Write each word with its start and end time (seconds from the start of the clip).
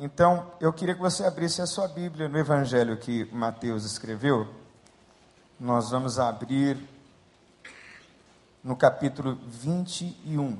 Então, 0.00 0.52
eu 0.60 0.72
queria 0.72 0.94
que 0.94 1.00
você 1.00 1.24
abrisse 1.24 1.60
a 1.60 1.66
sua 1.66 1.88
Bíblia 1.88 2.28
no 2.28 2.38
Evangelho 2.38 2.96
que 2.96 3.24
Mateus 3.34 3.84
escreveu. 3.84 4.46
Nós 5.58 5.90
vamos 5.90 6.20
abrir 6.20 6.78
no 8.62 8.76
capítulo 8.76 9.36
21. 9.44 10.56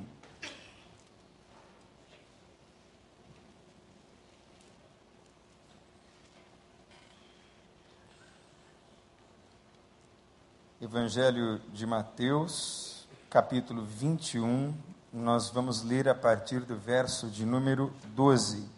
Evangelho 10.81 11.61
de 11.73 11.87
Mateus, 11.87 13.07
capítulo 13.31 13.85
21, 13.85 14.75
nós 15.13 15.49
vamos 15.49 15.85
ler 15.85 16.09
a 16.09 16.15
partir 16.15 16.59
do 16.61 16.77
verso 16.77 17.29
de 17.29 17.47
número 17.47 17.93
12. 18.17 18.78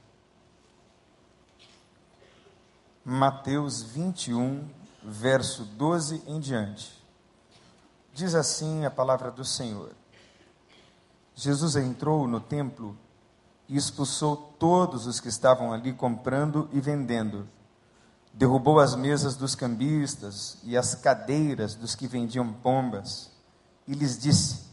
Mateus 3.05 3.83
21, 3.83 4.69
verso 5.03 5.65
12 5.65 6.23
em 6.27 6.39
diante. 6.39 7.03
Diz 8.13 8.35
assim 8.35 8.85
a 8.85 8.91
palavra 8.91 9.31
do 9.31 9.45
Senhor: 9.45 9.93
Jesus 11.35 11.77
entrou 11.77 12.29
no 12.29 12.41
templo 12.41 12.95
e 13.67 13.77
expulsou 13.77 14.37
todos 14.59 15.07
os 15.07 15.19
que 15.19 15.29
estavam 15.29 15.73
ali 15.73 15.93
comprando 15.95 16.69
e 16.73 16.81
vendendo. 16.81 17.49
Derrubou 18.35 18.79
as 18.79 18.95
mesas 18.95 19.35
dos 19.35 19.55
cambistas 19.55 20.59
e 20.63 20.77
as 20.77 20.95
cadeiras 20.95 21.75
dos 21.75 21.95
que 21.95 22.07
vendiam 22.07 22.53
pombas 22.53 23.31
e 23.89 23.95
lhes 23.95 24.19
disse: 24.19 24.67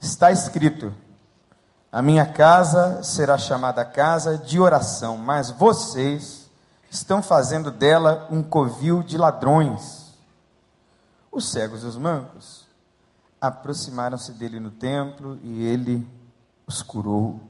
Está 0.00 0.30
escrito: 0.30 0.94
A 1.90 2.00
minha 2.00 2.24
casa 2.24 3.02
será 3.02 3.36
chamada 3.36 3.84
casa 3.84 4.38
de 4.38 4.60
oração, 4.60 5.18
mas 5.18 5.50
vocês 5.50 6.41
estão 6.92 7.22
fazendo 7.22 7.70
dela 7.70 8.28
um 8.30 8.42
covil 8.42 9.02
de 9.02 9.16
ladrões. 9.16 10.12
Os 11.32 11.50
cegos 11.50 11.82
e 11.82 11.86
os 11.86 11.96
mancos 11.96 12.66
aproximaram-se 13.40 14.32
dele 14.32 14.60
no 14.60 14.70
templo 14.70 15.38
e 15.42 15.64
ele 15.64 16.06
os 16.66 16.82
curou. 16.82 17.40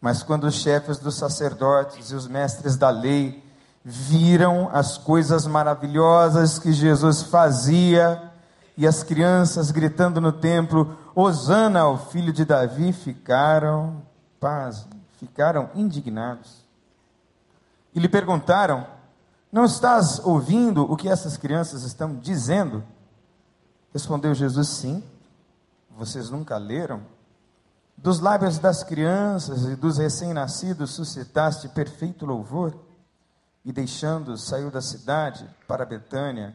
Mas 0.00 0.24
quando 0.24 0.44
os 0.44 0.54
chefes 0.56 0.98
dos 0.98 1.14
sacerdotes 1.14 2.10
e 2.10 2.14
os 2.16 2.26
mestres 2.26 2.76
da 2.76 2.90
lei 2.90 3.42
viram 3.84 4.68
as 4.72 4.98
coisas 4.98 5.46
maravilhosas 5.46 6.58
que 6.58 6.72
Jesus 6.72 7.22
fazia 7.22 8.32
e 8.76 8.84
as 8.84 9.04
crianças 9.04 9.70
gritando 9.70 10.20
no 10.20 10.32
templo: 10.32 10.98
Hosana 11.14 11.82
ao 11.82 11.96
filho 11.96 12.32
de 12.32 12.44
Davi, 12.44 12.92
ficaram, 12.92 14.02
paz, 14.40 14.86
ficaram 15.18 15.70
indignados 15.74 16.63
e 17.94 18.00
lhe 18.00 18.08
perguntaram: 18.08 18.86
Não 19.52 19.64
estás 19.64 20.18
ouvindo 20.18 20.82
o 20.90 20.96
que 20.96 21.08
essas 21.08 21.36
crianças 21.36 21.84
estão 21.84 22.16
dizendo? 22.16 22.82
Respondeu 23.92 24.34
Jesus: 24.34 24.68
Sim. 24.68 25.02
Vocês 25.96 26.28
nunca 26.28 26.56
leram? 26.56 27.02
Dos 27.96 28.18
lábios 28.18 28.58
das 28.58 28.82
crianças 28.82 29.64
e 29.64 29.76
dos 29.76 29.98
recém-nascidos 29.98 30.90
suscitaste 30.90 31.68
perfeito 31.68 32.26
louvor. 32.26 32.74
E 33.64 33.72
deixando, 33.72 34.36
saiu 34.36 34.70
da 34.70 34.82
cidade 34.82 35.48
para 35.66 35.86
Betânia, 35.86 36.54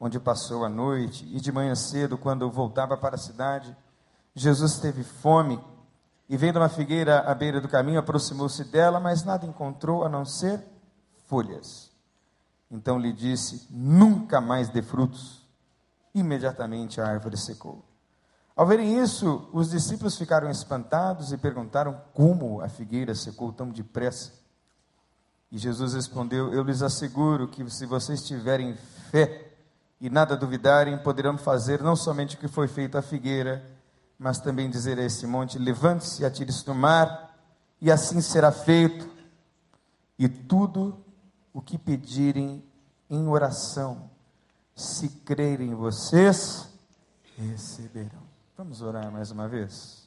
onde 0.00 0.20
passou 0.20 0.64
a 0.64 0.68
noite. 0.68 1.28
E 1.32 1.40
de 1.40 1.50
manhã 1.50 1.74
cedo, 1.74 2.16
quando 2.16 2.48
voltava 2.48 2.96
para 2.96 3.16
a 3.16 3.18
cidade, 3.18 3.76
Jesus 4.34 4.78
teve 4.78 5.02
fome. 5.02 5.62
E 6.28 6.36
vendo 6.36 6.56
uma 6.56 6.68
figueira 6.68 7.20
à 7.20 7.34
beira 7.34 7.60
do 7.60 7.68
caminho, 7.68 7.98
aproximou-se 7.98 8.62
dela, 8.64 9.00
mas 9.00 9.24
nada 9.24 9.44
encontrou 9.44 10.04
a 10.04 10.08
não 10.08 10.24
ser 10.24 10.62
folhas. 11.26 11.90
Então 12.70 12.98
lhe 12.98 13.12
disse: 13.12 13.66
Nunca 13.70 14.40
mais 14.40 14.68
dê 14.68 14.82
frutos. 14.82 15.44
Imediatamente 16.14 17.00
a 17.00 17.06
árvore 17.06 17.36
secou. 17.36 17.84
Ao 18.56 18.66
verem 18.66 19.02
isso, 19.02 19.48
os 19.52 19.70
discípulos 19.70 20.16
ficaram 20.16 20.50
espantados 20.50 21.30
e 21.30 21.36
perguntaram 21.36 22.00
como 22.14 22.62
a 22.62 22.68
figueira 22.68 23.14
secou 23.14 23.52
tão 23.52 23.68
depressa. 23.68 24.32
E 25.52 25.58
Jesus 25.58 25.94
respondeu: 25.94 26.52
Eu 26.52 26.62
lhes 26.62 26.82
asseguro 26.82 27.48
que 27.48 27.68
se 27.70 27.84
vocês 27.86 28.24
tiverem 28.24 28.74
fé 29.10 29.52
e 30.00 30.08
nada 30.08 30.36
duvidarem, 30.36 30.98
poderão 30.98 31.36
fazer 31.36 31.82
não 31.82 31.94
somente 31.94 32.36
o 32.36 32.38
que 32.38 32.48
foi 32.48 32.66
feito 32.66 32.96
à 32.96 33.02
figueira, 33.02 33.64
mas 34.18 34.38
também 34.38 34.70
dizer 34.70 34.98
a 34.98 35.04
esse 35.04 35.26
monte: 35.26 35.58
Levante-se 35.58 36.22
e 36.22 36.24
atire-se 36.24 36.66
no 36.66 36.74
mar, 36.74 37.36
e 37.80 37.92
assim 37.92 38.20
será 38.20 38.50
feito. 38.50 39.08
E 40.18 40.28
tudo 40.28 41.04
o 41.56 41.62
que 41.62 41.78
pedirem 41.78 42.62
em 43.08 43.26
oração, 43.28 44.10
se 44.74 45.08
crerem 45.08 45.74
vocês, 45.74 46.68
receberão. 47.34 48.22
Vamos 48.58 48.82
orar 48.82 49.10
mais 49.10 49.30
uma 49.30 49.48
vez? 49.48 50.06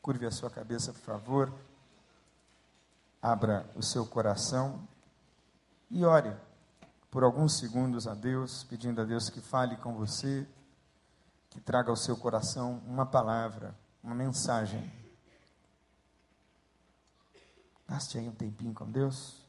Curve 0.00 0.26
a 0.26 0.30
sua 0.30 0.48
cabeça, 0.48 0.92
por 0.92 1.00
favor. 1.00 1.52
Abra 3.20 3.68
o 3.74 3.82
seu 3.82 4.06
coração 4.06 4.86
e 5.90 6.04
ore 6.04 6.32
por 7.10 7.24
alguns 7.24 7.58
segundos 7.58 8.06
a 8.06 8.14
Deus, 8.14 8.62
pedindo 8.62 9.00
a 9.00 9.04
Deus 9.04 9.28
que 9.28 9.40
fale 9.40 9.76
com 9.78 9.96
você, 9.96 10.46
que 11.50 11.60
traga 11.60 11.90
ao 11.90 11.96
seu 11.96 12.16
coração 12.16 12.80
uma 12.86 13.04
palavra, 13.04 13.74
uma 14.04 14.14
mensagem. 14.14 14.88
Gaste 17.88 18.18
aí 18.18 18.28
um 18.28 18.32
tempinho 18.32 18.72
com 18.72 18.88
Deus. 18.88 19.43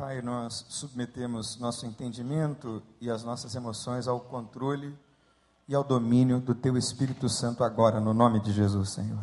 Pai, 0.00 0.22
nós 0.22 0.64
submetemos 0.70 1.58
nosso 1.58 1.84
entendimento 1.84 2.82
e 3.02 3.10
as 3.10 3.22
nossas 3.22 3.54
emoções 3.54 4.08
ao 4.08 4.18
controle 4.18 4.98
e 5.68 5.74
ao 5.74 5.84
domínio 5.84 6.40
do 6.40 6.54
Teu 6.54 6.78
Espírito 6.78 7.28
Santo 7.28 7.62
agora, 7.62 8.00
no 8.00 8.14
nome 8.14 8.40
de 8.40 8.50
Jesus, 8.50 8.92
Senhor. 8.92 9.22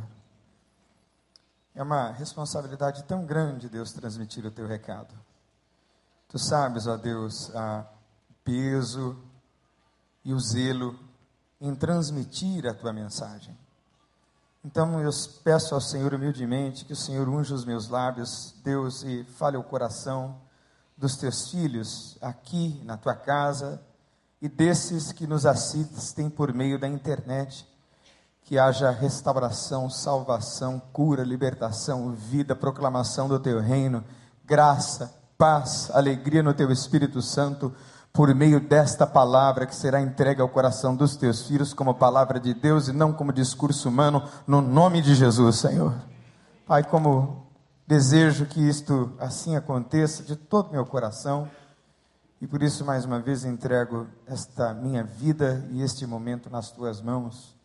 É 1.74 1.82
uma 1.82 2.12
responsabilidade 2.12 3.04
tão 3.06 3.26
grande, 3.26 3.68
Deus, 3.68 3.92
transmitir 3.92 4.46
o 4.46 4.52
Teu 4.52 4.68
recado. 4.68 5.16
Tu 6.30 6.38
sabes, 6.38 6.86
ó 6.86 6.96
Deus, 6.96 7.50
o 7.50 8.34
peso 8.44 9.18
e 10.24 10.32
o 10.32 10.40
zelo 10.40 10.96
em 11.60 11.74
transmitir 11.74 12.68
a 12.68 12.74
Tua 12.76 12.94
mensagem. 12.94 13.58
Então 14.64 15.02
eu 15.02 15.10
peço 15.44 15.74
ao 15.74 15.82
Senhor 15.82 16.14
humildemente 16.14 16.86
que 16.86 16.94
o 16.94 16.96
Senhor 16.96 17.28
unja 17.28 17.56
os 17.56 17.66
meus 17.66 17.90
lábios, 17.90 18.54
Deus, 18.64 19.02
e 19.02 19.24
fale 19.24 19.58
o 19.58 19.64
coração 19.64 20.46
dos 20.98 21.16
teus 21.16 21.52
filhos 21.52 22.18
aqui 22.22 22.82
na 22.84 22.98
tua 22.98 23.14
casa 23.14 23.82
e 24.42 24.50
desses 24.50 25.12
que 25.12 25.28
nos 25.28 25.46
assistem 25.46 26.30
por 26.30 26.54
meio 26.54 26.80
da 26.80 26.88
internet. 26.88 27.68
Que 28.44 28.58
haja 28.58 28.90
restauração, 28.90 29.90
salvação, 29.90 30.82
cura, 30.92 31.24
libertação, 31.24 32.14
vida, 32.14 32.56
proclamação 32.56 33.28
do 33.28 33.40
teu 33.40 33.60
reino, 33.60 34.04
graça, 34.46 35.14
paz, 35.38 35.92
alegria 35.94 36.42
no 36.42 36.54
teu 36.54 36.72
Espírito 36.72 37.22
Santo, 37.22 37.74
por 38.14 38.34
meio 38.34 38.60
desta 38.60 39.06
palavra 39.06 39.66
que 39.66 39.76
será 39.76 40.02
entregue 40.02 40.42
ao 40.42 40.50
coração 40.50 40.96
dos 40.96 41.16
teus 41.16 41.44
filhos 41.46 41.74
como 41.74 41.94
palavra 41.94 42.40
de 42.40 42.54
Deus 42.54 42.88
e 42.88 42.94
não 42.94 43.12
como 43.12 43.34
discurso 43.34 43.90
humano, 43.90 44.24
no 44.48 44.62
nome 44.62 45.02
de 45.02 45.14
Jesus, 45.14 45.58
Senhor. 45.58 45.94
Pai, 46.66 46.84
como 46.84 47.47
Desejo 47.88 48.46
que 48.46 48.60
isto 48.60 49.16
assim 49.18 49.56
aconteça 49.56 50.22
de 50.22 50.36
todo 50.36 50.74
meu 50.74 50.86
coração. 50.86 51.50
E 52.42 52.46
por 52.46 52.62
isso, 52.62 52.84
mais 52.84 53.06
uma 53.06 53.22
vez, 53.22 53.46
entrego 53.46 54.06
esta 54.26 54.74
minha 54.74 55.06
vida 55.06 55.66
e 55.72 55.82
este 55.82 56.06
momento 56.06 56.50
nas 56.50 56.70
tuas 56.70 57.00
mãos, 57.00 57.56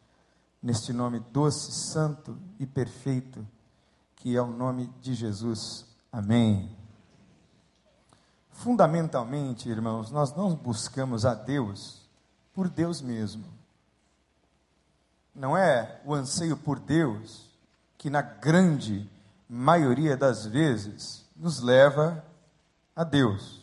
neste 0.63 0.93
nome 0.93 1.19
doce, 1.33 1.73
santo 1.73 2.39
e 2.61 2.65
perfeito, 2.65 3.45
que 4.15 4.37
é 4.37 4.41
o 4.41 4.47
nome 4.47 4.89
de 5.01 5.13
Jesus. 5.13 5.85
Amém. 6.13 6.71
Fundamentalmente, 8.53 9.69
irmãos, 9.69 10.13
nós 10.13 10.33
não 10.37 10.55
buscamos 10.55 11.27
a 11.27 11.35
Deus 11.35 12.09
por 12.55 12.69
Deus 12.69 13.03
mesmo. 13.03 13.45
Não 15.35 15.57
é 15.57 16.01
o 16.05 16.15
anseio 16.15 16.57
por 16.57 16.79
Deus 16.79 17.51
que, 17.99 18.09
na 18.09 18.23
grande 18.23 19.11
maioria 19.55 20.17
das 20.17 20.47
vezes, 20.47 21.29
nos 21.37 21.61
leva 21.61 22.25
a 22.97 23.05
Deus. 23.05 23.61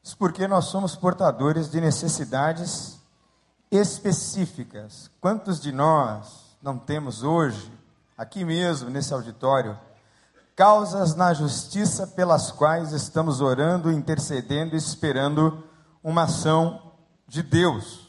Isso 0.00 0.16
porque 0.16 0.46
nós 0.46 0.66
somos 0.66 0.94
portadores 0.94 1.68
de 1.68 1.80
necessidades 1.80 3.00
específicas. 3.72 5.10
Quantos 5.20 5.60
de 5.60 5.72
nós 5.72 6.56
não 6.62 6.78
temos 6.78 7.24
hoje, 7.24 7.72
aqui 8.16 8.44
mesmo 8.44 8.88
nesse 8.88 9.12
auditório, 9.12 9.76
causas 10.54 11.16
na 11.16 11.34
justiça 11.34 12.06
pelas 12.06 12.52
quais 12.52 12.92
estamos 12.92 13.40
orando, 13.40 13.90
intercedendo, 13.90 14.76
esperando 14.76 15.64
uma 16.04 16.22
ação 16.22 16.92
de 17.26 17.42
Deus. 17.42 18.08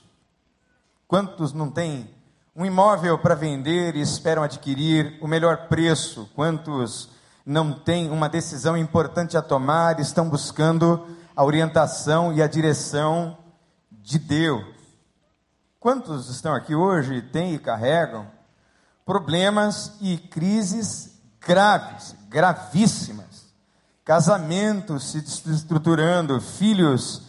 Quantos 1.08 1.52
não 1.52 1.72
têm 1.72 2.14
um 2.56 2.66
imóvel 2.66 3.18
para 3.18 3.34
vender 3.34 3.96
e 3.96 4.02
esperam 4.02 4.44
adquirir 4.44 5.18
o 5.22 5.28
melhor 5.28 5.68
preço? 5.68 6.30
Quantos 6.36 7.10
não 7.46 7.72
têm 7.72 8.10
uma 8.12 8.28
decisão 8.28 8.76
importante 8.76 9.38
a 9.38 9.42
tomar 9.42 10.00
estão 10.00 10.30
buscando 10.30 11.06
a 11.36 11.44
orientação 11.44 12.34
e 12.34 12.42
a 12.42 12.48
direção 12.48 13.38
de 13.90 14.20
Deus? 14.20 14.66
Quantos 15.80 16.30
estão 16.30 16.54
aqui 16.54 16.76
hoje 16.76 17.22
têm 17.22 17.56
e 17.56 17.60
carregam 17.60 18.28
problemas 19.06 19.94
e 20.02 20.18
crises 20.18 21.18
graves, 21.40 22.16
gravíssimas? 22.28 23.50
Casamentos 24.04 25.12
se 25.12 25.22
desestruturando, 25.22 26.42
filhos, 26.42 27.22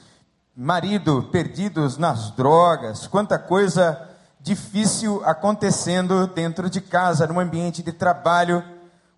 marido 0.54 1.28
perdidos 1.30 1.96
nas 1.96 2.32
drogas, 2.32 3.06
quanta 3.06 3.38
coisa 3.38 4.11
difícil 4.42 5.22
acontecendo 5.24 6.26
dentro 6.26 6.68
de 6.68 6.80
casa, 6.80 7.28
no 7.28 7.38
ambiente 7.38 7.80
de 7.80 7.92
trabalho, 7.92 8.64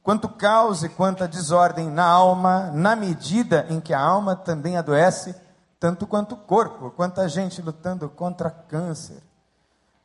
quanto 0.03 0.29
caos 0.29 0.85
e 0.85 0.89
quanta 0.89 1.27
desordem 1.27 1.89
na 1.89 2.05
alma, 2.05 2.71
na 2.75 2.95
medida 2.95 3.67
em 3.71 3.81
que 3.81 3.95
a 3.95 4.01
alma 4.01 4.37
também 4.37 4.77
adoece 4.77 5.35
tanto 5.81 6.07
quanto 6.07 6.35
o 6.35 6.39
corpo, 6.39 6.91
quanta 6.91 7.27
gente 7.27 7.63
lutando 7.63 8.09
contra 8.11 8.51
câncer, 8.51 9.23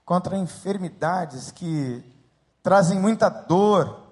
contra 0.05 0.37
enfermidades 0.37 1.51
que 1.51 2.01
trazem 2.63 2.97
muita 2.97 3.27
dor, 3.27 4.07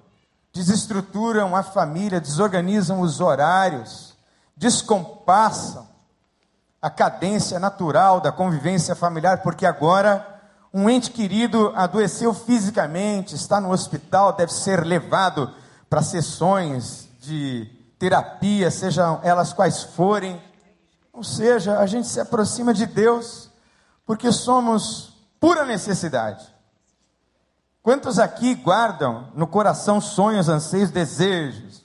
desestruturam 0.53 1.55
a 1.55 1.63
família, 1.63 2.19
desorganizam 2.19 2.99
os 2.99 3.21
horários, 3.21 4.15
descompassam 4.57 5.87
a 6.81 6.89
cadência 6.89 7.59
natural 7.59 8.19
da 8.19 8.31
convivência 8.31 8.93
familiar, 8.93 9.41
porque 9.41 9.65
agora 9.65 10.36
um 10.73 10.89
ente 10.89 11.11
querido 11.11 11.71
adoeceu 11.75 12.33
fisicamente, 12.33 13.35
está 13.35 13.59
no 13.59 13.71
hospital, 13.71 14.33
deve 14.33 14.53
ser 14.53 14.85
levado 14.85 15.53
para 15.89 16.01
sessões 16.01 17.07
de 17.21 17.69
terapia, 17.97 18.69
sejam 18.69 19.19
elas 19.23 19.53
quais 19.53 19.83
forem, 19.83 20.41
ou 21.11 21.23
seja, 21.23 21.79
a 21.79 21.85
gente 21.85 22.07
se 22.07 22.19
aproxima 22.19 22.73
de 22.73 22.85
Deus 22.85 23.49
porque 24.05 24.31
somos 24.31 25.13
pura 25.39 25.65
necessidade. 25.65 26.47
Quantos 27.81 28.19
aqui 28.19 28.53
guardam 28.53 29.31
no 29.33 29.47
coração 29.47 29.99
sonhos, 30.01 30.49
anseios, 30.49 30.91
desejos? 30.91 31.83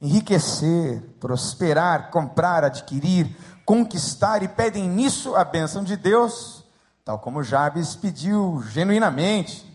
Enriquecer, 0.00 1.02
prosperar, 1.18 2.10
comprar, 2.10 2.64
adquirir, 2.64 3.36
conquistar 3.64 4.42
e 4.42 4.48
pedem 4.48 4.88
nisso 4.88 5.34
a 5.34 5.44
bênção 5.44 5.82
de 5.82 5.96
Deus, 5.96 6.57
tal 7.08 7.18
como 7.18 7.42
Jabes 7.42 7.96
pediu 7.96 8.62
genuinamente. 8.68 9.66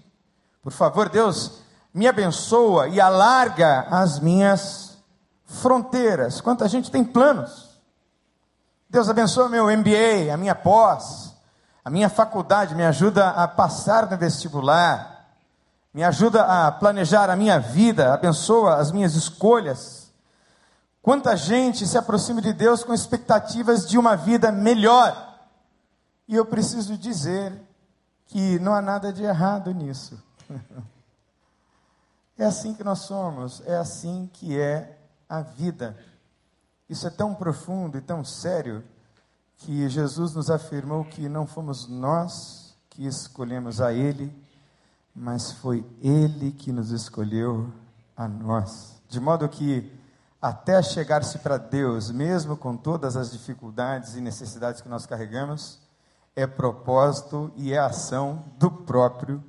Por 0.62 0.72
favor, 0.72 1.10
Deus, 1.10 1.64
me 1.92 2.08
abençoa 2.08 2.88
e 2.90 3.02
alarga 3.02 3.88
as 3.90 4.20
minhas 4.20 5.00
fronteiras. 5.44 6.40
Quanta 6.40 6.68
gente 6.68 6.92
tem 6.92 7.04
planos 7.04 7.74
Deus 8.88 9.10
abençoe 9.10 9.50
meu 9.50 9.66
MBA, 9.66 10.32
a 10.32 10.38
minha 10.38 10.54
pós, 10.54 11.34
a 11.84 11.90
minha 11.90 12.08
faculdade, 12.08 12.76
me 12.76 12.86
ajuda 12.86 13.30
a 13.30 13.48
passar 13.48 14.08
no 14.08 14.16
vestibular, 14.16 15.26
me 15.92 16.04
ajuda 16.04 16.44
a 16.44 16.72
planejar 16.72 17.32
a 17.32 17.36
minha 17.36 17.60
vida, 17.60 18.14
abençoa 18.14 18.76
as 18.76 18.92
minhas 18.92 19.16
escolhas. 19.16 20.14
Quanta 21.02 21.36
gente 21.36 21.88
se 21.88 21.98
aproxima 21.98 22.44
de 22.44 22.54
Deus 22.54 22.84
com 22.84 22.94
expectativas 22.94 23.90
de 23.90 23.98
uma 23.98 24.16
vida 24.16 24.52
melhor. 24.52 25.33
E 26.28 26.36
eu 26.36 26.46
preciso 26.46 26.98
dizer 26.98 27.54
que 28.28 28.58
não 28.60 28.74
há 28.74 28.82
nada 28.82 29.12
de 29.12 29.24
errado 29.24 29.72
nisso. 29.74 30.22
É 32.36 32.46
assim 32.46 32.74
que 32.74 32.84
nós 32.84 33.02
somos, 33.02 33.62
é 33.64 33.78
assim 33.78 34.28
que 34.34 34.60
é 34.60 34.98
a 35.30 35.42
vida. 35.42 35.96
Isso 36.90 37.06
é 37.06 37.12
tão 37.12 37.36
profundo 37.36 37.96
e 37.96 38.02
tão 38.02 38.26
sério 38.26 38.84
que 39.58 39.88
Jesus 39.88 40.34
nos 40.34 40.50
afirmou 40.50 41.06
que 41.06 41.30
não 41.30 41.46
fomos 41.46 41.88
nós 41.88 42.76
que 42.90 43.06
escolhemos 43.06 43.80
a 43.82 43.94
Ele, 43.94 44.36
mas 45.16 45.52
foi 45.52 45.86
Ele 46.02 46.52
que 46.52 46.72
nos 46.72 46.92
escolheu 46.92 47.72
a 48.18 48.28
nós. 48.28 49.00
De 49.08 49.20
modo 49.20 49.48
que, 49.48 49.92
até 50.42 50.82
chegar-se 50.82 51.38
para 51.38 51.58
Deus, 51.58 52.10
mesmo 52.10 52.58
com 52.58 52.76
todas 52.76 53.16
as 53.16 53.32
dificuldades 53.32 54.16
e 54.16 54.22
necessidades 54.22 54.82
que 54.82 54.90
nós 54.90 55.06
carregamos, 55.06 55.83
é 56.36 56.48
propósito 56.48 57.52
e 57.56 57.74
é 57.74 57.78
ação 57.78 58.46
do 58.58 58.70
próprio 58.70 59.44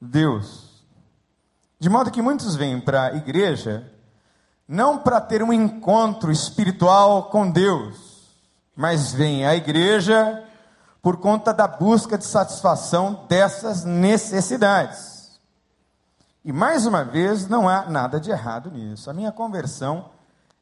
Deus. 0.00 0.84
De 1.78 1.88
modo 1.88 2.10
que 2.10 2.22
muitos 2.22 2.54
vêm 2.54 2.80
para 2.80 3.06
a 3.06 3.16
igreja 3.16 3.90
não 4.66 4.98
para 4.98 5.20
ter 5.20 5.42
um 5.42 5.52
encontro 5.52 6.30
espiritual 6.32 7.24
com 7.24 7.50
Deus, 7.50 8.30
mas 8.74 9.12
vem 9.12 9.46
à 9.46 9.54
igreja 9.54 10.44
por 11.02 11.16
conta 11.16 11.52
da 11.52 11.66
busca 11.66 12.16
de 12.16 12.24
satisfação 12.24 13.26
dessas 13.28 13.84
necessidades. 13.84 15.40
E 16.44 16.52
mais 16.52 16.86
uma 16.86 17.04
vez, 17.04 17.48
não 17.48 17.68
há 17.68 17.84
nada 17.90 18.18
de 18.18 18.30
errado 18.30 18.70
nisso. 18.70 19.10
A 19.10 19.12
minha 19.12 19.30
conversão 19.30 20.10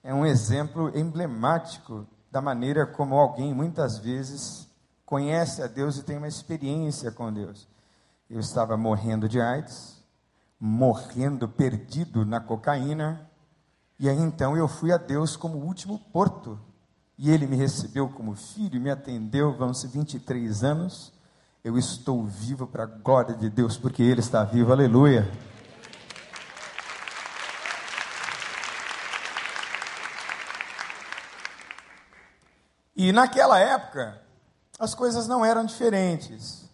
é 0.02 0.12
um 0.12 0.26
exemplo 0.26 0.90
emblemático 0.96 2.06
da 2.30 2.40
maneira 2.40 2.86
como 2.86 3.14
alguém 3.16 3.54
muitas 3.54 3.98
vezes 3.98 4.69
conhece 5.10 5.60
a 5.60 5.66
Deus 5.66 5.98
e 5.98 6.04
tem 6.04 6.16
uma 6.16 6.28
experiência 6.28 7.10
com 7.10 7.32
Deus. 7.32 7.66
Eu 8.30 8.38
estava 8.38 8.76
morrendo 8.76 9.28
de 9.28 9.40
AIDS, 9.40 10.00
morrendo 10.58 11.48
perdido 11.48 12.24
na 12.24 12.38
cocaína, 12.38 13.28
e 13.98 14.08
aí 14.08 14.16
então 14.16 14.56
eu 14.56 14.68
fui 14.68 14.92
a 14.92 14.96
Deus 14.96 15.34
como 15.36 15.58
último 15.58 15.98
porto. 15.98 16.60
E 17.18 17.28
ele 17.28 17.44
me 17.44 17.56
recebeu 17.56 18.08
como 18.08 18.36
filho, 18.36 18.80
me 18.80 18.88
atendeu, 18.88 19.52
vão-se 19.52 19.88
23 19.88 20.62
anos. 20.62 21.12
Eu 21.64 21.76
estou 21.76 22.24
vivo 22.24 22.68
para 22.68 22.84
a 22.84 22.86
glória 22.86 23.34
de 23.34 23.50
Deus, 23.50 23.76
porque 23.76 24.02
Ele 24.02 24.20
está 24.20 24.44
vivo, 24.44 24.72
aleluia. 24.72 25.30
E 32.96 33.12
naquela 33.12 33.58
época, 33.58 34.29
as 34.80 34.94
coisas 34.94 35.28
não 35.28 35.44
eram 35.44 35.66
diferentes. 35.66 36.64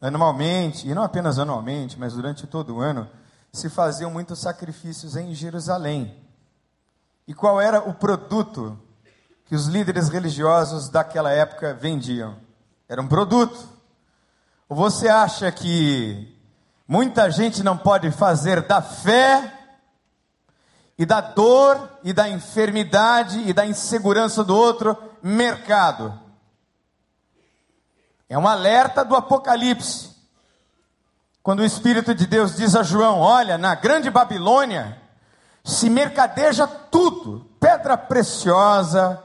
Anualmente, 0.00 0.88
e 0.88 0.94
não 0.94 1.02
apenas 1.02 1.38
anualmente, 1.38 1.98
mas 1.98 2.14
durante 2.14 2.46
todo 2.46 2.76
o 2.76 2.80
ano, 2.80 3.06
se 3.52 3.68
faziam 3.68 4.10
muitos 4.10 4.40
sacrifícios 4.40 5.16
em 5.16 5.34
Jerusalém. 5.34 6.16
E 7.28 7.34
qual 7.34 7.60
era 7.60 7.78
o 7.86 7.92
produto 7.92 8.78
que 9.44 9.54
os 9.54 9.66
líderes 9.66 10.08
religiosos 10.08 10.88
daquela 10.88 11.30
época 11.30 11.74
vendiam? 11.74 12.36
Era 12.88 13.02
um 13.02 13.08
produto. 13.08 13.68
Ou 14.66 14.76
você 14.76 15.08
acha 15.08 15.52
que 15.52 16.34
muita 16.88 17.30
gente 17.30 17.62
não 17.62 17.76
pode 17.76 18.10
fazer 18.12 18.62
da 18.62 18.80
fé 18.80 19.52
e 20.96 21.04
da 21.04 21.20
dor 21.20 21.98
e 22.02 22.14
da 22.14 22.28
enfermidade 22.30 23.40
e 23.46 23.52
da 23.52 23.66
insegurança 23.66 24.42
do 24.42 24.56
outro 24.56 24.96
mercado? 25.22 26.25
É 28.28 28.36
um 28.38 28.46
alerta 28.46 29.04
do 29.04 29.14
Apocalipse. 29.14 30.14
Quando 31.42 31.60
o 31.60 31.64
Espírito 31.64 32.14
de 32.14 32.26
Deus 32.26 32.56
diz 32.56 32.74
a 32.74 32.82
João: 32.82 33.20
Olha, 33.20 33.56
na 33.56 33.74
grande 33.74 34.10
Babilônia 34.10 35.00
se 35.64 35.88
mercadeja 35.88 36.66
tudo: 36.66 37.48
pedra 37.60 37.96
preciosa, 37.96 39.22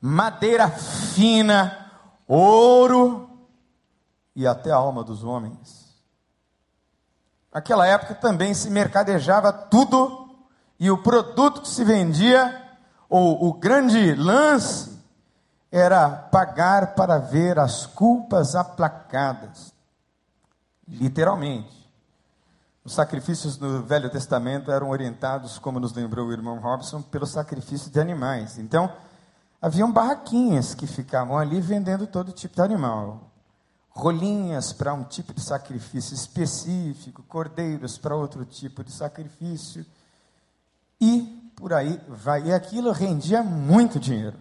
madeira 0.00 0.68
fina, 0.68 1.90
ouro 2.28 3.30
e 4.34 4.46
até 4.46 4.70
a 4.70 4.76
alma 4.76 5.02
dos 5.02 5.24
homens. 5.24 5.82
Naquela 7.52 7.86
época 7.86 8.14
também 8.14 8.54
se 8.54 8.70
mercadejava 8.70 9.52
tudo 9.52 10.30
e 10.78 10.90
o 10.90 10.98
produto 10.98 11.60
que 11.62 11.68
se 11.68 11.84
vendia, 11.84 12.60
ou 13.08 13.46
o 13.46 13.52
grande 13.52 14.14
lance, 14.14 14.91
era 15.72 16.10
pagar 16.10 16.94
para 16.94 17.16
ver 17.16 17.58
as 17.58 17.86
culpas 17.86 18.54
aplacadas. 18.54 19.72
Literalmente. 20.86 21.80
Os 22.84 22.92
sacrifícios 22.92 23.58
no 23.58 23.82
Velho 23.82 24.10
Testamento 24.10 24.70
eram 24.70 24.90
orientados, 24.90 25.58
como 25.58 25.80
nos 25.80 25.94
lembrou 25.94 26.26
o 26.26 26.32
irmão 26.32 26.58
Robson, 26.60 27.00
pelo 27.00 27.24
sacrifício 27.24 27.90
de 27.90 27.98
animais. 27.98 28.58
Então, 28.58 28.92
haviam 29.62 29.90
barraquinhas 29.90 30.74
que 30.74 30.86
ficavam 30.86 31.38
ali 31.38 31.58
vendendo 31.60 32.06
todo 32.06 32.32
tipo 32.32 32.54
de 32.54 32.60
animal. 32.60 33.30
Rolinhas 33.88 34.72
para 34.72 34.92
um 34.92 35.04
tipo 35.04 35.32
de 35.32 35.40
sacrifício 35.40 36.14
específico, 36.14 37.22
cordeiros 37.22 37.96
para 37.96 38.16
outro 38.16 38.44
tipo 38.44 38.84
de 38.84 38.92
sacrifício. 38.92 39.86
E 41.00 41.52
por 41.56 41.72
aí 41.72 42.00
vai. 42.08 42.42
E 42.48 42.52
aquilo 42.52 42.90
rendia 42.90 43.42
muito 43.42 44.00
dinheiro. 44.00 44.36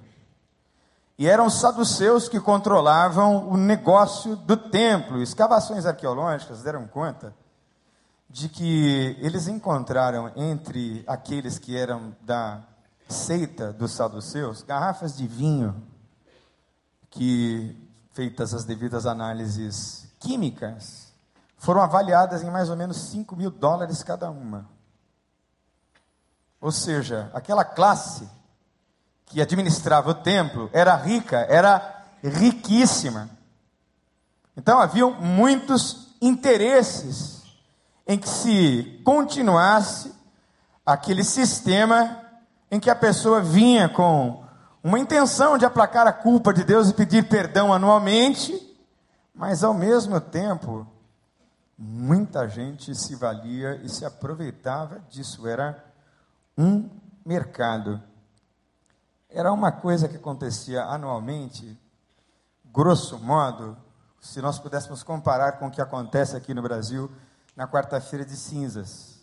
E 1.18 1.28
eram 1.28 1.50
saduceus 1.50 2.28
que 2.28 2.40
controlavam 2.40 3.50
o 3.50 3.58
negócio 3.58 4.36
do 4.36 4.58
templo. 4.58 5.22
Escavações 5.22 5.86
arqueológicas 5.86 6.64
deram 6.64 6.88
conta 6.88 7.34
de 8.30 8.48
que 8.48 9.18
eles 9.20 9.48
encontraram 9.48 10.32
entre 10.36 11.04
aqueles 11.06 11.60
que 11.60 11.78
eram 11.78 12.16
da 12.22 12.62
seita 13.10 13.74
dos 13.74 13.92
saduceus 13.92 14.64
garrafas 14.64 15.16
de 15.18 15.28
vinho 15.28 15.84
que, 17.10 17.76
feitas 18.14 18.54
as 18.54 18.64
devidas 18.64 19.06
análises 19.06 20.08
químicas, 20.18 21.14
foram 21.58 21.82
avaliadas 21.82 22.42
em 22.42 22.50
mais 22.50 22.70
ou 22.70 22.76
menos 22.76 22.98
5 22.98 23.36
mil 23.36 23.52
dólares 23.52 24.02
cada 24.02 24.32
uma. 24.32 24.68
Ou 26.60 26.72
seja, 26.72 27.30
aquela 27.34 27.66
classe 27.66 28.30
que 29.32 29.42
administrava 29.42 30.12
o 30.12 30.14
templo 30.14 30.70
era 30.74 30.96
rica, 30.96 31.46
era 31.50 32.06
riquíssima. 32.22 33.30
Então 34.56 34.80
haviam 34.80 35.12
muitos 35.14 36.14
interesses 36.22 37.42
em 38.06 38.18
que 38.18 38.28
se 38.28 39.02
continuasse 39.06 40.14
aquele 40.86 41.24
sistema 41.24 42.20
em 42.70 42.80
que 42.80 42.90
a 42.90 42.96
pessoa 42.96 43.42
vinha 43.42 43.88
com 43.88 44.44
uma 44.84 45.00
intenção 45.00 45.58
de 45.58 45.66
aplacar 45.66 46.08
a 46.08 46.14
culpa 46.14 46.54
de 46.54 46.64
Deus 46.64 46.90
e 46.90 46.94
pedir 46.94 47.30
perdão 47.30 47.72
anualmente, 47.72 48.54
mas 49.34 49.64
ao 49.64 49.74
mesmo 49.74 50.20
tempo, 50.20 50.86
muita 51.78 52.50
gente 52.50 52.94
se 52.94 53.16
valia 53.16 53.80
e 53.84 53.90
se 53.90 54.04
aproveitava 54.04 55.00
disso. 55.10 55.48
Era 55.48 55.84
um 56.58 56.90
mercado. 57.26 58.02
Era 59.34 59.52
uma 59.52 59.72
coisa 59.72 60.10
que 60.10 60.18
acontecia 60.18 60.84
anualmente, 60.84 61.80
grosso 62.66 63.18
modo, 63.18 63.78
se 64.20 64.42
nós 64.42 64.60
pudéssemos 64.60 65.04
comparar 65.04 65.54
com 65.54 65.68
o 65.68 65.72
que 65.72 65.82
acontece 65.82 66.36
aqui 66.36 66.54
no 66.54 66.62
Brasil 66.62 67.10
na 67.56 67.66
quarta-feira 67.66 68.26
de 68.26 68.36
cinzas, 68.36 69.22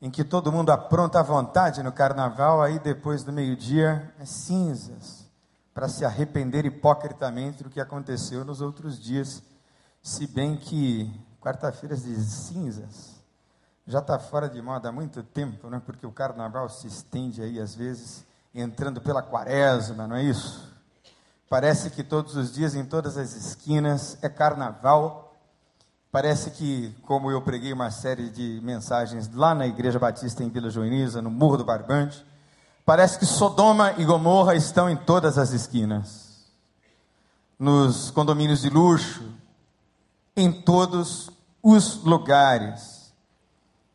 em 0.00 0.10
que 0.10 0.24
todo 0.24 0.50
mundo 0.50 0.70
apronta 0.70 1.20
à 1.20 1.22
vontade 1.22 1.82
no 1.82 1.92
carnaval, 1.92 2.62
aí 2.62 2.78
depois 2.78 3.22
do 3.22 3.30
meio-dia 3.30 4.14
é 4.18 4.24
cinzas, 4.24 5.28
para 5.74 5.88
se 5.88 6.06
arrepender 6.06 6.64
hipocritamente 6.64 7.62
do 7.62 7.70
que 7.70 7.80
aconteceu 7.80 8.46
nos 8.46 8.62
outros 8.62 8.98
dias, 8.98 9.42
se 10.02 10.26
bem 10.26 10.56
que 10.56 11.12
quarta-feiras 11.38 12.02
de 12.02 12.16
cinzas 12.16 13.18
já 13.86 14.00
está 14.00 14.18
fora 14.18 14.48
de 14.48 14.60
moda 14.60 14.88
há 14.88 14.92
muito 14.92 15.22
tempo, 15.22 15.68
né? 15.68 15.80
porque 15.84 16.06
o 16.06 16.12
carnaval 16.12 16.68
se 16.68 16.86
estende 16.86 17.42
aí 17.42 17.60
às 17.60 17.74
vezes 17.74 18.26
entrando 18.54 19.00
pela 19.00 19.22
quaresma, 19.22 20.06
não 20.06 20.16
é 20.16 20.22
isso? 20.22 20.68
Parece 21.48 21.90
que 21.90 22.02
todos 22.02 22.36
os 22.36 22.52
dias, 22.52 22.74
em 22.74 22.84
todas 22.84 23.16
as 23.16 23.34
esquinas, 23.34 24.18
é 24.20 24.28
carnaval. 24.28 25.34
Parece 26.10 26.50
que, 26.50 26.94
como 27.02 27.30
eu 27.30 27.40
preguei 27.40 27.72
uma 27.72 27.90
série 27.90 28.28
de 28.28 28.60
mensagens 28.62 29.30
lá 29.32 29.54
na 29.54 29.66
Igreja 29.66 29.98
Batista 29.98 30.42
em 30.42 30.50
Vila 30.50 30.68
Joiniza, 30.68 31.22
no 31.22 31.30
Morro 31.30 31.58
do 31.58 31.64
Barbante, 31.64 32.24
parece 32.84 33.18
que 33.18 33.26
Sodoma 33.26 33.94
e 33.96 34.04
Gomorra 34.04 34.54
estão 34.54 34.90
em 34.90 34.96
todas 34.96 35.38
as 35.38 35.52
esquinas. 35.52 36.46
Nos 37.58 38.10
condomínios 38.10 38.62
de 38.62 38.70
luxo, 38.70 39.24
em 40.36 40.52
todos 40.52 41.30
os 41.62 42.02
lugares 42.04 42.97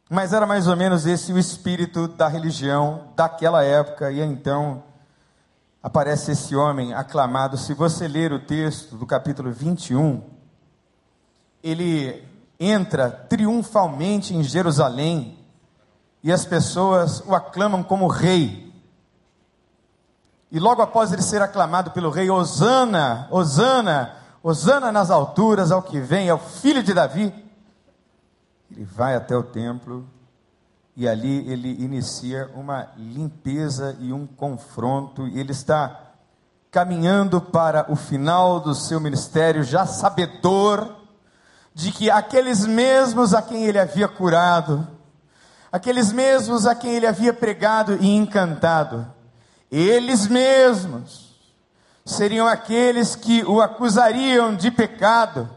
mas 0.10 0.34
era 0.34 0.46
mais 0.46 0.68
ou 0.68 0.76
menos 0.76 1.06
esse 1.06 1.32
o 1.32 1.38
espírito 1.38 2.08
da 2.08 2.28
religião 2.28 3.08
daquela 3.16 3.64
época, 3.64 4.12
e 4.12 4.22
então 4.22 4.84
aparece 5.82 6.32
esse 6.32 6.56
homem 6.56 6.94
aclamado. 6.94 7.58
Se 7.58 7.74
você 7.74 8.08
ler 8.08 8.32
o 8.32 8.40
texto 8.40 8.96
do 8.96 9.06
capítulo 9.06 9.52
21, 9.52 10.24
ele 11.64 12.24
entra 12.60 13.10
triunfalmente 13.10 14.34
em 14.34 14.44
Jerusalém 14.44 15.40
e 16.24 16.32
as 16.32 16.46
pessoas 16.46 17.22
o 17.26 17.36
aclamam 17.36 17.84
como 17.84 18.08
rei. 18.08 18.72
E 20.52 20.60
logo 20.60 20.82
após 20.82 21.12
ele 21.12 21.22
ser 21.22 21.42
aclamado 21.42 21.92
pelo 21.92 22.10
rei, 22.10 22.30
Osana, 22.30 23.28
Osana, 23.32 24.16
Osana 24.42 24.92
nas 24.92 25.10
alturas 25.10 25.72
ao 25.72 25.82
que 25.82 26.00
vem, 26.00 26.30
é 26.30 26.34
o 26.34 26.38
filho 26.38 26.84
de 26.84 26.94
Davi. 26.94 27.43
Ele 28.76 28.86
vai 28.86 29.16
até 29.16 29.38
o 29.38 29.44
templo 29.44 30.08
e 30.96 31.08
ali 31.08 31.48
ele 31.50 31.70
inicia 31.84 32.50
uma 32.56 32.90
limpeza 32.98 33.96
e 34.00 34.12
um 34.12 34.26
confronto, 34.28 35.28
e 35.28 35.40
ele 35.40 35.52
está 35.52 36.00
caminhando 36.72 37.40
para 37.40 37.92
o 37.92 37.96
final 37.96 38.60
do 38.60 38.74
seu 38.74 39.00
ministério, 39.00 39.64
já 39.64 39.86
sabedor 39.86 40.96
de 41.74 41.92
que 41.92 42.10
aqueles 42.10 42.66
mesmos 42.66 43.34
a 43.34 43.42
quem 43.42 43.66
ele 43.66 43.80
havia 43.80 44.08
curado, 44.08 44.88
aqueles 45.72 46.12
mesmos 46.12 46.66
a 46.68 46.76
quem 46.76 46.94
ele 46.94 47.08
havia 47.08 47.34
pregado 47.34 47.98
e 48.00 48.16
encantado, 48.16 49.08
eles 49.72 50.28
mesmos 50.28 51.40
seriam 52.06 52.48
aqueles 52.48 53.16
que 53.16 53.44
o 53.46 53.62
acusariam 53.62 54.56
de 54.56 54.70
pecado 54.70 55.50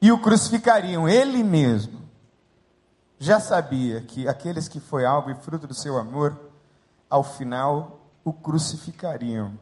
e 0.00 0.10
o 0.10 0.18
crucificariam, 0.18 1.08
ele 1.08 1.44
mesmo 1.44 1.95
já 3.18 3.40
sabia 3.40 4.00
que 4.00 4.28
aqueles 4.28 4.68
que 4.68 4.80
foi 4.80 5.04
alvo 5.04 5.30
e 5.30 5.34
fruto 5.34 5.66
do 5.66 5.74
seu 5.74 5.96
amor, 5.96 6.38
ao 7.08 7.24
final 7.24 8.00
o 8.24 8.32
crucificariam. 8.32 9.52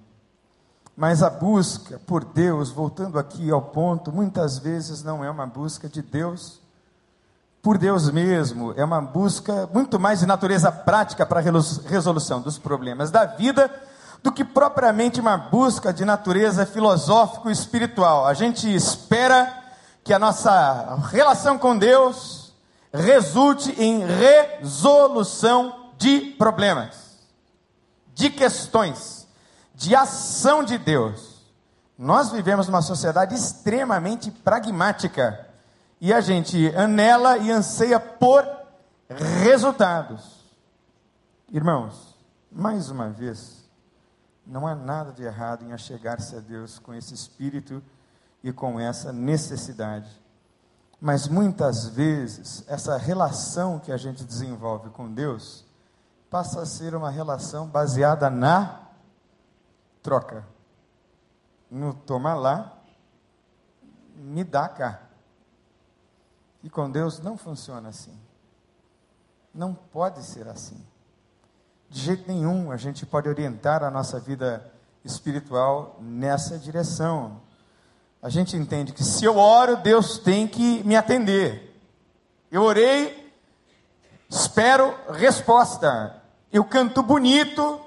Mas 0.97 1.23
a 1.23 1.31
busca 1.31 1.99
por 2.07 2.25
Deus, 2.25 2.71
voltando 2.71 3.19
aqui 3.19 3.51
ao 3.51 3.61
ponto, 3.61 4.13
muitas 4.13 4.59
vezes 4.59 5.03
não 5.03 5.25
é 5.25 5.31
uma 5.31 5.47
busca 5.47 5.89
de 5.89 6.01
Deus 6.01 6.61
por 7.61 7.79
Deus 7.79 8.11
mesmo, 8.11 8.75
é 8.77 8.85
uma 8.85 9.01
busca 9.01 9.67
muito 9.73 9.99
mais 9.99 10.21
de 10.21 10.27
natureza 10.27 10.71
prática 10.71 11.25
para 11.25 11.41
a 11.41 11.43
resolução 11.43 12.43
dos 12.43 12.59
problemas 12.59 13.11
da 13.11 13.25
vida 13.25 13.71
do 14.23 14.31
que 14.31 14.45
propriamente 14.45 15.19
uma 15.19 15.37
busca 15.37 15.93
de 15.93 16.05
natureza 16.05 16.67
filosófico-espiritual. 16.67 18.27
A 18.27 18.35
gente 18.35 18.73
espera 18.75 19.51
que 20.03 20.13
a 20.13 20.19
nossa 20.19 20.99
relação 21.11 21.59
com 21.59 21.77
Deus 21.77 22.44
resulte 22.95 23.73
em 23.73 24.05
resolução 24.07 25.91
de 25.99 26.21
problemas, 26.39 27.19
de 28.15 28.31
questões, 28.31 29.27
de 29.75 29.97
ação 29.97 30.63
de 30.63 30.79
Deus. 30.79 31.43
Nós 31.99 32.31
vivemos 32.31 32.69
numa 32.69 32.83
sociedade 32.83 33.35
extremamente 33.35 34.31
pragmática 34.31 35.49
e 36.01 36.13
a 36.13 36.21
gente 36.21 36.73
anela 36.77 37.37
e 37.39 37.51
anseia 37.51 37.99
por 37.99 38.49
resultados. 39.43 40.45
Irmãos, 41.51 42.17
mais 42.51 42.91
uma 42.91 43.11
vez, 43.11 43.69
não 44.47 44.67
há 44.67 44.75
nada 44.75 45.11
de 45.11 45.25
errado 45.25 45.65
em 45.65 45.73
achegar-se 45.73 46.37
a 46.37 46.41
Deus 46.41 46.79
com 46.79 46.95
esse 46.95 47.13
espírito 47.13 47.83
e 48.43 48.53
com 48.53 48.79
essa 48.79 49.13
necessidade. 49.13 50.24
Mas 51.05 51.29
muitas 51.29 51.87
vezes, 51.87 52.65
essa 52.67 52.97
relação 52.97 53.79
que 53.79 53.93
a 53.93 53.97
gente 53.99 54.25
desenvolve 54.25 54.89
com 54.89 55.13
Deus 55.13 55.63
passa 56.31 56.63
a 56.63 56.65
ser 56.65 56.95
uma 56.95 57.11
relação 57.11 57.67
baseada 57.67 58.31
na 58.31 58.81
troca. 60.03 60.47
No 61.71 61.93
toma 61.93 62.33
lá, 62.33 62.79
me 64.17 64.43
dá 64.43 64.67
cá. 64.67 65.03
E 66.63 66.71
com 66.71 66.91
Deus 66.91 67.19
não 67.19 67.37
funciona 67.37 67.91
assim. 67.91 68.19
Não 69.53 69.75
pode 69.75 70.23
ser 70.23 70.49
assim. 70.49 70.83
De 71.91 72.01
jeito 72.01 72.27
nenhum 72.27 72.73
a 72.73 72.79
gente 72.79 73.05
pode 73.05 73.29
orientar 73.29 73.85
a 73.85 73.91
nossa 73.91 74.19
vida 74.19 74.73
espiritual 75.05 75.99
nessa 76.01 76.59
direção 76.59 77.43
a 78.25 78.31
gente 78.31 78.57
entende 78.57 78.95
que 78.95 79.05
se 79.05 79.23
eu 79.23 79.37
oro, 79.37 79.77
Deus 79.77 80.17
tem 80.17 80.47
que 80.47 80.83
me 80.83 80.97
atender. 80.97 81.79
Eu 82.51 82.63
orei, 82.63 83.31
espero 84.31 84.95
resposta. 85.11 86.23
Eu 86.51 86.65
canto 86.65 87.03
bonito, 87.03 87.79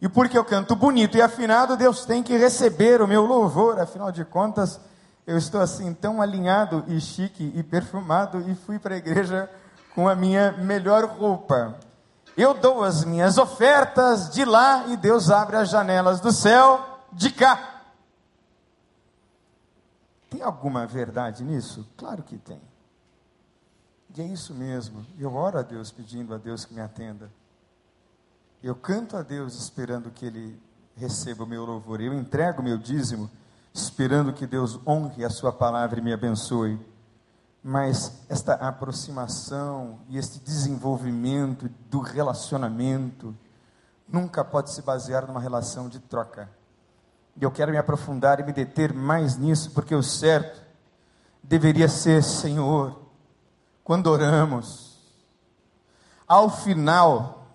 e 0.00 0.08
porque 0.08 0.38
eu 0.38 0.44
canto 0.44 0.76
bonito 0.76 1.16
e 1.16 1.20
afinado, 1.20 1.76
Deus 1.76 2.06
tem 2.06 2.22
que 2.22 2.36
receber 2.36 3.02
o 3.02 3.08
meu 3.08 3.26
louvor. 3.26 3.80
Afinal 3.80 4.12
de 4.12 4.24
contas, 4.24 4.78
eu 5.26 5.36
estou 5.36 5.60
assim 5.60 5.92
tão 5.92 6.22
alinhado 6.22 6.84
e 6.86 7.00
chique 7.00 7.52
e 7.52 7.60
perfumado 7.64 8.48
e 8.48 8.54
fui 8.54 8.78
para 8.78 8.94
a 8.94 8.98
igreja 8.98 9.50
com 9.96 10.08
a 10.08 10.14
minha 10.14 10.52
melhor 10.52 11.06
roupa. 11.06 11.74
Eu 12.36 12.54
dou 12.54 12.84
as 12.84 13.04
minhas 13.04 13.36
ofertas 13.36 14.30
de 14.30 14.44
lá 14.44 14.84
e 14.86 14.96
Deus 14.96 15.28
abre 15.28 15.56
as 15.56 15.70
janelas 15.70 16.20
do 16.20 16.30
céu 16.30 17.00
de 17.12 17.30
cá. 17.30 17.71
Tem 20.32 20.40
alguma 20.40 20.86
verdade 20.86 21.44
nisso? 21.44 21.86
Claro 21.94 22.22
que 22.22 22.38
tem. 22.38 22.58
E 24.16 24.22
é 24.22 24.24
isso 24.24 24.54
mesmo. 24.54 25.04
Eu 25.18 25.34
oro 25.34 25.58
a 25.58 25.62
Deus 25.62 25.92
pedindo 25.92 26.34
a 26.34 26.38
Deus 26.38 26.64
que 26.64 26.72
me 26.72 26.80
atenda. 26.80 27.30
Eu 28.62 28.74
canto 28.74 29.14
a 29.14 29.22
Deus 29.22 29.54
esperando 29.54 30.10
que 30.10 30.24
Ele 30.24 30.58
receba 30.96 31.44
o 31.44 31.46
meu 31.46 31.66
louvor. 31.66 32.00
Eu 32.00 32.14
entrego 32.14 32.62
o 32.62 32.64
meu 32.64 32.78
dízimo, 32.78 33.30
esperando 33.74 34.32
que 34.32 34.46
Deus 34.46 34.80
honre 34.86 35.22
a 35.22 35.28
sua 35.28 35.52
palavra 35.52 36.00
e 36.00 36.02
me 36.02 36.14
abençoe. 36.14 36.80
Mas 37.62 38.24
esta 38.26 38.54
aproximação 38.54 39.98
e 40.08 40.16
este 40.16 40.40
desenvolvimento 40.40 41.68
do 41.90 42.00
relacionamento 42.00 43.36
nunca 44.08 44.42
pode 44.42 44.70
se 44.70 44.80
basear 44.80 45.26
numa 45.26 45.40
relação 45.40 45.90
de 45.90 46.00
troca. 46.00 46.48
E 47.36 47.44
eu 47.44 47.50
quero 47.50 47.72
me 47.72 47.78
aprofundar 47.78 48.40
e 48.40 48.42
me 48.42 48.52
deter 48.52 48.92
mais 48.92 49.36
nisso, 49.36 49.70
porque 49.70 49.94
o 49.94 50.02
certo 50.02 50.62
deveria 51.42 51.88
ser, 51.88 52.22
Senhor, 52.22 53.00
quando 53.82 54.06
oramos, 54.08 54.98
ao 56.26 56.48
final 56.50 57.46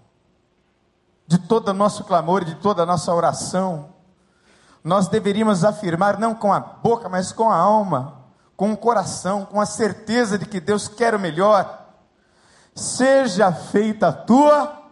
de 1.26 1.38
todo 1.38 1.70
o 1.70 1.74
nosso 1.74 2.04
clamor 2.04 2.42
e 2.42 2.46
de 2.46 2.56
toda 2.56 2.84
a 2.84 2.86
nossa 2.86 3.14
oração, 3.14 3.94
nós 4.84 5.08
deveríamos 5.08 5.64
afirmar, 5.64 6.18
não 6.18 6.34
com 6.34 6.54
a 6.54 6.60
boca, 6.60 7.10
mas 7.10 7.32
com 7.32 7.50
a 7.50 7.56
alma, 7.56 8.22
com 8.56 8.72
o 8.72 8.78
coração, 8.78 9.46
com 9.46 9.60
a 9.60 9.66
certeza 9.66 10.38
de 10.38 10.46
que 10.46 10.60
Deus 10.60 10.88
quer 10.88 11.14
o 11.14 11.20
melhor. 11.20 11.86
Seja 12.74 13.52
feita 13.52 14.08
a 14.08 14.14
tua, 14.14 14.84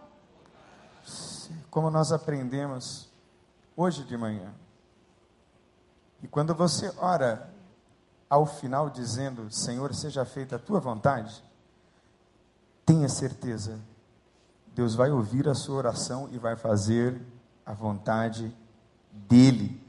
como 1.70 1.90
nós 1.90 2.12
aprendemos 2.12 3.08
hoje 3.76 4.04
de 4.04 4.16
manhã. 4.16 4.52
E 6.26 6.28
quando 6.28 6.56
você 6.56 6.92
ora 6.98 7.48
ao 8.28 8.44
final 8.44 8.90
dizendo: 8.90 9.48
Senhor, 9.48 9.94
seja 9.94 10.24
feita 10.24 10.56
a 10.56 10.58
tua 10.58 10.80
vontade, 10.80 11.40
tenha 12.84 13.08
certeza, 13.08 13.78
Deus 14.74 14.96
vai 14.96 15.12
ouvir 15.12 15.48
a 15.48 15.54
sua 15.54 15.76
oração 15.76 16.28
e 16.32 16.36
vai 16.36 16.56
fazer 16.56 17.16
a 17.64 17.72
vontade 17.72 18.52
dEle. 19.12 19.80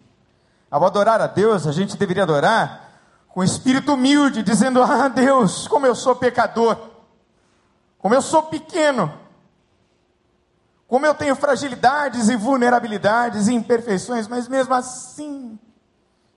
Ao 0.70 0.86
adorar 0.86 1.20
a 1.22 1.26
Deus, 1.26 1.66
a 1.66 1.72
gente 1.72 1.98
deveria 1.98 2.22
adorar 2.22 3.02
com 3.30 3.44
espírito 3.44 3.94
humilde, 3.94 4.44
dizendo: 4.44 4.84
Ah, 4.84 5.08
Deus, 5.08 5.68
como 5.68 5.88
eu 5.88 5.96
sou 5.96 6.16
pecador, 6.16 6.78
como 7.98 8.14
eu 8.14 8.22
sou 8.22 8.44
pequeno, 8.44 9.12
como 10.88 11.04
eu 11.04 11.16
tenho 11.16 11.36
fragilidades 11.36 12.30
e 12.30 12.36
vulnerabilidades 12.36 13.48
e 13.48 13.56
imperfeições, 13.56 14.28
mas 14.28 14.48
mesmo 14.48 14.76
assim, 14.76 15.58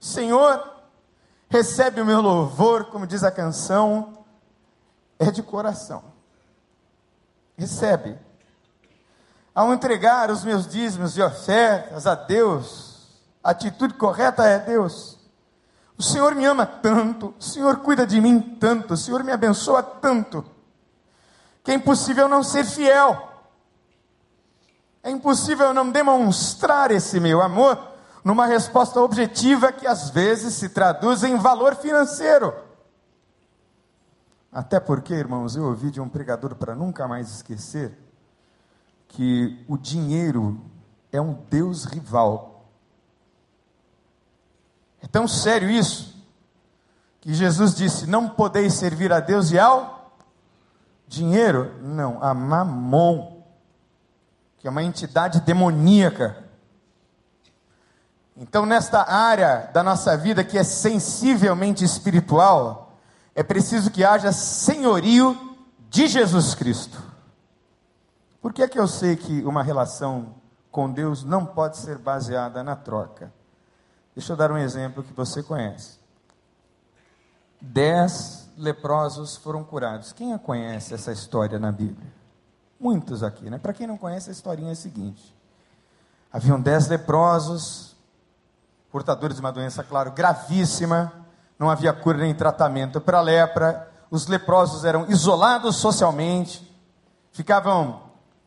Senhor, 0.00 0.66
recebe 1.50 2.00
o 2.00 2.06
meu 2.06 2.22
louvor, 2.22 2.86
como 2.86 3.06
diz 3.06 3.22
a 3.22 3.30
canção, 3.30 4.24
é 5.18 5.30
de 5.30 5.42
coração. 5.42 6.02
Recebe. 7.56 8.18
Ao 9.54 9.74
entregar 9.74 10.30
os 10.30 10.42
meus 10.42 10.66
dízimos 10.66 11.18
e 11.18 11.22
ofertas 11.22 12.06
a 12.06 12.14
Deus, 12.14 13.20
a 13.44 13.50
atitude 13.50 13.92
correta 13.94 14.46
é 14.46 14.58
Deus. 14.58 15.18
O 15.98 16.02
Senhor 16.02 16.34
me 16.34 16.46
ama 16.46 16.64
tanto, 16.64 17.34
o 17.38 17.42
Senhor 17.42 17.80
cuida 17.80 18.06
de 18.06 18.22
mim 18.22 18.40
tanto, 18.40 18.94
o 18.94 18.96
Senhor 18.96 19.22
me 19.22 19.32
abençoa 19.32 19.82
tanto, 19.82 20.42
que 21.62 21.72
é 21.72 21.74
impossível 21.74 22.26
não 22.26 22.42
ser 22.42 22.64
fiel. 22.64 23.28
É 25.02 25.10
impossível 25.10 25.74
não 25.74 25.90
demonstrar 25.90 26.90
esse 26.90 27.20
meu 27.20 27.42
amor 27.42 27.89
numa 28.24 28.46
resposta 28.46 29.00
objetiva 29.00 29.72
que 29.72 29.86
às 29.86 30.10
vezes 30.10 30.54
se 30.54 30.68
traduz 30.68 31.22
em 31.24 31.36
valor 31.36 31.76
financeiro. 31.76 32.54
Até 34.52 34.80
porque, 34.80 35.14
irmãos, 35.14 35.56
eu 35.56 35.64
ouvi 35.64 35.90
de 35.90 36.00
um 36.00 36.08
pregador 36.08 36.54
para 36.56 36.74
nunca 36.74 37.06
mais 37.06 37.30
esquecer 37.30 37.96
que 39.08 39.64
o 39.68 39.76
dinheiro 39.76 40.60
é 41.12 41.20
um 41.20 41.34
Deus 41.48 41.84
rival. 41.84 42.68
É 45.02 45.06
tão 45.06 45.26
sério 45.26 45.70
isso 45.70 46.20
que 47.20 47.32
Jesus 47.32 47.74
disse: 47.74 48.06
Não 48.06 48.28
podeis 48.28 48.74
servir 48.74 49.12
a 49.12 49.20
Deus 49.20 49.50
e 49.50 49.58
ao 49.58 50.16
dinheiro? 51.06 51.74
Não, 51.82 52.22
a 52.22 52.34
Mamon, 52.34 53.42
que 54.58 54.66
é 54.66 54.70
uma 54.70 54.82
entidade 54.82 55.40
demoníaca 55.40 56.39
então, 58.40 58.64
nesta 58.64 59.06
área 59.06 59.68
da 59.70 59.82
nossa 59.82 60.16
vida 60.16 60.42
que 60.42 60.56
é 60.56 60.64
sensivelmente 60.64 61.84
espiritual, 61.84 62.94
é 63.34 63.42
preciso 63.42 63.90
que 63.90 64.02
haja 64.02 64.32
senhorio 64.32 65.38
de 65.90 66.08
Jesus 66.08 66.54
Cristo. 66.54 67.02
Por 68.40 68.54
que 68.54 68.62
é 68.62 68.68
que 68.68 68.78
eu 68.78 68.88
sei 68.88 69.14
que 69.14 69.42
uma 69.44 69.62
relação 69.62 70.36
com 70.70 70.90
Deus 70.90 71.22
não 71.22 71.44
pode 71.44 71.76
ser 71.76 71.98
baseada 71.98 72.64
na 72.64 72.74
troca? 72.74 73.30
Deixa 74.16 74.32
eu 74.32 74.36
dar 74.38 74.50
um 74.50 74.56
exemplo 74.56 75.02
que 75.02 75.12
você 75.12 75.42
conhece. 75.42 75.98
Dez 77.60 78.48
leprosos 78.56 79.36
foram 79.36 79.62
curados. 79.62 80.14
Quem 80.14 80.36
conhece 80.38 80.94
essa 80.94 81.12
história 81.12 81.58
na 81.58 81.70
Bíblia? 81.70 82.10
Muitos 82.80 83.22
aqui, 83.22 83.50
né? 83.50 83.58
Para 83.58 83.74
quem 83.74 83.86
não 83.86 83.98
conhece, 83.98 84.30
a 84.30 84.32
historinha 84.32 84.70
é 84.70 84.72
a 84.72 84.76
seguinte: 84.76 85.36
haviam 86.32 86.58
dez 86.58 86.88
leprosos, 86.88 87.89
portadores 88.90 89.36
de 89.36 89.40
uma 89.40 89.52
doença, 89.52 89.84
claro, 89.84 90.10
gravíssima, 90.10 91.12
não 91.58 91.70
havia 91.70 91.92
cura 91.92 92.18
nem 92.18 92.34
tratamento 92.34 93.00
para 93.00 93.18
a 93.18 93.22
lepra, 93.22 93.88
os 94.10 94.26
leprosos 94.26 94.84
eram 94.84 95.06
isolados 95.08 95.76
socialmente, 95.76 96.68
ficavam 97.32 98.02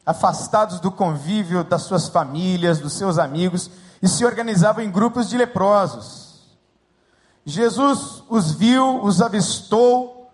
afastados 0.05 0.79
do 0.79 0.91
convívio 0.91 1.63
das 1.63 1.83
suas 1.83 2.09
famílias, 2.09 2.79
dos 2.79 2.93
seus 2.93 3.17
amigos, 3.17 3.69
e 4.01 4.07
se 4.07 4.25
organizavam 4.25 4.83
em 4.83 4.91
grupos 4.91 5.29
de 5.29 5.37
leprosos. 5.37 6.57
Jesus 7.45 8.23
os 8.29 8.51
viu, 8.51 9.01
os 9.03 9.21
avistou, 9.21 10.29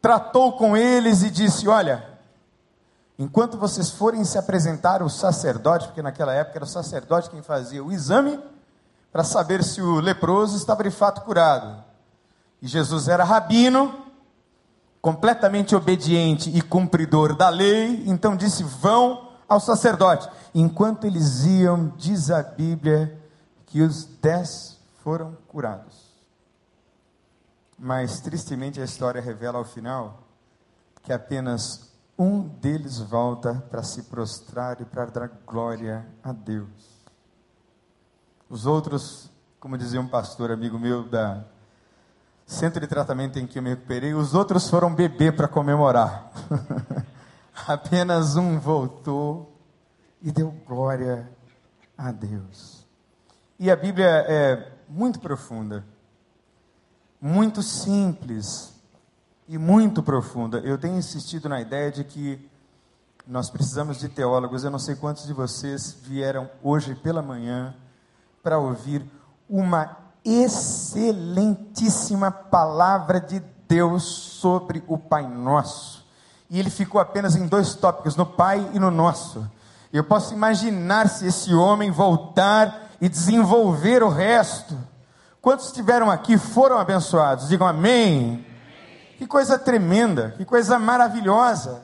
tratou 0.00 0.52
com 0.52 0.76
eles 0.76 1.22
e 1.22 1.30
disse: 1.30 1.68
Olha, 1.68 2.06
enquanto 3.18 3.58
vocês 3.58 3.90
forem 3.90 4.24
se 4.24 4.38
apresentar 4.38 5.02
ao 5.02 5.08
sacerdote, 5.08 5.86
porque 5.86 6.02
naquela 6.02 6.32
época 6.32 6.58
era 6.58 6.64
o 6.64 6.68
sacerdote 6.68 7.30
quem 7.30 7.42
fazia 7.42 7.84
o 7.84 7.92
exame, 7.92 8.38
para 9.12 9.22
saber 9.22 9.62
se 9.62 9.82
o 9.82 10.00
leproso 10.00 10.56
estava 10.56 10.82
de 10.82 10.90
fato 10.90 11.20
curado. 11.20 11.84
E 12.62 12.66
Jesus 12.66 13.08
era 13.08 13.22
rabino, 13.22 14.06
completamente 15.00 15.76
obediente 15.76 16.48
e 16.50 16.62
cumpridor 16.62 17.36
da 17.36 17.48
lei, 17.50 18.02
então 18.06 18.34
disse: 18.34 18.62
Vão 18.62 19.32
ao 19.48 19.60
sacerdote. 19.60 20.28
Enquanto 20.54 21.06
eles 21.06 21.44
iam, 21.44 21.92
diz 21.96 22.30
a 22.30 22.42
Bíblia 22.42 23.20
que 23.66 23.82
os 23.82 24.04
dez 24.04 24.78
foram 25.02 25.36
curados. 25.48 26.12
Mas 27.78 28.20
tristemente 28.20 28.80
a 28.80 28.84
história 28.84 29.20
revela 29.20 29.58
ao 29.58 29.64
final 29.64 30.22
que 31.02 31.12
apenas 31.12 31.92
um 32.16 32.40
deles 32.40 32.98
volta 32.98 33.54
para 33.70 33.82
se 33.82 34.04
prostrar 34.04 34.80
e 34.80 34.84
para 34.84 35.06
dar 35.06 35.28
glória 35.44 36.06
a 36.22 36.32
Deus. 36.32 36.91
Os 38.52 38.66
outros, 38.66 39.30
como 39.58 39.78
dizia 39.78 39.98
um 39.98 40.06
pastor 40.06 40.50
amigo 40.50 40.78
meu 40.78 41.08
da 41.08 41.42
centro 42.44 42.82
de 42.82 42.86
tratamento 42.86 43.38
em 43.38 43.46
que 43.46 43.58
eu 43.58 43.62
me 43.62 43.70
recuperei, 43.70 44.12
os 44.12 44.34
outros 44.34 44.68
foram 44.68 44.94
beber 44.94 45.34
para 45.34 45.48
comemorar. 45.48 46.30
Apenas 47.66 48.36
um 48.36 48.60
voltou 48.60 49.58
e 50.20 50.30
deu 50.30 50.50
glória 50.66 51.32
a 51.96 52.12
Deus. 52.12 52.86
E 53.58 53.70
a 53.70 53.74
Bíblia 53.74 54.26
é 54.28 54.70
muito 54.86 55.18
profunda, 55.18 55.82
muito 57.18 57.62
simples 57.62 58.74
e 59.48 59.56
muito 59.56 60.02
profunda. 60.02 60.58
Eu 60.58 60.76
tenho 60.76 60.98
insistido 60.98 61.48
na 61.48 61.58
ideia 61.58 61.90
de 61.90 62.04
que 62.04 62.50
nós 63.26 63.48
precisamos 63.48 63.98
de 63.98 64.10
teólogos. 64.10 64.62
Eu 64.62 64.70
não 64.70 64.78
sei 64.78 64.94
quantos 64.94 65.26
de 65.26 65.32
vocês 65.32 65.96
vieram 66.02 66.50
hoje 66.62 66.94
pela 66.94 67.22
manhã 67.22 67.74
para 68.42 68.58
ouvir 68.58 69.06
uma 69.48 69.96
excelentíssima 70.24 72.30
palavra 72.30 73.20
de 73.20 73.40
Deus 73.68 74.02
sobre 74.02 74.82
o 74.86 74.96
Pai 74.98 75.26
Nosso. 75.26 76.06
E 76.50 76.58
ele 76.58 76.70
ficou 76.70 77.00
apenas 77.00 77.36
em 77.36 77.46
dois 77.46 77.74
tópicos, 77.74 78.16
no 78.16 78.26
Pai 78.26 78.68
e 78.72 78.78
no 78.78 78.90
Nosso. 78.90 79.48
Eu 79.92 80.04
posso 80.04 80.34
imaginar 80.34 81.08
se 81.08 81.26
esse 81.26 81.54
homem 81.54 81.90
voltar 81.90 82.90
e 83.00 83.08
desenvolver 83.08 84.02
o 84.02 84.08
resto. 84.08 84.76
Quantos 85.40 85.66
estiveram 85.66 86.10
aqui 86.10 86.36
foram 86.38 86.78
abençoados? 86.78 87.48
Digam 87.48 87.66
amém. 87.66 88.46
Que 89.18 89.26
coisa 89.26 89.58
tremenda, 89.58 90.34
que 90.36 90.44
coisa 90.44 90.78
maravilhosa. 90.78 91.82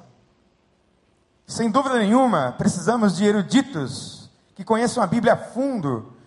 Sem 1.46 1.70
dúvida 1.70 1.98
nenhuma, 1.98 2.54
precisamos 2.58 3.16
de 3.16 3.24
eruditos 3.24 4.28
que 4.54 4.64
conheçam 4.64 5.02
a 5.02 5.06
Bíblia 5.06 5.32
a 5.34 5.36
fundo 5.36 6.17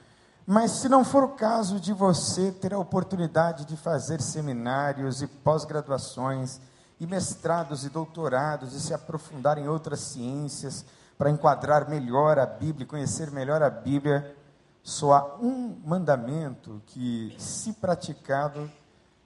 mas 0.45 0.71
se 0.71 0.89
não 0.89 1.03
for 1.03 1.23
o 1.23 1.29
caso 1.29 1.79
de 1.79 1.93
você 1.93 2.51
ter 2.51 2.73
a 2.73 2.79
oportunidade 2.79 3.65
de 3.65 3.77
fazer 3.77 4.21
seminários 4.21 5.21
e 5.21 5.27
pós-graduações, 5.27 6.59
e 6.99 7.07
mestrados 7.07 7.83
e 7.85 7.89
doutorados, 7.89 8.73
e 8.73 8.79
se 8.79 8.93
aprofundar 8.93 9.57
em 9.57 9.67
outras 9.67 9.99
ciências, 10.01 10.85
para 11.17 11.29
enquadrar 11.29 11.89
melhor 11.89 12.39
a 12.39 12.45
Bíblia, 12.45 12.85
conhecer 12.85 13.31
melhor 13.31 13.61
a 13.61 13.69
Bíblia, 13.69 14.35
só 14.83 15.13
há 15.13 15.35
um 15.35 15.79
mandamento 15.85 16.81
que, 16.87 17.35
se 17.37 17.73
praticado, 17.73 18.69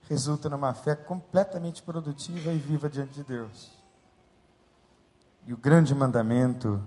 resulta 0.08 0.48
numa 0.48 0.74
fé 0.74 0.94
completamente 0.94 1.82
produtiva 1.82 2.52
e 2.52 2.58
viva 2.58 2.88
diante 2.88 3.14
de 3.14 3.24
Deus. 3.24 3.72
E 5.46 5.52
o 5.52 5.56
grande 5.56 5.94
mandamento 5.94 6.82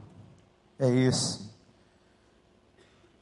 é 0.77 0.89
esse. 0.89 1.48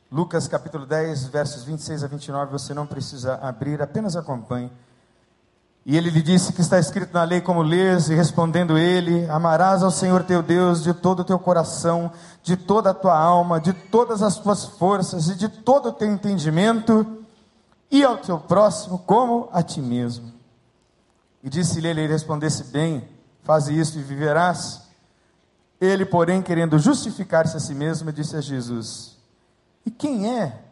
Lucas 0.10 0.48
capítulo 0.48 0.86
10, 0.86 1.26
versos 1.26 1.64
26 1.66 2.02
a 2.02 2.08
29, 2.08 2.50
você 2.50 2.74
não 2.74 2.88
precisa 2.88 3.36
abrir, 3.42 3.82
apenas 3.82 4.16
acompanhe. 4.16 4.72
E 5.86 5.98
ele 5.98 6.10
lhe 6.10 6.22
disse 6.22 6.54
que 6.54 6.62
está 6.62 6.80
escrito 6.80 7.14
na 7.14 7.26
lei 7.26 7.42
como 7.42 7.62
lês, 7.62 8.10
e 8.10 8.16
respondendo 8.16 8.78
ele: 8.78 9.30
Amarás 9.30 9.84
ao 9.84 9.92
Senhor 9.92 10.24
teu 10.24 10.42
Deus 10.42 10.82
de 10.82 10.94
todo 10.94 11.20
o 11.20 11.24
teu 11.26 11.38
coração, 11.38 12.10
de 12.42 12.56
toda 12.56 12.92
a 12.92 12.94
tua 12.94 13.20
alma, 13.20 13.60
de 13.60 13.74
todas 13.74 14.24
as 14.24 14.38
tuas 14.38 14.64
forças 14.64 15.28
e 15.28 15.36
de 15.36 15.50
todo 15.50 15.90
o 15.90 15.94
teu 15.94 16.10
entendimento, 16.10 17.06
e 17.92 18.02
ao 18.02 18.18
teu 18.18 18.40
próximo 18.40 19.00
como 19.00 19.50
a 19.52 19.62
ti 19.62 19.82
mesmo. 19.82 20.32
E 21.44 21.50
disse-lhe 21.50 21.88
ele: 21.90 22.08
Respondesse 22.08 22.64
bem, 22.64 23.06
faze 23.44 23.78
isso 23.78 24.00
e 24.00 24.04
viverás. 24.04 24.84
Ele, 25.82 26.06
porém, 26.06 26.42
querendo 26.42 26.80
justificar-se 26.80 27.58
a 27.58 27.60
si 27.60 27.76
mesmo, 27.76 28.10
disse 28.14 28.38
a 28.38 28.42
Jesus: 28.42 29.17
E 29.88 29.90
quem 29.90 30.30
é 30.38 30.66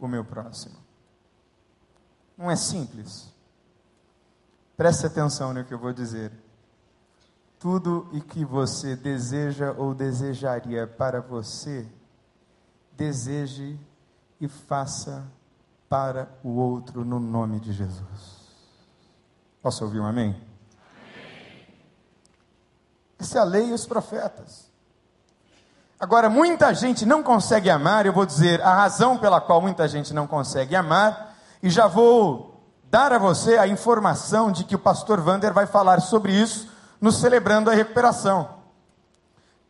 o 0.00 0.06
meu 0.06 0.24
próximo? 0.24 0.76
Não 2.38 2.48
é 2.48 2.54
simples. 2.54 3.28
Preste 4.76 5.04
atenção 5.04 5.52
no 5.52 5.64
que 5.64 5.74
eu 5.74 5.80
vou 5.80 5.92
dizer. 5.92 6.30
Tudo 7.58 8.08
o 8.12 8.20
que 8.20 8.44
você 8.44 8.94
deseja 8.94 9.72
ou 9.72 9.96
desejaria 9.96 10.86
para 10.86 11.20
você, 11.20 11.88
deseje 12.92 13.76
e 14.40 14.46
faça 14.46 15.26
para 15.88 16.32
o 16.44 16.50
outro 16.50 17.04
no 17.04 17.18
nome 17.18 17.58
de 17.58 17.72
Jesus. 17.72 18.46
Posso 19.60 19.84
ouvir 19.84 19.98
um 19.98 20.06
amém? 20.06 20.40
amém. 21.10 21.66
Essa 23.18 23.38
é 23.38 23.40
a 23.40 23.44
lei 23.44 23.70
e 23.70 23.72
os 23.72 23.86
profetas. 23.86 24.71
Agora, 26.02 26.28
muita 26.28 26.74
gente 26.74 27.06
não 27.06 27.22
consegue 27.22 27.70
amar, 27.70 28.06
eu 28.06 28.12
vou 28.12 28.26
dizer 28.26 28.60
a 28.60 28.74
razão 28.74 29.16
pela 29.16 29.40
qual 29.40 29.62
muita 29.62 29.86
gente 29.86 30.12
não 30.12 30.26
consegue 30.26 30.74
amar, 30.74 31.36
e 31.62 31.70
já 31.70 31.86
vou 31.86 32.60
dar 32.90 33.12
a 33.12 33.18
você 33.18 33.56
a 33.56 33.68
informação 33.68 34.50
de 34.50 34.64
que 34.64 34.74
o 34.74 34.80
pastor 34.80 35.20
Vander 35.20 35.52
vai 35.52 35.64
falar 35.64 36.00
sobre 36.00 36.32
isso 36.32 36.68
nos 37.00 37.20
celebrando 37.20 37.70
a 37.70 37.72
recuperação. 37.72 38.48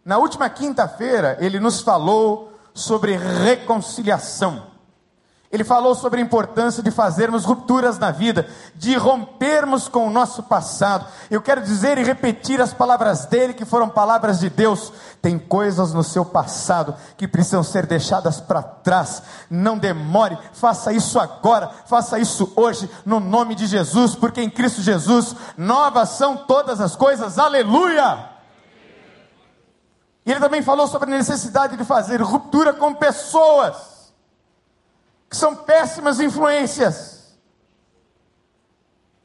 Na 0.03 0.17
última 0.17 0.49
quinta-feira, 0.49 1.37
ele 1.39 1.61
nos 1.61 1.83
falou 1.83 2.55
sobre 2.73 3.15
reconciliação. 3.15 4.72
Ele 5.53 5.65
falou 5.65 5.95
sobre 5.95 6.19
a 6.19 6.25
importância 6.25 6.83
de 6.83 6.91
fazermos 6.91 7.45
rupturas 7.45 7.99
na 7.99 8.11
vida, 8.11 8.49
de 8.75 8.97
rompermos 8.97 9.87
com 9.87 10.07
o 10.07 10.11
nosso 10.11 10.43
passado. 10.45 11.05
Eu 11.31 11.43
quero 11.43 11.61
dizer 11.61 11.99
e 11.99 12.03
repetir 12.03 12.59
as 12.59 12.73
palavras 12.73 13.27
dele, 13.27 13.53
que 13.53 13.67
foram 13.67 13.87
palavras 13.87 14.41
de 14.41 14.49
Deus. 14.49 14.91
Tem 15.21 15.39
coisas 15.39 15.93
no 15.93 16.03
seu 16.03 16.25
passado 16.25 16.95
que 17.19 17.29
precisam 17.29 17.63
ser 17.63 17.85
deixadas 17.85 18.41
para 18.41 18.63
trás. 18.63 19.23
Não 19.51 19.77
demore, 19.77 20.39
faça 20.55 20.91
isso 20.91 21.21
agora, 21.21 21.71
faça 21.85 22.19
isso 22.19 22.51
hoje, 22.57 22.89
no 23.05 23.21
nome 23.21 23.55
de 23.55 23.67
Jesus, 23.67 24.15
porque 24.15 24.41
em 24.41 24.49
Cristo 24.49 24.81
Jesus 24.81 25.37
novas 25.59 26.09
são 26.09 26.35
todas 26.35 26.81
as 26.81 26.97
coisas. 26.97 27.39
Aleluia! 27.39 28.31
E 30.25 30.31
ele 30.31 30.41
também 30.41 30.63
falou 30.63 30.87
sobre 30.87 31.13
a 31.13 31.19
necessidade 31.19 31.77
de 31.77 31.85
fazer 31.85 32.23
ruptura 32.23 32.73
com 32.73 32.95
pessoas 32.95 33.92
que 35.33 35.37
são 35.39 35.57
péssimas 35.57 36.21
influências. 36.21 37.35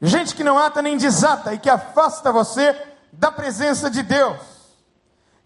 Gente 0.00 0.34
que 0.34 0.42
não 0.42 0.58
ata 0.58 0.80
nem 0.80 0.96
desata 0.96 1.52
e 1.52 1.58
que 1.58 1.68
afasta 1.68 2.32
você 2.32 2.72
da 3.12 3.30
presença 3.30 3.90
de 3.90 4.02
Deus. 4.02 4.40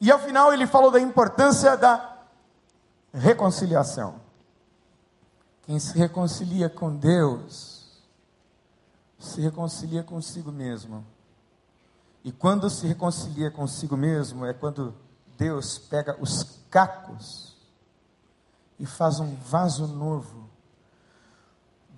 E 0.00 0.08
ao 0.08 0.20
final 0.20 0.52
ele 0.52 0.64
falou 0.64 0.92
da 0.92 1.00
importância 1.00 1.76
da 1.76 2.16
reconciliação. 3.12 4.20
Quem 5.62 5.80
se 5.80 5.98
reconcilia 5.98 6.70
com 6.70 6.94
Deus, 6.94 8.00
se 9.18 9.40
reconcilia 9.40 10.04
consigo 10.04 10.52
mesmo. 10.52 11.04
E 12.22 12.30
quando 12.30 12.70
se 12.70 12.86
reconcilia 12.86 13.50
consigo 13.50 13.96
mesmo, 13.96 14.46
é 14.46 14.52
quando 14.52 14.94
Deus 15.36 15.76
pega 15.76 16.16
os 16.20 16.44
cacos 16.70 17.56
e 18.78 18.86
faz 18.86 19.18
um 19.18 19.34
vaso 19.34 19.88
novo 19.88 20.41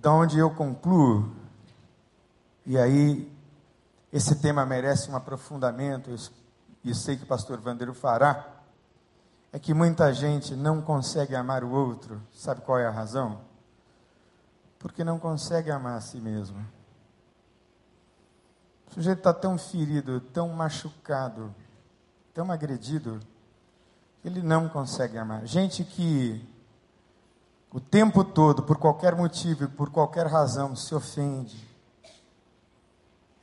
da 0.05 0.11
onde 0.11 0.37
eu 0.37 0.51
concluo, 0.51 1.35
e 2.63 2.77
aí 2.77 3.35
esse 4.13 4.39
tema 4.39 4.63
merece 4.63 5.09
um 5.09 5.15
aprofundamento, 5.15 6.11
e 6.83 6.93
sei 6.93 7.17
que 7.17 7.23
o 7.23 7.25
pastor 7.25 7.59
Vander 7.59 7.89
o 7.89 7.93
fará, 7.95 8.47
é 9.51 9.57
que 9.57 9.73
muita 9.73 10.13
gente 10.13 10.55
não 10.55 10.79
consegue 10.79 11.35
amar 11.35 11.63
o 11.63 11.71
outro. 11.71 12.21
Sabe 12.31 12.61
qual 12.61 12.77
é 12.77 12.85
a 12.85 12.91
razão? 12.91 13.41
Porque 14.77 15.03
não 15.03 15.17
consegue 15.17 15.71
amar 15.71 15.97
a 15.97 16.01
si 16.01 16.17
mesmo. 16.17 16.63
O 18.87 18.93
sujeito 18.93 19.17
está 19.17 19.33
tão 19.33 19.57
ferido, 19.57 20.21
tão 20.21 20.49
machucado, 20.49 21.51
tão 22.31 22.51
agredido, 22.51 23.19
ele 24.23 24.43
não 24.43 24.69
consegue 24.69 25.17
amar. 25.17 25.47
Gente 25.47 25.83
que 25.83 26.47
o 27.71 27.79
tempo 27.79 28.23
todo, 28.23 28.63
por 28.63 28.77
qualquer 28.77 29.15
motivo, 29.15 29.67
por 29.69 29.89
qualquer 29.89 30.27
razão, 30.27 30.75
se 30.75 30.95
ofende, 30.95 31.67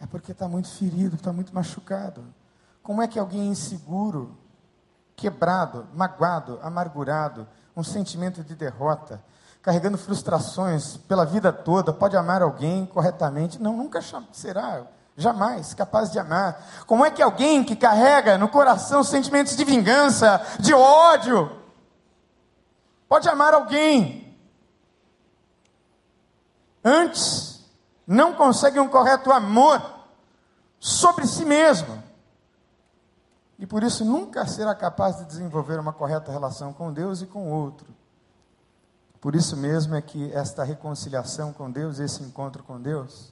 é 0.00 0.06
porque 0.06 0.32
está 0.32 0.48
muito 0.48 0.68
ferido, 0.68 1.14
está 1.14 1.32
muito 1.32 1.54
machucado. 1.54 2.24
Como 2.82 3.00
é 3.00 3.06
que 3.06 3.18
alguém 3.18 3.48
inseguro, 3.48 4.36
quebrado, 5.14 5.86
magoado, 5.94 6.58
amargurado, 6.62 7.46
um 7.76 7.84
sentimento 7.84 8.42
de 8.42 8.56
derrota, 8.56 9.22
carregando 9.62 9.96
frustrações 9.96 10.96
pela 10.96 11.24
vida 11.24 11.52
toda, 11.52 11.92
pode 11.92 12.16
amar 12.16 12.42
alguém 12.42 12.84
corretamente? 12.86 13.62
Não, 13.62 13.76
nunca 13.76 14.00
será, 14.32 14.82
jamais 15.16 15.72
capaz 15.72 16.10
de 16.10 16.18
amar. 16.18 16.60
Como 16.86 17.04
é 17.04 17.10
que 17.10 17.22
alguém 17.22 17.62
que 17.62 17.76
carrega 17.76 18.36
no 18.36 18.48
coração 18.48 19.04
sentimentos 19.04 19.56
de 19.56 19.64
vingança, 19.64 20.44
de 20.58 20.74
ódio, 20.74 21.61
pode 23.12 23.28
amar 23.28 23.52
alguém? 23.52 24.34
Antes, 26.82 27.62
não 28.06 28.32
consegue 28.32 28.80
um 28.80 28.88
correto 28.88 29.30
amor 29.30 29.82
sobre 30.80 31.26
si 31.26 31.44
mesmo. 31.44 32.02
E 33.58 33.66
por 33.66 33.82
isso 33.82 34.02
nunca 34.02 34.46
será 34.46 34.74
capaz 34.74 35.18
de 35.18 35.26
desenvolver 35.26 35.78
uma 35.78 35.92
correta 35.92 36.32
relação 36.32 36.72
com 36.72 36.90
Deus 36.90 37.20
e 37.20 37.26
com 37.26 37.50
o 37.50 37.54
outro. 37.54 37.86
Por 39.20 39.34
isso 39.34 39.58
mesmo 39.58 39.94
é 39.94 40.00
que 40.00 40.32
esta 40.32 40.64
reconciliação 40.64 41.52
com 41.52 41.70
Deus, 41.70 41.98
esse 41.98 42.22
encontro 42.22 42.62
com 42.62 42.80
Deus, 42.80 43.30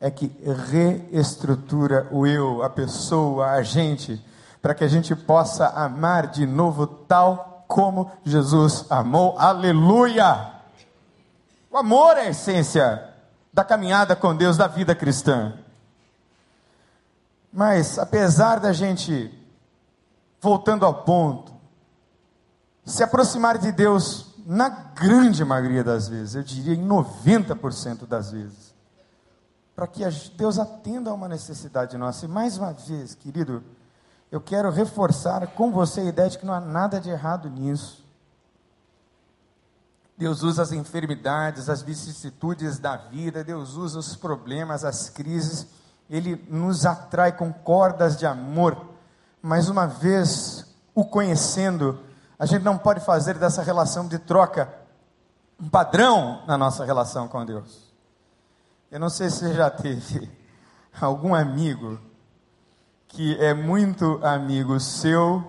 é 0.00 0.10
que 0.10 0.26
reestrutura 0.72 2.08
o 2.10 2.26
eu, 2.26 2.64
a 2.64 2.68
pessoa, 2.68 3.52
a 3.52 3.62
gente, 3.62 4.20
para 4.60 4.74
que 4.74 4.82
a 4.82 4.88
gente 4.88 5.14
possa 5.14 5.68
amar 5.68 6.26
de 6.26 6.44
novo 6.44 6.84
tal 6.84 7.57
como 7.68 8.10
Jesus 8.24 8.86
amou. 8.90 9.38
Aleluia! 9.38 10.54
O 11.70 11.76
amor 11.76 12.16
é 12.16 12.22
a 12.22 12.30
essência 12.30 13.14
da 13.52 13.62
caminhada 13.62 14.16
com 14.16 14.34
Deus, 14.34 14.56
da 14.56 14.66
vida 14.66 14.94
cristã. 14.94 15.52
Mas, 17.52 17.98
apesar 17.98 18.58
da 18.58 18.72
gente, 18.72 19.32
voltando 20.40 20.86
ao 20.86 21.02
ponto, 21.02 21.52
se 22.86 23.02
aproximar 23.02 23.58
de 23.58 23.70
Deus, 23.70 24.34
na 24.46 24.70
grande 24.70 25.44
maioria 25.44 25.84
das 25.84 26.08
vezes, 26.08 26.34
eu 26.34 26.42
diria 26.42 26.74
em 26.74 26.88
90% 26.88 28.06
das 28.06 28.32
vezes, 28.32 28.74
para 29.76 29.86
que 29.86 30.02
Deus 30.36 30.58
atenda 30.58 31.10
a 31.10 31.14
uma 31.14 31.28
necessidade 31.28 31.98
nossa. 31.98 32.24
E 32.24 32.28
mais 32.28 32.56
uma 32.56 32.72
vez, 32.72 33.14
querido, 33.14 33.62
eu 34.30 34.40
quero 34.40 34.70
reforçar 34.70 35.46
com 35.48 35.72
você 35.72 36.00
a 36.00 36.04
ideia 36.04 36.28
de 36.28 36.38
que 36.38 36.46
não 36.46 36.52
há 36.52 36.60
nada 36.60 37.00
de 37.00 37.08
errado 37.08 37.48
nisso. 37.48 38.06
Deus 40.16 40.42
usa 40.42 40.62
as 40.62 40.72
enfermidades, 40.72 41.68
as 41.68 41.80
vicissitudes 41.80 42.78
da 42.78 42.96
vida, 42.96 43.44
Deus 43.44 43.74
usa 43.74 43.98
os 43.98 44.16
problemas, 44.16 44.84
as 44.84 45.08
crises, 45.08 45.66
Ele 46.10 46.44
nos 46.50 46.84
atrai 46.84 47.32
com 47.32 47.52
cordas 47.52 48.16
de 48.16 48.26
amor, 48.26 48.76
mas 49.40 49.68
uma 49.68 49.86
vez 49.86 50.66
o 50.94 51.04
conhecendo, 51.04 52.00
a 52.36 52.44
gente 52.44 52.64
não 52.64 52.76
pode 52.76 53.00
fazer 53.00 53.38
dessa 53.38 53.62
relação 53.62 54.08
de 54.08 54.18
troca 54.18 54.68
um 55.60 55.68
padrão 55.68 56.42
na 56.46 56.58
nossa 56.58 56.84
relação 56.84 57.28
com 57.28 57.44
Deus. 57.46 57.88
Eu 58.90 58.98
não 58.98 59.08
sei 59.08 59.30
se 59.30 59.38
você 59.38 59.54
já 59.54 59.70
teve 59.70 60.30
algum 61.00 61.34
amigo 61.34 62.00
que 63.08 63.36
é 63.40 63.54
muito 63.54 64.20
amigo 64.22 64.78
seu 64.78 65.42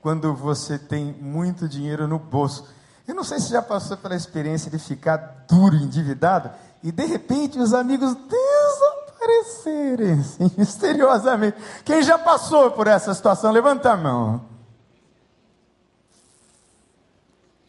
quando 0.00 0.34
você 0.34 0.78
tem 0.78 1.12
muito 1.20 1.68
dinheiro 1.68 2.06
no 2.06 2.18
bolso 2.18 2.68
Eu 3.06 3.14
não 3.14 3.24
sei 3.24 3.40
se 3.40 3.50
já 3.50 3.62
passou 3.62 3.96
pela 3.96 4.14
experiência 4.14 4.70
de 4.70 4.78
ficar 4.78 5.16
duro, 5.48 5.74
endividado, 5.74 6.50
e 6.82 6.92
de 6.92 7.06
repente 7.06 7.58
os 7.58 7.72
amigos 7.72 8.14
desaparecerem, 8.14 10.20
assim, 10.20 10.50
misteriosamente. 10.56 11.56
Quem 11.84 12.02
já 12.02 12.18
passou 12.18 12.70
por 12.70 12.86
essa 12.86 13.14
situação, 13.14 13.50
levanta 13.50 13.90
a 13.90 13.96
mão. 13.96 14.46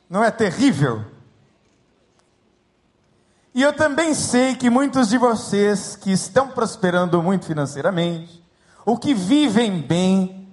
Não 0.09 0.23
é 0.23 0.29
terrível? 0.29 1.05
E 3.53 3.61
eu 3.61 3.73
também 3.73 4.13
sei 4.13 4.55
que 4.55 4.69
muitos 4.69 5.09
de 5.09 5.17
vocês 5.17 5.95
que 5.95 6.11
estão 6.11 6.49
prosperando 6.49 7.21
muito 7.21 7.45
financeiramente, 7.45 8.43
ou 8.89 8.97
que 8.97 9.13
vivem 9.13 9.79
bem, 9.81 10.51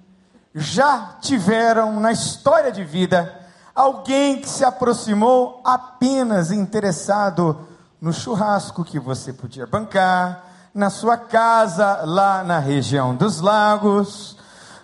já 0.54 1.16
tiveram 1.22 1.98
na 1.98 2.12
história 2.12 2.70
de 2.70 2.84
vida 2.84 3.34
alguém 3.74 4.42
que 4.42 4.48
se 4.48 4.62
aproximou 4.62 5.62
apenas 5.64 6.50
interessado 6.50 7.66
no 7.98 8.12
churrasco 8.12 8.84
que 8.84 9.00
você 9.00 9.32
podia 9.32 9.66
bancar, 9.66 10.44
na 10.74 10.90
sua 10.90 11.16
casa 11.16 12.02
lá 12.04 12.44
na 12.44 12.58
região 12.58 13.16
dos 13.16 13.40
lagos, 13.40 14.36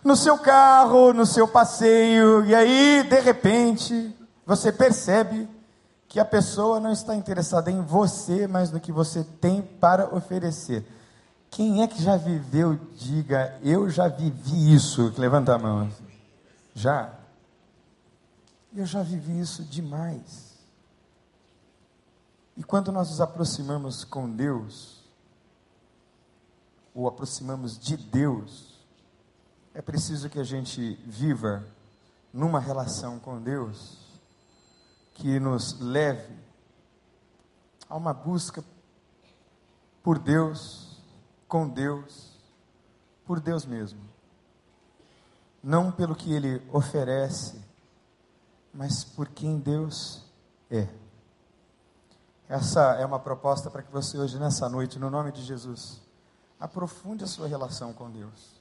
no 0.03 0.17
seu 0.17 0.39
carro, 0.39 1.13
no 1.13 1.27
seu 1.27 1.47
passeio, 1.47 2.47
e 2.47 2.55
aí, 2.55 3.03
de 3.03 3.21
repente, 3.21 4.17
você 4.47 4.73
percebe 4.73 5.47
que 6.09 6.19
a 6.19 6.25
pessoa 6.25 6.81
não 6.81 6.91
está 6.91 7.15
interessada 7.15 7.71
em 7.71 7.83
você, 7.83 8.47
mas 8.47 8.73
no 8.73 8.81
que 8.81 8.91
você 8.91 9.23
tem 9.23 9.61
para 9.61 10.09
oferecer. 10.15 10.87
Quem 11.53 11.83
é 11.83 11.87
que 11.87 12.03
já 12.03 12.17
viveu, 12.17 12.77
diga, 12.97 13.59
eu 13.63 13.91
já 13.91 14.09
vivi 14.09 14.75
isso? 14.75 15.13
Levanta 15.19 15.55
a 15.55 15.59
mão. 15.59 15.93
Já? 16.75 17.13
Eu 18.75 18.87
já 18.87 19.03
vivi 19.03 19.39
isso 19.39 19.63
demais. 19.63 20.59
E 22.57 22.65
quando 22.65 22.91
nós 22.91 23.11
nos 23.11 23.21
aproximamos 23.21 24.03
com 24.03 24.35
Deus, 24.35 25.05
ou 26.95 27.07
aproximamos 27.07 27.79
de 27.79 27.99
Deus, 27.99 28.79
é 29.75 29.83
preciso 29.83 30.31
que 30.31 30.39
a 30.39 30.45
gente 30.45 30.95
viva 31.05 31.67
numa 32.33 32.61
relação 32.61 33.19
com 33.19 33.39
Deus 33.39 33.99
que 35.13 35.39
nos 35.39 35.79
leve 35.79 36.35
a 37.91 37.95
uma 37.95 38.15
busca 38.15 38.65
por 40.03 40.19
Deus, 40.19 40.92
com 41.53 41.69
Deus, 41.69 42.33
por 43.27 43.39
Deus 43.39 43.67
mesmo. 43.67 44.01
Não 45.63 45.93
pelo 45.93 46.17
que 46.17 46.33
Ele 46.33 46.67
oferece, 46.73 47.63
mas 48.73 49.05
por 49.05 49.29
quem 49.29 49.59
Deus 49.59 50.25
é. 50.71 50.89
Essa 52.49 52.95
é 52.95 53.05
uma 53.05 53.19
proposta 53.19 53.71
para 53.71 53.83
que 53.83 53.93
você 53.93 54.17
hoje, 54.17 54.39
nessa 54.39 54.67
noite, 54.67 54.99
no 54.99 55.11
nome 55.11 55.31
de 55.31 55.43
Jesus, 55.43 56.01
aprofunde 56.59 57.25
a 57.25 57.27
sua 57.27 57.47
relação 57.47 57.93
com 57.93 58.11
Deus. 58.11 58.59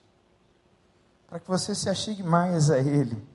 Para 1.29 1.39
que 1.39 1.47
você 1.47 1.73
se 1.73 1.89
achegue 1.89 2.21
mais 2.21 2.69
a 2.69 2.77
Ele 2.77 3.31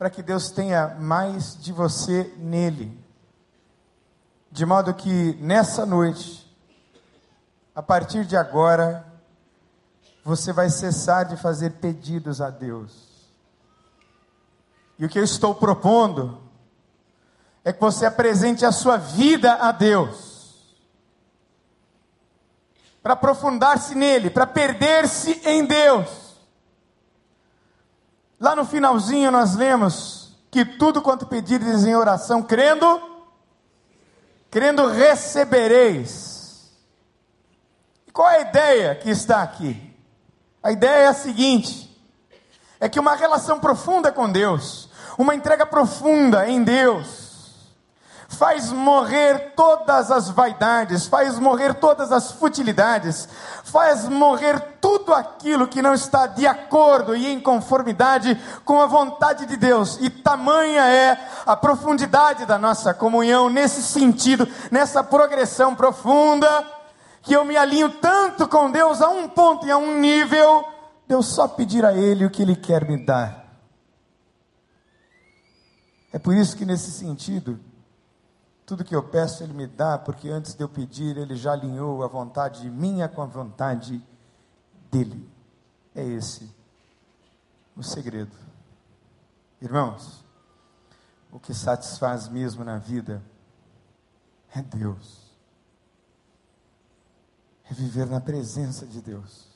para 0.00 0.08
que 0.08 0.22
Deus 0.22 0.50
tenha 0.50 0.94
mais 0.98 1.54
de 1.60 1.74
você 1.74 2.32
nele. 2.38 2.98
De 4.50 4.64
modo 4.64 4.94
que 4.94 5.36
nessa 5.42 5.84
noite, 5.84 6.39
a 7.80 7.82
partir 7.82 8.26
de 8.26 8.36
agora, 8.36 9.06
você 10.22 10.52
vai 10.52 10.68
cessar 10.68 11.24
de 11.24 11.34
fazer 11.38 11.70
pedidos 11.80 12.38
a 12.42 12.50
Deus. 12.50 12.92
E 14.98 15.06
o 15.06 15.08
que 15.08 15.18
eu 15.18 15.24
estou 15.24 15.54
propondo 15.54 16.42
é 17.64 17.72
que 17.72 17.80
você 17.80 18.04
apresente 18.04 18.66
a 18.66 18.70
sua 18.70 18.98
vida 18.98 19.54
a 19.54 19.72
Deus. 19.72 20.76
Para 23.02 23.14
aprofundar-se 23.14 23.94
nele, 23.94 24.28
para 24.28 24.46
perder-se 24.46 25.40
em 25.48 25.64
Deus. 25.64 26.36
Lá 28.38 28.54
no 28.54 28.66
finalzinho 28.66 29.30
nós 29.30 29.56
lemos 29.56 30.36
que 30.50 30.66
tudo 30.66 31.00
quanto 31.00 31.24
pedires 31.24 31.86
em 31.86 31.96
oração, 31.96 32.42
crendo, 32.42 33.00
crendo 34.50 34.86
recebereis. 34.86 36.29
Qual 38.12 38.28
é 38.28 38.38
a 38.38 38.40
ideia 38.40 38.94
que 38.94 39.10
está 39.10 39.42
aqui? 39.42 39.96
A 40.62 40.72
ideia 40.72 41.04
é 41.04 41.06
a 41.06 41.14
seguinte: 41.14 41.90
é 42.78 42.88
que 42.88 43.00
uma 43.00 43.14
relação 43.14 43.60
profunda 43.60 44.10
com 44.10 44.30
Deus, 44.30 44.88
uma 45.16 45.34
entrega 45.34 45.64
profunda 45.64 46.48
em 46.48 46.62
Deus, 46.62 47.30
faz 48.28 48.72
morrer 48.72 49.52
todas 49.54 50.10
as 50.10 50.30
vaidades, 50.30 51.06
faz 51.06 51.38
morrer 51.38 51.74
todas 51.74 52.10
as 52.10 52.30
futilidades, 52.32 53.28
faz 53.64 54.08
morrer 54.08 54.60
tudo 54.80 55.12
aquilo 55.14 55.68
que 55.68 55.82
não 55.82 55.94
está 55.94 56.26
de 56.26 56.46
acordo 56.46 57.14
e 57.14 57.26
em 57.26 57.40
conformidade 57.40 58.40
com 58.64 58.80
a 58.80 58.86
vontade 58.86 59.46
de 59.46 59.56
Deus. 59.56 59.98
E 60.00 60.08
tamanha 60.08 60.86
é 60.86 61.18
a 61.44 61.56
profundidade 61.56 62.46
da 62.46 62.58
nossa 62.58 62.94
comunhão 62.94 63.50
nesse 63.50 63.82
sentido, 63.82 64.48
nessa 64.70 65.02
progressão 65.02 65.74
profunda, 65.74 66.79
que 67.22 67.34
eu 67.34 67.44
me 67.44 67.56
alinho 67.56 67.90
tanto 68.00 68.48
com 68.48 68.70
Deus 68.70 69.00
a 69.00 69.08
um 69.08 69.28
ponto 69.28 69.66
e 69.66 69.70
a 69.70 69.76
um 69.76 70.00
nível, 70.00 70.64
Deus 71.06 71.26
só 71.26 71.46
pedir 71.46 71.84
a 71.84 71.92
Ele 71.92 72.24
o 72.24 72.30
que 72.30 72.42
Ele 72.42 72.56
quer 72.56 72.88
me 72.88 73.04
dar. 73.04 73.40
É 76.12 76.18
por 76.18 76.34
isso 76.34 76.56
que 76.56 76.64
nesse 76.64 76.90
sentido, 76.90 77.60
tudo 78.64 78.84
que 78.84 78.94
eu 78.94 79.02
peço, 79.02 79.42
Ele 79.42 79.52
me 79.52 79.66
dá, 79.66 79.98
porque 79.98 80.28
antes 80.28 80.54
de 80.54 80.62
eu 80.62 80.68
pedir, 80.68 81.16
Ele 81.16 81.36
já 81.36 81.52
alinhou 81.52 82.02
a 82.02 82.08
vontade 82.08 82.68
minha 82.70 83.08
com 83.08 83.22
a 83.22 83.26
vontade 83.26 84.02
dEle. 84.90 85.28
É 85.94 86.04
esse 86.04 86.50
o 87.76 87.82
segredo. 87.82 88.36
Irmãos, 89.60 90.24
o 91.30 91.38
que 91.38 91.54
satisfaz 91.54 92.28
mesmo 92.28 92.64
na 92.64 92.78
vida 92.78 93.22
é 94.54 94.62
Deus. 94.62 95.19
É 97.70 97.74
viver 97.74 98.06
na 98.06 98.20
presença 98.20 98.86
de 98.86 99.00
Deus. 99.00 99.48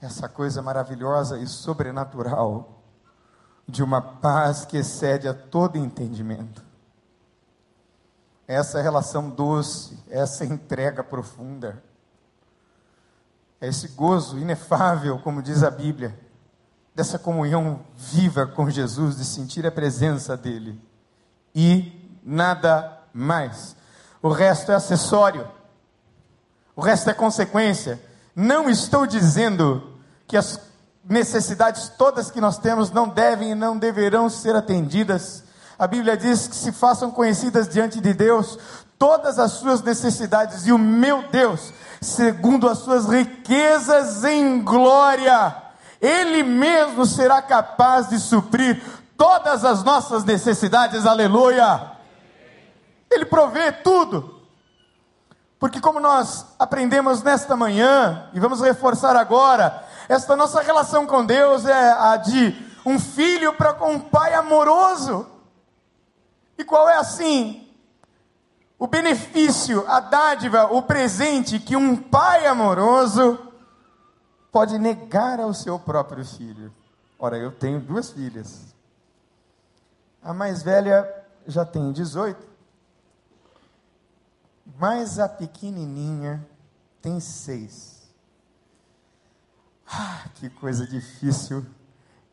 Essa 0.00 0.28
coisa 0.28 0.62
maravilhosa 0.62 1.38
e 1.38 1.46
sobrenatural 1.46 2.82
de 3.68 3.82
uma 3.82 4.00
paz 4.00 4.64
que 4.64 4.76
excede 4.76 5.28
a 5.28 5.34
todo 5.34 5.76
entendimento 5.76 6.68
essa 8.48 8.80
relação 8.80 9.28
doce, 9.28 10.02
essa 10.08 10.42
entrega 10.42 11.04
profunda, 11.04 11.82
esse 13.60 13.88
gozo 13.88 14.38
inefável, 14.38 15.18
como 15.18 15.42
diz 15.42 15.62
a 15.62 15.70
Bíblia, 15.70 16.18
dessa 16.94 17.18
comunhão 17.18 17.84
viva 17.94 18.46
com 18.46 18.70
Jesus, 18.70 19.18
de 19.18 19.24
sentir 19.26 19.66
a 19.66 19.70
presença 19.70 20.34
dele 20.34 20.80
e 21.54 22.18
nada 22.24 23.02
mais. 23.12 23.76
O 24.22 24.30
resto 24.30 24.72
é 24.72 24.74
acessório, 24.74 25.46
o 26.78 26.82
resto 26.82 27.10
é 27.10 27.12
consequência. 27.12 28.00
Não 28.34 28.70
estou 28.70 29.06
dizendo 29.06 29.98
que 30.26 30.36
as 30.36 30.58
necessidades 31.04 31.90
todas 31.90 32.30
que 32.30 32.40
nós 32.40 32.56
temos 32.56 32.90
não 32.90 33.06
devem 33.06 33.50
e 33.50 33.54
não 33.54 33.76
deverão 33.76 34.30
ser 34.30 34.56
atendidas 34.56 35.42
a 35.78 35.86
Bíblia 35.86 36.16
diz 36.16 36.48
que 36.48 36.56
se 36.56 36.72
façam 36.72 37.08
conhecidas 37.08 37.68
diante 37.68 38.00
de 38.00 38.12
Deus 38.12 38.58
todas 38.98 39.38
as 39.38 39.52
suas 39.52 39.80
necessidades, 39.80 40.66
e 40.66 40.72
o 40.72 40.78
meu 40.78 41.22
Deus, 41.28 41.72
segundo 42.00 42.68
as 42.68 42.78
suas 42.78 43.06
riquezas 43.06 44.24
em 44.24 44.60
glória, 44.60 45.54
Ele 46.00 46.42
mesmo 46.42 47.06
será 47.06 47.40
capaz 47.40 48.08
de 48.08 48.18
suprir 48.18 48.82
todas 49.16 49.64
as 49.64 49.84
nossas 49.84 50.24
necessidades, 50.24 51.06
aleluia. 51.06 51.92
Ele 53.08 53.24
provê 53.24 53.70
tudo. 53.70 54.37
Porque, 55.58 55.80
como 55.80 55.98
nós 55.98 56.46
aprendemos 56.58 57.22
nesta 57.22 57.56
manhã, 57.56 58.30
e 58.32 58.38
vamos 58.38 58.60
reforçar 58.60 59.16
agora, 59.16 59.84
esta 60.08 60.36
nossa 60.36 60.62
relação 60.62 61.06
com 61.06 61.26
Deus 61.26 61.66
é 61.66 61.92
a 61.92 62.16
de 62.16 62.56
um 62.86 62.98
filho 62.98 63.52
para 63.52 63.74
com 63.74 63.92
um 63.92 64.00
pai 64.00 64.34
amoroso. 64.34 65.26
E 66.56 66.64
qual 66.64 66.88
é 66.88 66.96
assim? 66.96 67.68
O 68.78 68.86
benefício, 68.86 69.84
a 69.88 69.98
dádiva, 69.98 70.72
o 70.72 70.80
presente 70.82 71.58
que 71.58 71.74
um 71.76 71.96
pai 71.96 72.46
amoroso 72.46 73.38
pode 74.52 74.78
negar 74.78 75.40
ao 75.40 75.52
seu 75.52 75.78
próprio 75.78 76.24
filho. 76.24 76.72
Ora, 77.18 77.36
eu 77.36 77.50
tenho 77.50 77.80
duas 77.80 78.10
filhas. 78.10 78.74
A 80.22 80.32
mais 80.32 80.62
velha 80.62 81.08
já 81.46 81.64
tem 81.64 81.92
18, 81.92 82.47
mas 84.78 85.18
a 85.18 85.28
pequenininha 85.28 86.46
tem 87.02 87.18
seis. 87.20 87.98
Ah, 89.86 90.26
que 90.34 90.48
coisa 90.50 90.86
difícil 90.86 91.64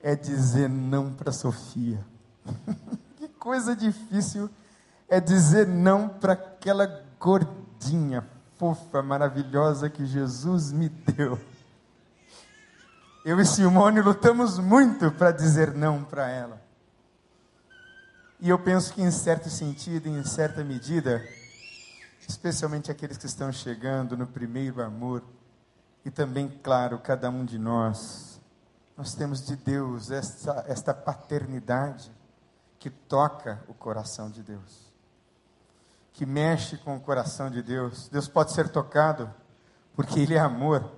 é 0.01 0.15
dizer 0.15 0.69
não 0.69 1.13
para 1.13 1.31
Sofia. 1.31 2.05
coisa 3.39 3.75
difícil 3.75 4.49
é 5.07 5.19
dizer 5.19 5.67
não 5.67 6.09
para 6.09 6.33
aquela 6.33 7.03
gordinha 7.19 8.27
fofa, 8.57 9.01
maravilhosa 9.01 9.89
que 9.89 10.05
Jesus 10.05 10.71
me 10.71 10.89
deu. 10.89 11.39
Eu 13.23 13.39
e 13.39 13.45
Simone 13.45 14.01
lutamos 14.01 14.59
muito 14.59 15.11
para 15.11 15.31
dizer 15.31 15.73
não 15.73 16.03
para 16.03 16.29
ela. 16.29 16.61
E 18.39 18.49
eu 18.49 18.59
penso 18.59 18.93
que, 18.93 19.01
em 19.01 19.11
certo 19.11 19.49
sentido, 19.49 20.07
em 20.07 20.23
certa 20.23 20.63
medida, 20.63 21.23
especialmente 22.27 22.91
aqueles 22.91 23.17
que 23.17 23.25
estão 23.25 23.51
chegando 23.51 24.17
no 24.17 24.27
primeiro 24.27 24.81
amor, 24.81 25.23
e 26.03 26.11
também, 26.11 26.47
claro, 26.47 26.99
cada 26.99 27.29
um 27.29 27.43
de 27.43 27.57
nós, 27.57 28.39
nós 28.95 29.15
temos 29.15 29.43
de 29.43 29.55
Deus 29.55 30.11
esta, 30.11 30.63
esta 30.67 30.93
paternidade 30.93 32.11
que 32.77 32.89
toca 32.89 33.63
o 33.67 33.73
coração 33.73 34.29
de 34.29 34.43
Deus, 34.43 34.93
que 36.13 36.25
mexe 36.25 36.77
com 36.77 36.95
o 36.95 36.99
coração 36.99 37.49
de 37.49 37.63
Deus. 37.63 38.07
Deus 38.09 38.27
pode 38.27 38.51
ser 38.51 38.69
tocado 38.69 39.33
porque 39.95 40.19
Ele 40.19 40.35
é 40.35 40.39
amor 40.39 40.91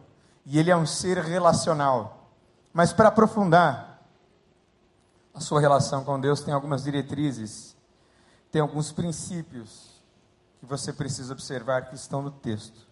e 0.45 0.59
Ele 0.59 0.69
é 0.69 0.75
um 0.75 0.85
ser 0.85 1.17
relacional. 1.19 2.29
Mas 2.73 2.91
para 2.91 3.07
aprofundar 3.07 4.03
a 5.33 5.39
sua 5.39 5.61
relação 5.61 6.03
com 6.03 6.19
Deus, 6.19 6.41
tem 6.41 6.53
algumas 6.53 6.83
diretrizes, 6.83 7.77
tem 8.51 8.61
alguns 8.61 8.91
princípios 8.91 9.86
que 10.59 10.65
você 10.65 10.91
precisa 10.91 11.33
observar 11.33 11.89
que 11.89 11.95
estão 11.95 12.21
no 12.21 12.31
texto. 12.31 12.87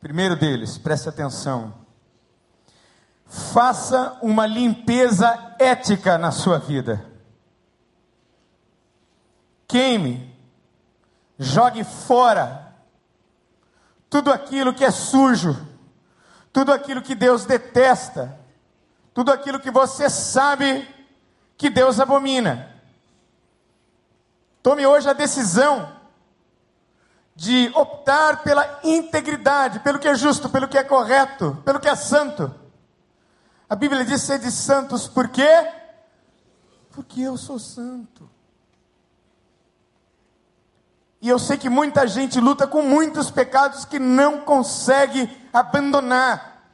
Primeiro 0.00 0.36
deles, 0.36 0.78
preste 0.78 1.08
atenção. 1.08 1.74
Faça 3.26 4.18
uma 4.22 4.46
limpeza 4.46 5.56
ética 5.58 6.16
na 6.16 6.30
sua 6.30 6.58
vida. 6.58 7.04
Queime, 9.66 10.32
jogue 11.38 11.82
fora 11.82 12.72
tudo 14.08 14.32
aquilo 14.32 14.72
que 14.72 14.84
é 14.84 14.90
sujo, 14.92 15.56
tudo 16.52 16.72
aquilo 16.72 17.02
que 17.02 17.16
Deus 17.16 17.44
detesta, 17.44 18.38
tudo 19.12 19.32
aquilo 19.32 19.58
que 19.58 19.70
você 19.70 20.08
sabe 20.08 20.88
que 21.58 21.68
Deus 21.68 21.98
abomina. 21.98 22.72
Tome 24.62 24.86
hoje 24.86 25.08
a 25.08 25.12
decisão 25.12 25.95
de 27.36 27.70
optar 27.74 28.42
pela 28.42 28.80
integridade, 28.82 29.80
pelo 29.80 29.98
que 29.98 30.08
é 30.08 30.14
justo, 30.14 30.48
pelo 30.48 30.66
que 30.66 30.78
é 30.78 30.82
correto, 30.82 31.62
pelo 31.66 31.78
que 31.78 31.88
é 31.88 31.94
santo. 31.94 32.52
A 33.68 33.76
Bíblia 33.76 34.06
diz 34.06 34.22
ser 34.22 34.38
de 34.38 34.50
santos 34.50 35.06
por 35.06 35.28
quê? 35.28 35.70
Porque 36.92 37.20
eu 37.20 37.36
sou 37.36 37.58
santo. 37.58 38.30
E 41.20 41.28
eu 41.28 41.38
sei 41.38 41.58
que 41.58 41.68
muita 41.68 42.06
gente 42.06 42.40
luta 42.40 42.66
com 42.66 42.80
muitos 42.80 43.30
pecados 43.30 43.84
que 43.84 43.98
não 43.98 44.40
consegue 44.40 45.28
abandonar, 45.52 46.70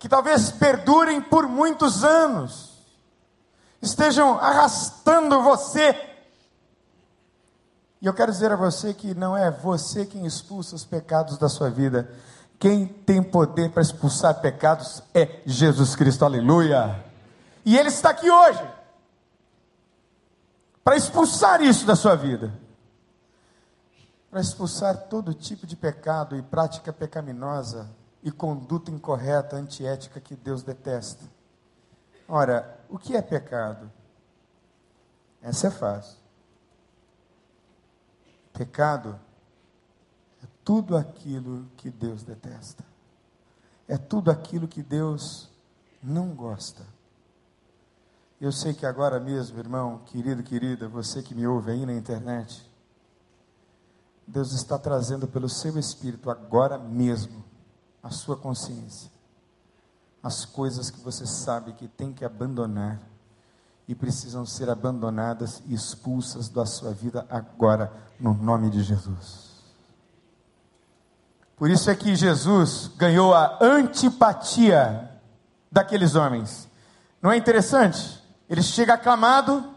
que 0.00 0.08
talvez 0.08 0.50
perdurem 0.50 1.20
por 1.20 1.46
muitos 1.46 2.02
anos, 2.02 2.72
estejam 3.80 4.38
arrastando 4.40 5.42
você 5.42 6.13
e 8.04 8.06
eu 8.06 8.12
quero 8.12 8.30
dizer 8.30 8.52
a 8.52 8.56
você 8.56 8.92
que 8.92 9.14
não 9.14 9.34
é 9.34 9.50
você 9.50 10.04
quem 10.04 10.26
expulsa 10.26 10.76
os 10.76 10.84
pecados 10.84 11.38
da 11.38 11.48
sua 11.48 11.70
vida. 11.70 12.06
Quem 12.58 12.86
tem 12.86 13.22
poder 13.22 13.70
para 13.70 13.80
expulsar 13.80 14.42
pecados 14.42 15.02
é 15.14 15.40
Jesus 15.46 15.96
Cristo, 15.96 16.22
aleluia. 16.22 17.02
E 17.64 17.78
Ele 17.78 17.88
está 17.88 18.10
aqui 18.10 18.30
hoje 18.30 18.62
para 20.84 20.96
expulsar 20.96 21.62
isso 21.62 21.86
da 21.86 21.96
sua 21.96 22.14
vida, 22.14 22.52
para 24.30 24.42
expulsar 24.42 25.08
todo 25.08 25.32
tipo 25.32 25.66
de 25.66 25.74
pecado 25.74 26.36
e 26.36 26.42
prática 26.42 26.92
pecaminosa 26.92 27.88
e 28.22 28.30
conduta 28.30 28.90
incorreta, 28.90 29.56
antiética 29.56 30.20
que 30.20 30.36
Deus 30.36 30.62
detesta. 30.62 31.24
Ora, 32.28 32.80
o 32.86 32.98
que 32.98 33.16
é 33.16 33.22
pecado? 33.22 33.90
Essa 35.40 35.68
é 35.68 35.70
fácil. 35.70 36.23
Pecado 38.54 39.20
é 40.42 40.46
tudo 40.64 40.96
aquilo 40.96 41.66
que 41.76 41.90
Deus 41.90 42.22
detesta. 42.22 42.84
É 43.86 43.98
tudo 43.98 44.30
aquilo 44.30 44.66
que 44.66 44.82
Deus 44.82 45.50
não 46.02 46.28
gosta. 46.28 46.86
Eu 48.40 48.52
sei 48.52 48.72
que 48.72 48.86
agora 48.86 49.20
mesmo, 49.20 49.58
irmão, 49.58 50.00
querido, 50.06 50.42
querida, 50.42 50.88
você 50.88 51.22
que 51.22 51.34
me 51.34 51.46
ouve 51.46 51.72
aí 51.72 51.84
na 51.84 51.92
internet, 51.92 52.70
Deus 54.26 54.52
está 54.52 54.78
trazendo 54.78 55.26
pelo 55.26 55.48
seu 55.48 55.78
espírito 55.78 56.30
agora 56.30 56.78
mesmo 56.78 57.44
a 58.02 58.10
sua 58.10 58.36
consciência, 58.36 59.10
as 60.22 60.44
coisas 60.44 60.90
que 60.90 61.00
você 61.00 61.26
sabe 61.26 61.72
que 61.72 61.88
tem 61.88 62.12
que 62.12 62.24
abandonar 62.24 63.00
e 63.86 63.94
precisam 63.94 64.46
ser 64.46 64.70
abandonadas 64.70 65.62
e 65.66 65.74
expulsas 65.74 66.48
da 66.48 66.64
sua 66.64 66.92
vida 66.92 67.26
agora, 67.28 67.92
no 68.24 68.32
nome 68.32 68.70
de 68.70 68.82
Jesus. 68.82 69.52
Por 71.58 71.68
isso 71.68 71.90
é 71.90 71.94
que 71.94 72.16
Jesus 72.16 72.90
ganhou 72.96 73.34
a 73.34 73.58
antipatia 73.60 75.10
daqueles 75.70 76.14
homens. 76.14 76.66
Não 77.20 77.30
é 77.30 77.36
interessante? 77.36 78.24
Ele 78.48 78.62
chega 78.62 78.94
aclamado 78.94 79.74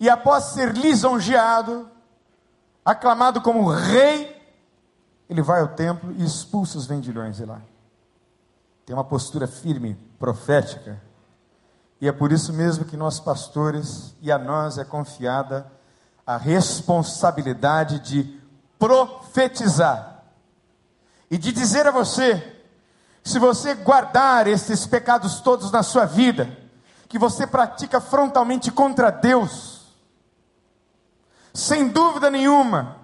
e 0.00 0.10
após 0.10 0.46
ser 0.46 0.72
lisonjeado, 0.72 1.88
aclamado 2.84 3.40
como 3.40 3.70
rei, 3.70 4.36
ele 5.28 5.40
vai 5.40 5.60
ao 5.60 5.68
templo 5.68 6.12
e 6.18 6.24
expulsa 6.24 6.76
os 6.76 6.86
vendilhões 6.86 7.36
de 7.36 7.44
lá. 7.44 7.62
Tem 8.84 8.96
uma 8.96 9.04
postura 9.04 9.46
firme, 9.46 9.94
profética, 10.18 11.00
e 12.00 12.08
é 12.08 12.12
por 12.12 12.32
isso 12.32 12.52
mesmo 12.52 12.84
que 12.84 12.96
nós 12.96 13.20
pastores 13.20 14.12
e 14.20 14.32
a 14.32 14.38
nós 14.38 14.76
é 14.76 14.84
confiada 14.84 15.70
a 16.30 16.36
responsabilidade 16.36 17.98
de 17.98 18.40
profetizar 18.78 20.22
e 21.28 21.36
de 21.36 21.50
dizer 21.50 21.88
a 21.88 21.90
você, 21.90 22.56
se 23.24 23.36
você 23.40 23.74
guardar 23.74 24.46
esses 24.46 24.86
pecados 24.86 25.40
todos 25.40 25.72
na 25.72 25.82
sua 25.82 26.04
vida, 26.04 26.56
que 27.08 27.18
você 27.18 27.48
pratica 27.48 28.00
frontalmente 28.00 28.70
contra 28.70 29.10
Deus, 29.10 29.80
sem 31.52 31.88
dúvida 31.88 32.30
nenhuma, 32.30 32.96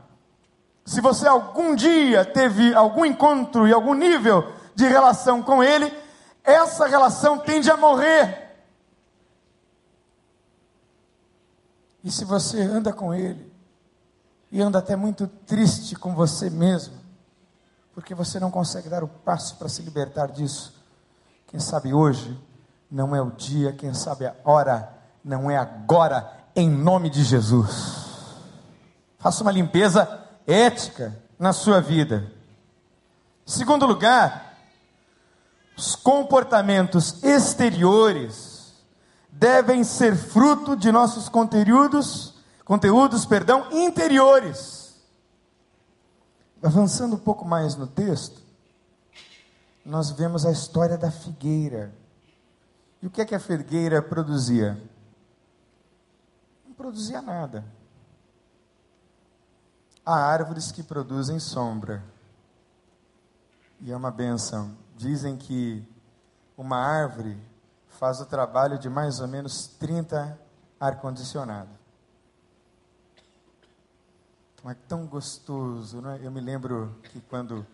se 0.84 1.00
você 1.00 1.26
algum 1.26 1.74
dia 1.74 2.24
teve 2.24 2.72
algum 2.74 3.04
encontro 3.04 3.66
e 3.66 3.72
algum 3.72 3.94
nível 3.94 4.52
de 4.72 4.86
relação 4.86 5.42
com 5.42 5.64
Ele, 5.64 5.92
essa 6.44 6.86
relação 6.86 7.38
tende 7.38 7.72
a 7.72 7.76
morrer. 7.76 8.45
E 12.06 12.10
se 12.12 12.24
você 12.24 12.62
anda 12.62 12.92
com 12.92 13.12
Ele, 13.12 13.52
e 14.52 14.62
anda 14.62 14.78
até 14.78 14.94
muito 14.94 15.26
triste 15.26 15.96
com 15.96 16.14
você 16.14 16.48
mesmo, 16.48 16.94
porque 17.92 18.14
você 18.14 18.38
não 18.38 18.48
consegue 18.48 18.88
dar 18.88 19.02
o 19.02 19.08
passo 19.08 19.56
para 19.56 19.68
se 19.68 19.82
libertar 19.82 20.28
disso, 20.28 20.72
quem 21.48 21.58
sabe 21.58 21.92
hoje 21.92 22.40
não 22.88 23.16
é 23.16 23.20
o 23.20 23.32
dia, 23.32 23.72
quem 23.72 23.92
sabe 23.92 24.24
a 24.24 24.36
hora, 24.44 24.88
não 25.24 25.50
é 25.50 25.56
agora, 25.56 26.30
em 26.54 26.70
nome 26.70 27.10
de 27.10 27.24
Jesus. 27.24 28.36
Faça 29.18 29.42
uma 29.42 29.50
limpeza 29.50 30.28
ética 30.46 31.12
na 31.36 31.52
sua 31.52 31.80
vida. 31.80 32.32
Segundo 33.44 33.84
lugar, 33.84 34.54
os 35.76 35.96
comportamentos 35.96 37.20
exteriores 37.24 38.45
devem 39.38 39.84
ser 39.84 40.16
fruto 40.16 40.76
de 40.76 40.90
nossos 40.90 41.28
conteúdos, 41.28 42.34
conteúdos, 42.64 43.26
perdão, 43.26 43.68
interiores. 43.70 44.96
Avançando 46.62 47.16
um 47.16 47.18
pouco 47.18 47.44
mais 47.44 47.76
no 47.76 47.86
texto, 47.86 48.40
nós 49.84 50.10
vemos 50.10 50.46
a 50.46 50.50
história 50.50 50.96
da 50.96 51.10
figueira. 51.10 51.94
E 53.02 53.06
o 53.06 53.10
que 53.10 53.20
é 53.20 53.24
que 53.26 53.34
a 53.34 53.40
figueira 53.40 54.00
produzia? 54.00 54.82
Não 56.66 56.72
produzia 56.74 57.20
nada. 57.20 57.64
Há 60.04 60.14
árvores 60.14 60.72
que 60.72 60.82
produzem 60.82 61.38
sombra. 61.38 62.02
E 63.80 63.92
é 63.92 63.96
uma 63.96 64.10
benção. 64.10 64.74
Dizem 64.96 65.36
que 65.36 65.86
uma 66.56 66.78
árvore 66.78 67.38
faz 67.98 68.20
o 68.20 68.26
trabalho 68.26 68.78
de 68.78 68.88
mais 68.88 69.20
ou 69.20 69.28
menos 69.28 69.66
30 69.66 70.38
ar-condicionado. 70.78 71.70
Então 74.54 74.70
é 74.70 74.74
tão 74.88 75.06
gostoso, 75.06 76.00
não 76.00 76.10
é? 76.10 76.20
Eu 76.22 76.30
me 76.30 76.40
lembro 76.40 76.94
que 77.04 77.20
quando 77.20 77.66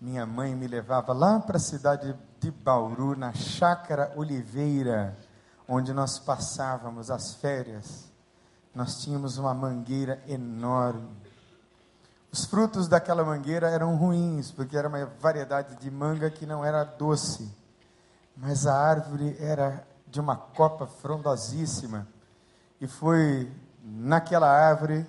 minha 0.00 0.24
mãe 0.24 0.54
me 0.54 0.66
levava 0.66 1.12
lá 1.12 1.40
para 1.40 1.56
a 1.56 1.60
cidade 1.60 2.16
de 2.38 2.50
Bauru, 2.50 3.16
na 3.16 3.32
Chácara 3.32 4.12
Oliveira, 4.16 5.16
onde 5.66 5.92
nós 5.92 6.18
passávamos 6.18 7.10
as 7.10 7.34
férias, 7.34 8.08
nós 8.74 9.02
tínhamos 9.02 9.36
uma 9.38 9.52
mangueira 9.52 10.22
enorme. 10.26 11.08
Os 12.30 12.44
frutos 12.44 12.86
daquela 12.88 13.24
mangueira 13.24 13.68
eram 13.68 13.96
ruins, 13.96 14.50
porque 14.50 14.76
era 14.76 14.88
uma 14.88 15.04
variedade 15.20 15.76
de 15.76 15.90
manga 15.90 16.30
que 16.30 16.46
não 16.46 16.64
era 16.64 16.84
doce. 16.84 17.50
Mas 18.40 18.66
a 18.68 18.74
árvore 18.74 19.36
era 19.40 19.84
de 20.06 20.20
uma 20.20 20.36
copa 20.36 20.86
frondosíssima. 20.86 22.06
E 22.80 22.86
foi 22.86 23.50
naquela 23.82 24.48
árvore 24.48 25.04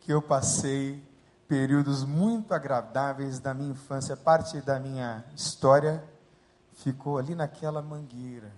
que 0.00 0.12
eu 0.12 0.20
passei 0.20 1.02
períodos 1.48 2.04
muito 2.04 2.52
agradáveis 2.52 3.38
da 3.38 3.54
minha 3.54 3.70
infância. 3.70 4.14
Parte 4.14 4.60
da 4.60 4.78
minha 4.78 5.24
história 5.34 6.04
ficou 6.74 7.16
ali 7.16 7.34
naquela 7.34 7.80
mangueira. 7.80 8.52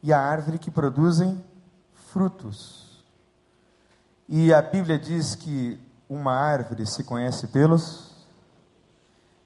E 0.00 0.12
a 0.12 0.20
árvore 0.20 0.58
que 0.58 0.70
produzem 0.70 1.44
frutos. 2.12 3.04
E 4.28 4.54
a 4.54 4.62
Bíblia 4.62 4.98
diz 4.98 5.34
que 5.34 5.80
uma 6.08 6.32
árvore 6.32 6.86
se 6.86 7.02
conhece 7.02 7.48
pelos. 7.48 8.11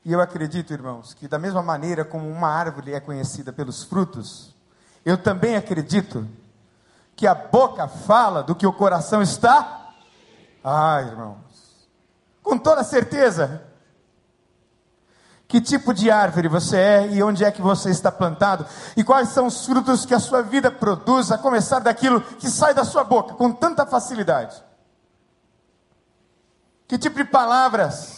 E 0.06 0.12
eu 0.12 0.20
acredito, 0.20 0.72
irmãos, 0.72 1.14
que 1.14 1.26
da 1.26 1.36
mesma 1.36 1.60
maneira 1.60 2.04
como 2.04 2.30
uma 2.30 2.48
árvore 2.48 2.94
é 2.94 3.00
conhecida 3.00 3.52
pelos 3.52 3.82
frutos, 3.82 4.54
eu 5.04 5.18
também 5.18 5.56
acredito 5.56 6.24
que 7.16 7.26
a 7.26 7.34
boca 7.34 7.88
fala 7.88 8.40
do 8.40 8.54
que 8.54 8.64
o 8.64 8.72
coração 8.72 9.20
está. 9.20 9.90
Ah, 10.62 11.02
irmãos, 11.02 11.88
com 12.40 12.56
toda 12.56 12.84
certeza. 12.84 13.64
Que 15.48 15.60
tipo 15.60 15.92
de 15.92 16.08
árvore 16.08 16.46
você 16.46 16.76
é 16.76 17.08
e 17.08 17.20
onde 17.20 17.44
é 17.44 17.50
que 17.50 17.60
você 17.60 17.90
está 17.90 18.12
plantado 18.12 18.64
e 18.96 19.02
quais 19.02 19.30
são 19.30 19.48
os 19.48 19.66
frutos 19.66 20.06
que 20.06 20.14
a 20.14 20.20
sua 20.20 20.40
vida 20.40 20.70
produz, 20.70 21.32
a 21.32 21.38
começar 21.38 21.80
daquilo 21.80 22.20
que 22.20 22.48
sai 22.48 22.72
da 22.72 22.84
sua 22.84 23.02
boca 23.02 23.34
com 23.34 23.50
tanta 23.50 23.84
facilidade. 23.84 24.62
Que 26.86 26.96
tipo 26.96 27.16
de 27.16 27.24
palavras, 27.24 28.15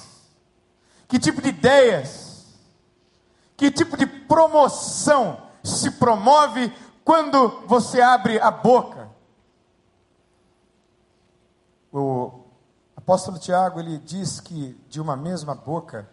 que 1.08 1.18
tipo 1.18 1.40
de 1.40 1.48
ideias, 1.48 2.46
que 3.56 3.70
tipo 3.70 3.96
de 3.96 4.06
promoção 4.06 5.40
se 5.64 5.90
promove 5.92 6.72
quando 7.02 7.66
você 7.66 8.02
abre 8.02 8.38
a 8.38 8.50
boca. 8.50 9.08
O 11.90 12.44
apóstolo 12.94 13.38
Tiago, 13.38 13.80
ele 13.80 13.96
diz 13.98 14.38
que 14.38 14.78
de 14.90 15.00
uma 15.00 15.16
mesma 15.16 15.54
boca 15.54 16.06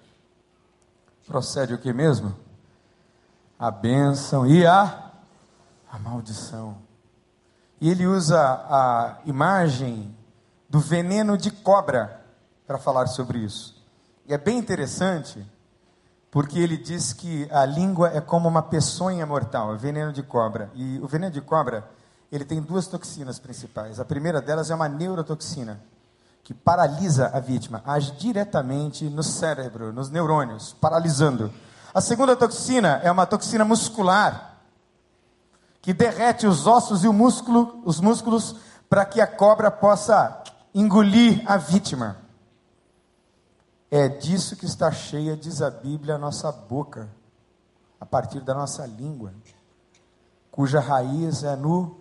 procede 1.28 1.74
o 1.74 1.78
que 1.78 1.92
mesmo? 1.92 2.34
A 3.60 3.70
bênção 3.70 4.48
e 4.48 4.66
a, 4.66 5.12
a 5.92 6.00
maldição. 6.00 6.78
E 7.82 7.90
ele 7.90 8.08
usa 8.08 8.40
a 8.40 9.18
imagem 9.26 10.16
do 10.70 10.80
veneno 10.80 11.38
de 11.38 11.52
cobra 11.52 12.26
para 12.66 12.78
falar 12.78 13.08
sobre 13.08 13.40
isso. 13.40 13.75
E 14.28 14.34
é 14.34 14.38
bem 14.38 14.58
interessante, 14.58 15.46
porque 16.32 16.60
ele 16.60 16.78
diz 16.78 17.14
que 17.14 17.48
a 17.52 17.64
língua 17.64 18.10
é 18.10 18.20
como 18.20 18.50
uma 18.50 18.62
peçonha 18.64 19.26
mortal, 19.26 19.74
é 19.74 19.78
veneno 19.78 20.12
de 20.12 20.24
cobra. 20.24 20.72
E 20.74 21.00
o 21.00 21.08
veneno 21.08 21.32
de 21.32 21.42
cobra, 21.42 21.88
ele 22.32 22.44
tem 22.44 22.60
duas 22.62 22.88
toxinas 22.88 23.38
principais. 23.38 24.00
A 24.00 24.06
primeira 24.06 24.42
delas 24.42 24.72
é 24.72 24.76
uma 24.76 24.90
neurotoxina, 24.90 25.80
que 26.44 26.54
paralisa 26.54 27.30
a 27.34 27.40
vítima, 27.40 27.84
age 27.86 28.12
diretamente 28.14 29.06
no 29.06 29.24
cérebro, 29.24 29.94
nos 29.94 30.10
neurônios, 30.10 30.74
paralisando. 30.74 31.54
A 31.94 32.02
segunda 32.02 32.36
toxina 32.36 33.00
é 33.04 33.12
uma 33.12 33.26
toxina 33.26 33.64
muscular, 33.64 34.58
que 35.82 35.94
derrete 35.94 36.48
os 36.48 36.66
ossos 36.66 37.04
e 37.04 37.08
o 37.08 37.14
músculo, 37.14 37.80
os 37.86 38.02
músculos 38.02 38.56
para 38.90 39.06
que 39.06 39.22
a 39.22 39.28
cobra 39.28 39.70
possa 39.70 40.42
engolir 40.74 41.44
a 41.46 41.58
vítima. 41.58 42.25
É 43.90 44.08
disso 44.08 44.56
que 44.56 44.66
está 44.66 44.92
cheia, 44.92 45.38
diz 45.38 45.62
a 45.62 45.70
Bíblia, 45.70 46.16
a 46.16 46.18
nossa 46.18 46.52
boca, 46.52 47.10
a 48.00 48.06
partir 48.06 48.42
da 48.42 48.54
nossa 48.54 48.86
língua, 48.86 49.34
cuja 50.52 50.80
raiz 50.80 51.44
é 51.44 51.56
no 51.56 52.00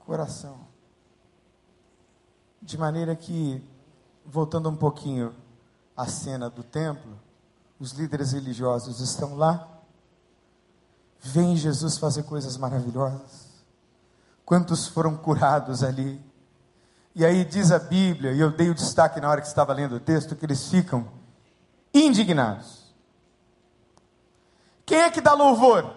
coração. 0.00 0.58
De 2.60 2.78
maneira 2.78 3.14
que, 3.14 3.62
voltando 4.24 4.68
um 4.70 4.76
pouquinho 4.76 5.34
à 5.96 6.06
cena 6.06 6.48
do 6.48 6.62
templo, 6.62 7.18
os 7.78 7.92
líderes 7.92 8.32
religiosos 8.32 9.00
estão 9.00 9.36
lá, 9.36 9.68
veem 11.20 11.56
Jesus 11.56 11.98
fazer 11.98 12.22
coisas 12.22 12.56
maravilhosas. 12.56 13.48
Quantos 14.44 14.86
foram 14.86 15.16
curados 15.16 15.82
ali? 15.82 16.20
E 17.14 17.24
aí 17.24 17.44
diz 17.44 17.70
a 17.70 17.78
Bíblia, 17.78 18.32
e 18.32 18.40
eu 18.40 18.50
dei 18.50 18.68
o 18.68 18.74
destaque 18.74 19.20
na 19.20 19.30
hora 19.30 19.40
que 19.40 19.46
estava 19.46 19.72
lendo 19.72 19.96
o 19.96 20.00
texto, 20.00 20.34
que 20.34 20.44
eles 20.44 20.68
ficam 20.68 21.08
indignados. 21.92 22.92
Quem 24.84 24.98
é 24.98 25.10
que 25.10 25.20
dá 25.20 25.32
louvor? 25.32 25.94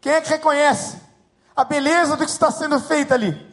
Quem 0.00 0.14
é 0.14 0.20
que 0.20 0.30
reconhece 0.30 1.00
a 1.54 1.62
beleza 1.62 2.16
do 2.16 2.24
que 2.24 2.30
está 2.30 2.50
sendo 2.50 2.80
feito 2.80 3.14
ali? 3.14 3.46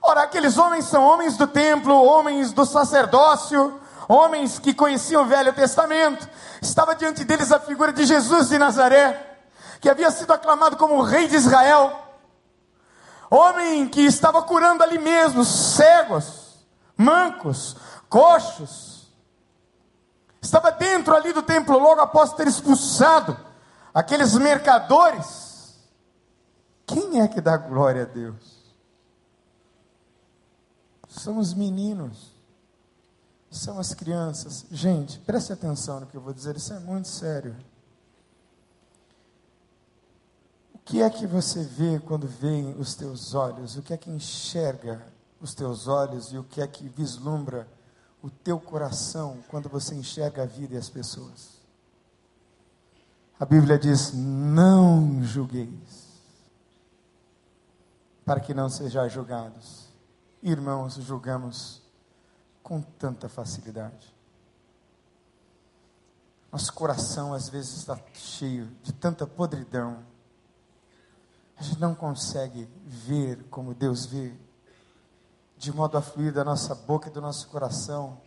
Ora, 0.00 0.22
aqueles 0.22 0.56
homens 0.56 0.86
são 0.86 1.04
homens 1.04 1.36
do 1.36 1.46
templo, 1.46 1.94
homens 1.94 2.52
do 2.54 2.64
sacerdócio, 2.64 3.78
homens 4.08 4.58
que 4.58 4.72
conheciam 4.72 5.24
o 5.24 5.26
Velho 5.26 5.52
Testamento. 5.52 6.26
Estava 6.62 6.94
diante 6.94 7.22
deles 7.22 7.52
a 7.52 7.60
figura 7.60 7.92
de 7.92 8.06
Jesus 8.06 8.48
de 8.48 8.56
Nazaré, 8.56 9.38
que 9.78 9.90
havia 9.90 10.10
sido 10.10 10.32
aclamado 10.32 10.78
como 10.78 10.94
o 10.94 11.02
rei 11.02 11.28
de 11.28 11.36
Israel 11.36 12.09
homem 13.30 13.88
que 13.88 14.00
estava 14.00 14.42
curando 14.42 14.82
ali 14.82 14.98
mesmo, 14.98 15.44
cegos, 15.44 16.58
mancos, 16.96 17.76
coxos, 18.08 19.08
estava 20.42 20.72
dentro 20.72 21.14
ali 21.14 21.32
do 21.32 21.42
templo 21.42 21.78
logo 21.78 22.00
após 22.00 22.32
ter 22.32 22.48
expulsado 22.48 23.38
aqueles 23.94 24.34
mercadores. 24.34 25.78
Quem 26.86 27.20
é 27.20 27.28
que 27.28 27.40
dá 27.40 27.56
glória 27.56 28.02
a 28.02 28.06
Deus? 28.06 28.58
São 31.08 31.38
os 31.38 31.54
meninos, 31.54 32.32
são 33.50 33.78
as 33.78 33.94
crianças. 33.94 34.64
Gente, 34.70 35.18
preste 35.20 35.52
atenção 35.52 36.00
no 36.00 36.06
que 36.06 36.16
eu 36.16 36.20
vou 36.20 36.32
dizer, 36.32 36.56
isso 36.56 36.72
é 36.72 36.78
muito 36.80 37.08
sério. 37.08 37.56
Que 40.84 41.02
é 41.02 41.10
que 41.10 41.26
você 41.26 41.62
vê 41.62 41.98
quando 41.98 42.26
veem 42.26 42.74
os 42.78 42.94
teus 42.94 43.34
olhos? 43.34 43.76
O 43.76 43.82
que 43.82 43.92
é 43.92 43.96
que 43.96 44.10
enxerga 44.10 45.04
os 45.40 45.54
teus 45.54 45.88
olhos 45.88 46.32
e 46.32 46.38
o 46.38 46.44
que 46.44 46.60
é 46.60 46.66
que 46.66 46.88
vislumbra 46.88 47.68
o 48.22 48.28
teu 48.28 48.60
coração 48.60 49.38
quando 49.48 49.68
você 49.68 49.94
enxerga 49.94 50.42
a 50.42 50.46
vida 50.46 50.74
e 50.74 50.78
as 50.78 50.90
pessoas? 50.90 51.60
A 53.38 53.44
Bíblia 53.44 53.78
diz: 53.78 54.12
não 54.12 55.22
julgueis, 55.22 56.22
para 58.24 58.40
que 58.40 58.52
não 58.52 58.68
sejais 58.68 59.12
julgados. 59.12 59.88
Irmãos, 60.42 60.94
julgamos 60.94 61.82
com 62.62 62.80
tanta 62.80 63.28
facilidade. 63.28 64.14
Nosso 66.50 66.72
coração 66.72 67.32
às 67.32 67.48
vezes 67.48 67.78
está 67.78 67.98
cheio 68.12 68.66
de 68.82 68.92
tanta 68.92 69.26
podridão 69.26 70.09
a 71.60 71.62
gente 71.62 71.78
não 71.78 71.94
consegue 71.94 72.66
ver 72.86 73.44
como 73.50 73.74
Deus 73.74 74.06
vê, 74.06 74.32
de 75.58 75.70
modo 75.70 75.98
a 75.98 76.00
fluir 76.00 76.32
da 76.32 76.42
nossa 76.42 76.74
boca 76.74 77.08
e 77.08 77.12
do 77.12 77.20
nosso 77.20 77.48
coração, 77.48 78.18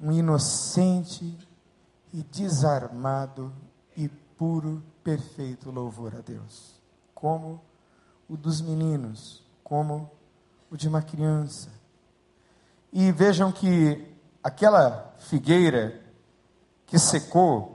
um 0.00 0.10
inocente 0.10 1.38
e 2.12 2.24
desarmado 2.24 3.52
e 3.96 4.08
puro, 4.36 4.82
perfeito 5.04 5.70
louvor 5.70 6.16
a 6.16 6.20
Deus, 6.20 6.74
como 7.14 7.62
o 8.28 8.36
dos 8.36 8.60
meninos, 8.60 9.40
como 9.62 10.10
o 10.68 10.76
de 10.76 10.88
uma 10.88 11.02
criança. 11.02 11.70
E 12.92 13.12
vejam 13.12 13.52
que 13.52 14.12
aquela 14.42 15.14
figueira 15.20 16.02
que 16.84 16.98
secou 16.98 17.73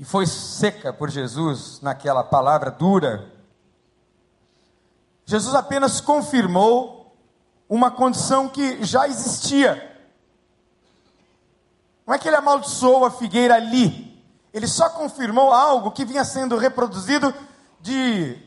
e 0.00 0.04
foi 0.04 0.26
seca 0.26 0.94
por 0.94 1.10
Jesus 1.10 1.78
naquela 1.82 2.24
palavra 2.24 2.70
dura, 2.70 3.30
Jesus 5.26 5.54
apenas 5.54 6.00
confirmou 6.00 7.14
uma 7.68 7.90
condição 7.90 8.48
que 8.48 8.82
já 8.82 9.06
existia. 9.06 9.94
Não 12.06 12.14
é 12.14 12.18
que 12.18 12.26
ele 12.26 12.36
amaldiçoou 12.36 13.04
a 13.04 13.10
figueira 13.10 13.56
ali, 13.56 14.24
ele 14.54 14.66
só 14.66 14.88
confirmou 14.88 15.52
algo 15.52 15.92
que 15.92 16.06
vinha 16.06 16.24
sendo 16.24 16.56
reproduzido 16.56 17.34
de 17.78 18.38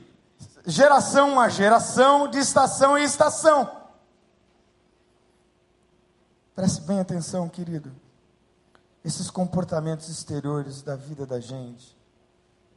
geração 0.66 1.39
a 1.39 1.49
geração, 1.49 2.28
de 2.28 2.39
estação 2.39 2.97
em 2.97 3.04
estação. 3.04 3.70
Preste 6.56 6.82
bem 6.82 6.99
atenção, 6.99 7.47
querido 7.47 8.03
esses 9.04 9.30
comportamentos 9.30 10.08
exteriores 10.08 10.82
da 10.82 10.95
vida 10.95 11.26
da 11.26 11.39
gente 11.39 11.97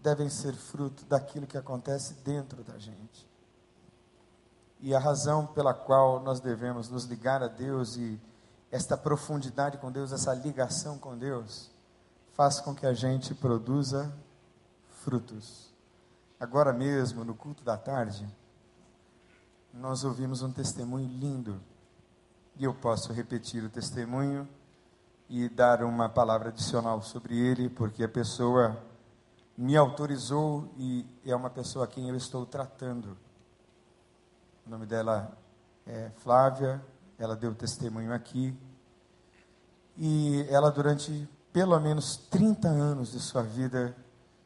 devem 0.02 0.28
ser 0.28 0.54
fruto 0.54 1.04
daquilo 1.04 1.46
que 1.46 1.56
acontece 1.56 2.14
dentro 2.24 2.62
da 2.64 2.78
gente. 2.78 3.26
E 4.80 4.94
a 4.94 4.98
razão 4.98 5.46
pela 5.46 5.72
qual 5.72 6.20
nós 6.20 6.40
devemos 6.40 6.88
nos 6.88 7.04
ligar 7.04 7.42
a 7.42 7.48
Deus 7.48 7.96
e 7.96 8.20
esta 8.70 8.96
profundidade 8.96 9.78
com 9.78 9.90
Deus, 9.90 10.12
essa 10.12 10.34
ligação 10.34 10.98
com 10.98 11.16
Deus, 11.16 11.70
faz 12.34 12.60
com 12.60 12.74
que 12.74 12.86
a 12.86 12.92
gente 12.92 13.34
produza 13.34 14.12
frutos. 15.02 15.72
Agora 16.38 16.72
mesmo, 16.72 17.24
no 17.24 17.34
culto 17.34 17.64
da 17.64 17.78
tarde, 17.78 18.28
nós 19.72 20.04
ouvimos 20.04 20.42
um 20.42 20.52
testemunho 20.52 21.08
lindo. 21.08 21.60
E 22.56 22.64
eu 22.64 22.74
posso 22.74 23.12
repetir 23.12 23.62
o 23.64 23.70
testemunho 23.70 24.48
e 25.28 25.48
dar 25.48 25.82
uma 25.82 26.08
palavra 26.08 26.48
adicional 26.48 27.02
sobre 27.02 27.36
ele, 27.36 27.68
porque 27.68 28.04
a 28.04 28.08
pessoa 28.08 28.80
me 29.56 29.76
autorizou 29.76 30.72
e 30.76 31.06
é 31.24 31.34
uma 31.34 31.50
pessoa 31.50 31.84
a 31.84 31.88
quem 31.88 32.08
eu 32.08 32.16
estou 32.16 32.44
tratando. 32.46 33.16
O 34.66 34.70
nome 34.70 34.86
dela 34.86 35.36
é 35.86 36.10
Flávia, 36.18 36.84
ela 37.18 37.34
deu 37.34 37.54
testemunho 37.54 38.12
aqui. 38.12 38.56
E 39.96 40.46
ela, 40.50 40.70
durante 40.70 41.28
pelo 41.52 41.78
menos 41.80 42.16
30 42.16 42.68
anos 42.68 43.12
de 43.12 43.20
sua 43.20 43.42
vida, 43.42 43.96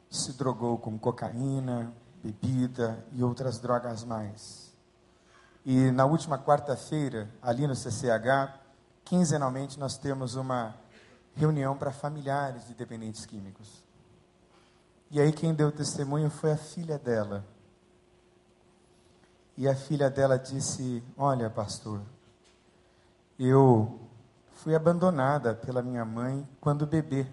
se 0.09 0.33
drogou 0.35 0.79
com 0.79 0.99
cocaína, 0.99 1.93
bebida 2.23 3.05
e 3.13 3.23
outras 3.23 3.59
drogas 3.59 4.05
mais. 4.05 4.73
E 5.65 5.91
na 5.91 6.07
última 6.07 6.39
quarta-feira, 6.39 7.29
ali 7.43 7.67
no 7.67 7.75
CCH, 7.75 8.60
quinzenalmente 9.11 9.77
nós 9.77 9.99
temos 9.99 10.37
uma 10.37 10.73
reunião 11.35 11.77
para 11.77 11.91
familiares 11.91 12.69
de 12.69 12.75
dependentes 12.75 13.27
químicos. 13.27 13.83
E 15.11 15.21
aí 15.21 15.33
quem 15.33 15.53
deu 15.53 15.73
testemunho 15.73 16.31
foi 16.31 16.53
a 16.53 16.57
filha 16.57 16.97
dela. 16.97 17.45
E 19.57 19.69
a 19.69 19.75
filha 19.75 20.09
dela 20.09 20.39
disse: 20.39 21.03
Olha, 21.17 21.51
pastor, 21.51 22.01
eu 23.37 23.99
fui 24.53 24.77
abandonada 24.77 25.57
pela 25.57 25.83
minha 25.83 26.05
mãe 26.05 26.49
quando 26.61 26.87
bebê. 26.87 27.27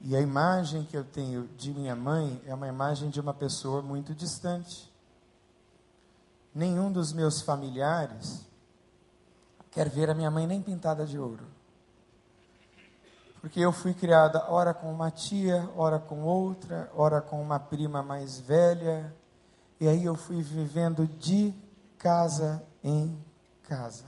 E 0.00 0.16
a 0.16 0.20
imagem 0.22 0.82
que 0.86 0.96
eu 0.96 1.04
tenho 1.04 1.46
de 1.58 1.74
minha 1.74 1.94
mãe 1.94 2.40
é 2.46 2.54
uma 2.54 2.68
imagem 2.68 3.10
de 3.10 3.20
uma 3.20 3.34
pessoa 3.34 3.82
muito 3.82 4.14
distante. 4.14 4.90
Nenhum 6.54 6.90
dos 6.90 7.12
meus 7.12 7.42
familiares 7.42 8.50
quer 9.72 9.88
ver 9.88 10.08
a 10.10 10.14
minha 10.14 10.30
mãe 10.30 10.46
nem 10.46 10.62
pintada 10.62 11.04
de 11.04 11.18
ouro. 11.18 11.44
Porque 13.40 13.58
eu 13.58 13.72
fui 13.72 13.92
criada 13.92 14.48
ora 14.48 14.72
com 14.72 14.92
uma 14.92 15.10
tia, 15.10 15.68
ora 15.76 15.98
com 15.98 16.22
outra, 16.22 16.88
ora 16.94 17.20
com 17.20 17.42
uma 17.42 17.58
prima 17.58 18.00
mais 18.00 18.38
velha. 18.38 19.12
E 19.80 19.88
aí 19.88 20.04
eu 20.04 20.14
fui 20.14 20.40
vivendo 20.40 21.08
de 21.08 21.52
casa 21.98 22.62
em 22.84 23.18
casa. 23.64 24.04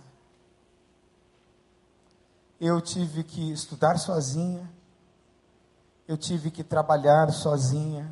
Eu 2.61 2.81
tive 2.81 3.25
que 3.25 3.51
estudar 3.51 3.99
sozinha. 3.99 4.71
Eu 6.07 6.17
tive 6.17 6.51
que 6.51 6.63
trabalhar 6.63 7.33
sozinha. 7.33 8.09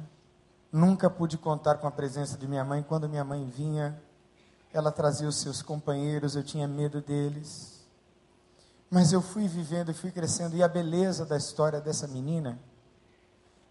Nunca 0.72 1.08
pude 1.08 1.38
contar 1.38 1.76
com 1.76 1.86
a 1.86 1.92
presença 1.92 2.36
de 2.36 2.48
minha 2.48 2.64
mãe. 2.64 2.82
Quando 2.82 3.08
minha 3.08 3.22
mãe 3.22 3.44
vinha, 3.44 4.02
ela 4.72 4.90
trazia 4.90 5.28
os 5.28 5.36
seus 5.36 5.60
companheiros, 5.60 6.34
eu 6.34 6.42
tinha 6.42 6.66
medo 6.66 7.00
deles. 7.00 7.84
Mas 8.90 9.12
eu 9.12 9.20
fui 9.20 9.46
vivendo 9.46 9.90
e 9.90 9.94
fui 9.94 10.10
crescendo, 10.10 10.56
e 10.56 10.62
a 10.62 10.68
beleza 10.68 11.24
da 11.24 11.36
história 11.36 11.80
dessa 11.80 12.06
menina 12.06 12.58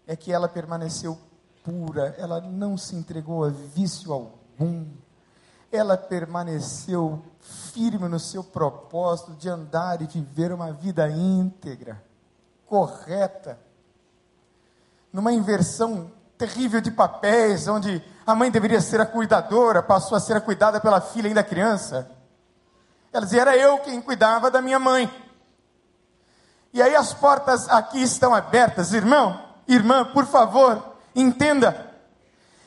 é 0.06 0.16
que 0.16 0.32
ela 0.32 0.48
permaneceu 0.48 1.18
pura, 1.64 2.14
ela 2.18 2.40
não 2.40 2.76
se 2.76 2.96
entregou 2.96 3.44
a 3.44 3.48
vício 3.48 4.12
algum, 4.12 4.86
ela 5.70 5.96
permaneceu 5.96 7.22
firme 7.40 8.08
no 8.08 8.18
seu 8.18 8.42
propósito 8.42 9.32
de 9.34 9.48
andar 9.48 10.02
e 10.02 10.06
viver 10.06 10.52
uma 10.52 10.72
vida 10.72 11.08
íntegra, 11.08 12.02
correta, 12.66 13.58
numa 15.12 15.32
inversão 15.32 16.10
terrível 16.46 16.80
de 16.80 16.90
papéis, 16.90 17.68
onde 17.68 18.02
a 18.26 18.34
mãe 18.34 18.50
deveria 18.50 18.80
ser 18.80 19.00
a 19.00 19.06
cuidadora, 19.06 19.80
passou 19.80 20.16
a 20.16 20.20
ser 20.20 20.36
a 20.36 20.40
cuidada 20.40 20.80
pela 20.80 21.00
filha 21.00 21.28
ainda 21.28 21.44
criança. 21.44 22.10
Ela 23.12 23.24
dizia: 23.24 23.42
era 23.42 23.56
eu 23.56 23.78
quem 23.78 24.00
cuidava 24.00 24.50
da 24.50 24.60
minha 24.60 24.78
mãe. 24.80 25.08
E 26.72 26.82
aí 26.82 26.96
as 26.96 27.14
portas 27.14 27.68
aqui 27.68 28.02
estão 28.02 28.34
abertas, 28.34 28.92
irmão, 28.92 29.40
irmã, 29.68 30.04
por 30.04 30.26
favor, 30.26 30.96
entenda. 31.14 31.92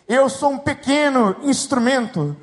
Eu 0.08 0.30
sou 0.30 0.52
um 0.52 0.58
pequeno 0.58 1.36
instrumento 1.42 2.38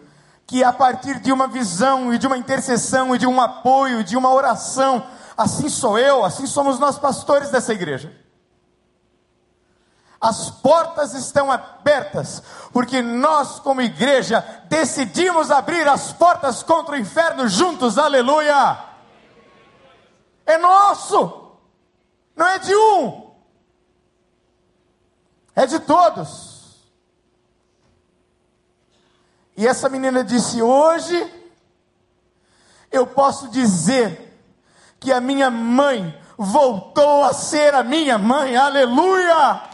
que 0.46 0.62
a 0.62 0.72
partir 0.72 1.18
de 1.20 1.32
uma 1.32 1.46
visão 1.46 2.12
e 2.12 2.18
de 2.18 2.26
uma 2.26 2.36
intercessão 2.36 3.14
e 3.14 3.18
de 3.18 3.26
um 3.26 3.40
apoio, 3.40 4.04
de 4.04 4.18
uma 4.18 4.30
oração, 4.34 5.06
assim 5.34 5.70
sou 5.70 5.98
eu, 5.98 6.24
assim 6.24 6.46
somos 6.46 6.78
nós 6.78 6.98
pastores 6.98 7.48
dessa 7.48 7.72
igreja. 7.72 8.21
As 10.22 10.48
portas 10.48 11.14
estão 11.14 11.50
abertas, 11.50 12.40
porque 12.72 13.02
nós, 13.02 13.58
como 13.58 13.82
igreja, 13.82 14.40
decidimos 14.68 15.50
abrir 15.50 15.88
as 15.88 16.12
portas 16.12 16.62
contra 16.62 16.94
o 16.94 16.98
inferno 16.98 17.48
juntos, 17.48 17.98
aleluia! 17.98 18.84
É 20.46 20.56
nosso, 20.58 21.56
não 22.36 22.46
é 22.46 22.60
de 22.60 22.72
um, 22.72 23.32
é 25.56 25.66
de 25.66 25.80
todos. 25.80 26.52
E 29.56 29.66
essa 29.66 29.88
menina 29.88 30.22
disse: 30.22 30.62
Hoje 30.62 31.34
eu 32.92 33.08
posso 33.08 33.48
dizer 33.48 34.40
que 35.00 35.12
a 35.12 35.20
minha 35.20 35.50
mãe 35.50 36.16
voltou 36.38 37.24
a 37.24 37.32
ser 37.32 37.74
a 37.74 37.82
minha 37.82 38.16
mãe, 38.18 38.56
aleluia! 38.56 39.72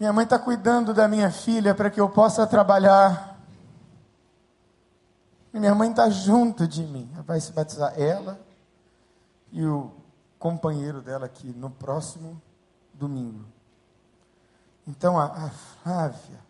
Minha 0.00 0.14
mãe 0.14 0.24
está 0.24 0.38
cuidando 0.38 0.94
da 0.94 1.06
minha 1.06 1.30
filha 1.30 1.74
para 1.74 1.90
que 1.90 2.00
eu 2.00 2.08
possa 2.08 2.46
trabalhar. 2.46 3.38
E 5.52 5.60
minha 5.60 5.74
mãe 5.74 5.90
está 5.90 6.08
junto 6.08 6.66
de 6.66 6.82
mim. 6.84 7.12
Vai 7.26 7.38
se 7.38 7.52
batizar 7.52 7.92
ela 8.00 8.40
e 9.52 9.62
o 9.62 9.92
companheiro 10.38 11.02
dela 11.02 11.26
aqui 11.26 11.48
no 11.48 11.68
próximo 11.68 12.40
domingo. 12.94 13.44
Então 14.86 15.20
a, 15.20 15.26
a 15.26 15.50
Flávia 15.50 16.40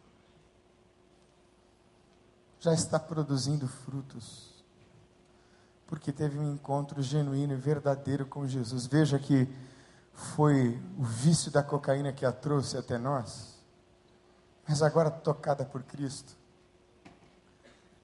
já 2.60 2.72
está 2.72 3.00
produzindo 3.00 3.66
frutos, 3.66 4.62
porque 5.88 6.12
teve 6.12 6.38
um 6.38 6.52
encontro 6.52 7.02
genuíno 7.02 7.54
e 7.54 7.56
verdadeiro 7.56 8.24
com 8.26 8.46
Jesus. 8.46 8.86
Veja 8.86 9.18
que 9.18 9.48
foi 10.20 10.80
o 10.98 11.02
vício 11.02 11.50
da 11.50 11.62
cocaína 11.62 12.12
que 12.12 12.26
a 12.26 12.32
trouxe 12.32 12.76
até 12.76 12.98
nós, 12.98 13.58
mas 14.68 14.82
agora 14.82 15.10
tocada 15.10 15.64
por 15.64 15.82
Cristo, 15.82 16.36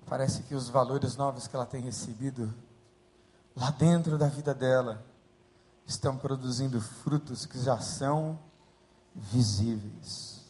parece 0.06 0.42
que 0.44 0.54
os 0.54 0.68
valores 0.68 1.16
novos 1.16 1.46
que 1.46 1.54
ela 1.54 1.66
tem 1.66 1.82
recebido 1.82 2.52
lá 3.54 3.70
dentro 3.70 4.16
da 4.16 4.28
vida 4.28 4.54
dela 4.54 5.04
estão 5.86 6.16
produzindo 6.16 6.80
frutos 6.80 7.44
que 7.44 7.58
já 7.58 7.78
são 7.78 8.38
visíveis. 9.14 10.44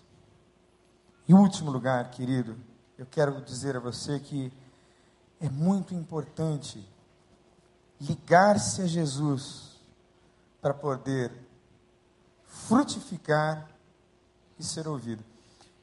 Em 1.29 1.35
último 1.35 1.71
lugar, 1.71 2.11
querido, 2.11 2.57
eu 2.97 3.07
quero 3.07 3.43
dizer 3.43 3.77
a 3.77 3.81
você 3.81 4.21
que 4.21 4.53
é 5.41 5.51
muito 5.51 5.95
importante 5.95 6.89
ligar-se 8.01 8.83
a 8.83 8.87
Jesus 8.87 9.81
para 10.61 10.73
poder 10.73 11.46
frutificar 12.67 13.69
e 14.59 14.65
ser 14.65 14.89
ouvido. 14.89 15.23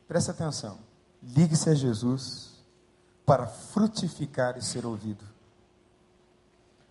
Presta 0.08 0.32
atenção. 0.32 0.78
Ligue-se 1.22 1.70
a 1.70 1.74
Jesus 1.74 2.54
para 3.26 3.48
frutificar 3.48 4.58
e 4.58 4.62
ser 4.62 4.86
ouvido. 4.86 5.24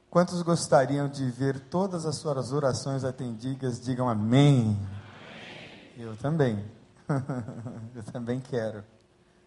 Quantos 0.09 0.43
gostariam 0.43 1.09
de 1.09 1.31
ver 1.31 1.59
todas 1.59 2.05
as 2.05 2.17
suas 2.17 2.53
orações 2.53 3.05
atendidas? 3.05 3.81
Digam 3.81 4.09
amém. 4.09 4.79
amém. 4.79 5.93
Eu 5.97 6.17
também. 6.17 6.65
eu 7.95 8.03
também 8.05 8.41
quero. 8.41 8.85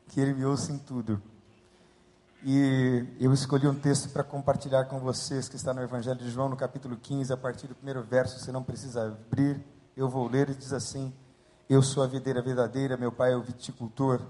Que 0.09 0.19
Ele 0.19 0.33
me 0.33 0.45
ouça 0.45 0.71
em 0.71 0.77
tudo. 0.77 1.21
E 2.43 3.07
eu 3.19 3.33
escolhi 3.33 3.67
um 3.67 3.73
texto 3.73 4.09
para 4.09 4.23
compartilhar 4.23 4.85
com 4.85 4.99
vocês, 4.99 5.49
que 5.49 5.55
está 5.55 5.73
no 5.73 5.81
Evangelho 5.81 6.19
de 6.19 6.29
João, 6.29 6.49
no 6.49 6.55
capítulo 6.55 6.95
15, 6.95 7.33
a 7.33 7.37
partir 7.37 7.65
do 7.65 7.73
primeiro 7.73 8.03
verso. 8.03 8.39
Você 8.39 8.51
não 8.51 8.61
precisa 8.61 9.07
abrir 9.07 9.63
eu 9.95 10.09
vou 10.09 10.27
ler 10.27 10.49
e 10.49 10.55
diz 10.55 10.73
assim: 10.73 11.13
Eu 11.69 11.81
sou 11.81 12.03
a 12.03 12.07
videira 12.07 12.41
verdadeira, 12.41 12.97
meu 12.97 13.11
pai 13.11 13.33
é 13.33 13.35
o 13.35 13.41
viticultor. 13.41 14.21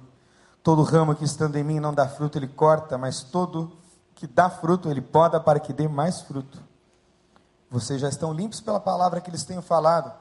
Todo 0.62 0.84
ramo 0.84 1.16
que 1.16 1.24
estando 1.24 1.56
em 1.58 1.64
mim 1.64 1.80
não 1.80 1.94
dá 1.94 2.08
fruto, 2.08 2.38
ele 2.38 2.48
corta, 2.48 2.98
mas 2.98 3.22
todo 3.22 3.72
que 4.16 4.26
dá 4.26 4.50
fruto, 4.50 4.90
ele 4.90 5.02
poda 5.02 5.40
para 5.40 5.60
que 5.60 5.74
dê 5.74 5.88
mais 5.88 6.22
fruto. 6.22 6.60
Vocês 7.70 8.00
já 8.00 8.10
estão 8.10 8.34
limpos 8.34 8.62
pela 8.62 8.80
palavra 8.80 9.20
que 9.20 9.30
lhes 9.30 9.44
tenho 9.44 9.62
falado. 9.62 10.12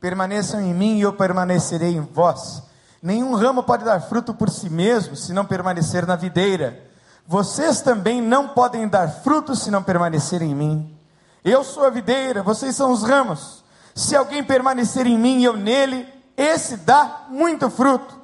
Permaneçam 0.00 0.60
em 0.60 0.74
mim 0.74 0.98
e 0.98 1.02
eu 1.02 1.12
permanecerei 1.12 1.94
em 1.94 2.00
vós. 2.00 2.62
Nenhum 3.02 3.34
ramo 3.34 3.62
pode 3.62 3.84
dar 3.84 4.00
fruto 4.00 4.34
por 4.34 4.50
si 4.50 4.68
mesmo, 4.68 5.14
se 5.14 5.32
não 5.32 5.44
permanecer 5.44 6.06
na 6.06 6.16
videira. 6.16 6.82
Vocês 7.26 7.80
também 7.80 8.20
não 8.20 8.48
podem 8.48 8.88
dar 8.88 9.08
fruto 9.08 9.54
se 9.54 9.70
não 9.70 9.82
permanecerem 9.82 10.50
em 10.50 10.54
mim. 10.54 10.98
Eu 11.44 11.62
sou 11.62 11.84
a 11.84 11.90
videira, 11.90 12.42
vocês 12.42 12.74
são 12.74 12.90
os 12.90 13.02
ramos. 13.02 13.64
Se 13.96 14.14
alguém 14.14 14.44
permanecer 14.44 15.06
em 15.06 15.18
mim 15.18 15.38
e 15.38 15.44
eu 15.44 15.56
nele, 15.56 16.06
esse 16.36 16.76
dá 16.76 17.22
muito 17.30 17.70
fruto, 17.70 18.14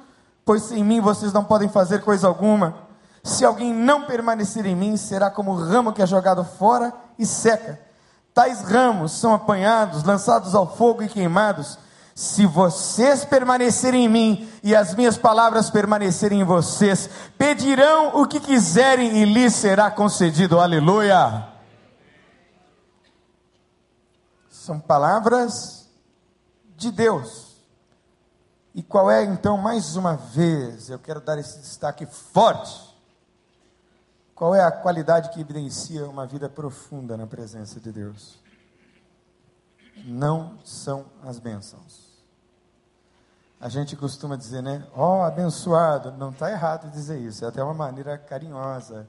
pois 0.45 0.61
sem 0.61 0.83
mim 0.83 1.01
vocês 1.01 1.33
não 1.33 1.43
podem 1.43 1.67
fazer 1.67 2.03
coisa 2.03 2.27
alguma. 2.27 2.75
Se 3.23 3.43
alguém 3.43 3.73
não 3.73 4.03
permanecer 4.03 4.67
em 4.67 4.75
mim, 4.75 4.95
será 4.97 5.31
como 5.31 5.51
o 5.51 5.55
ramo 5.55 5.91
que 5.91 6.03
é 6.03 6.05
jogado 6.05 6.45
fora 6.45 6.93
e 7.17 7.25
seca. 7.25 7.79
Tais 8.35 8.61
ramos 8.61 9.13
são 9.13 9.33
apanhados, 9.33 10.03
lançados 10.03 10.53
ao 10.53 10.75
fogo 10.77 11.01
e 11.01 11.09
queimados. 11.09 11.79
Se 12.13 12.45
vocês 12.45 13.25
permanecerem 13.25 14.05
em 14.05 14.09
mim 14.09 14.49
e 14.61 14.75
as 14.75 14.93
minhas 14.93 15.17
palavras 15.17 15.71
permanecerem 15.71 16.41
em 16.41 16.43
vocês, 16.43 17.09
pedirão 17.35 18.21
o 18.21 18.27
que 18.27 18.39
quiserem 18.39 19.23
e 19.23 19.25
lhes 19.25 19.55
será 19.55 19.89
concedido. 19.89 20.59
Aleluia! 20.59 21.52
São 24.63 24.79
palavras 24.79 25.89
de 26.75 26.91
Deus. 26.91 27.57
E 28.73 28.81
qual 28.81 29.11
é 29.11 29.23
então, 29.23 29.57
mais 29.57 29.95
uma 29.95 30.15
vez, 30.15 30.89
eu 30.89 30.97
quero 30.97 31.21
dar 31.21 31.37
esse 31.37 31.59
destaque 31.59 32.05
forte 32.05 32.93
qual 34.43 34.55
é 34.55 34.61
a 34.61 34.71
qualidade 34.71 35.29
que 35.29 35.39
evidencia 35.39 36.05
uma 36.05 36.25
vida 36.25 36.49
profunda 36.49 37.15
na 37.15 37.27
presença 37.27 37.79
de 37.79 37.91
Deus? 37.91 38.39
Não 40.03 40.57
são 40.65 41.05
as 41.23 41.39
bênçãos. 41.39 42.21
A 43.61 43.69
gente 43.69 43.95
costuma 43.95 44.35
dizer, 44.35 44.61
né? 44.61 44.85
Ó, 44.93 45.19
oh, 45.19 45.23
abençoado. 45.23 46.11
Não 46.11 46.31
está 46.31 46.51
errado 46.51 46.91
dizer 46.91 47.19
isso. 47.19 47.45
É 47.45 47.47
até 47.47 47.63
uma 47.63 47.73
maneira 47.73 48.17
carinhosa 48.17 49.07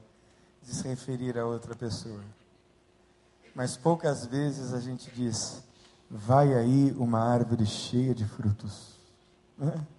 de 0.61 0.73
se 0.73 0.87
referir 0.87 1.37
a 1.37 1.45
outra 1.45 1.75
pessoa. 1.75 2.21
Mas 3.55 3.77
poucas 3.77 4.25
vezes 4.25 4.73
a 4.73 4.81
gente 4.81 5.09
diz: 5.11 5.63
vai 6.11 6.53
aí 6.53 6.91
uma 6.97 7.19
árvore 7.19 7.65
cheia 7.65 8.13
de 8.13 8.25
frutos. 8.25 8.99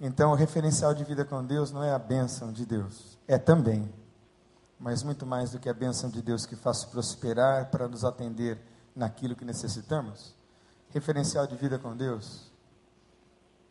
Então, 0.00 0.30
o 0.30 0.36
referencial 0.36 0.94
de 0.94 1.02
vida 1.02 1.24
com 1.24 1.44
Deus 1.44 1.72
não 1.72 1.82
é 1.82 1.92
a 1.92 1.98
bênção 1.98 2.52
de 2.52 2.64
Deus, 2.64 3.18
é 3.26 3.36
também, 3.36 3.92
mas 4.78 5.02
muito 5.02 5.26
mais 5.26 5.50
do 5.50 5.58
que 5.58 5.68
a 5.68 5.74
bênção 5.74 6.08
de 6.08 6.22
Deus 6.22 6.46
que 6.46 6.54
faz 6.54 6.84
prosperar 6.84 7.68
para 7.68 7.88
nos 7.88 8.04
atender 8.04 8.60
naquilo 8.94 9.34
que 9.34 9.44
necessitamos. 9.44 10.36
Referencial 10.90 11.48
de 11.48 11.56
vida 11.56 11.80
com 11.80 11.96
Deus 11.96 12.48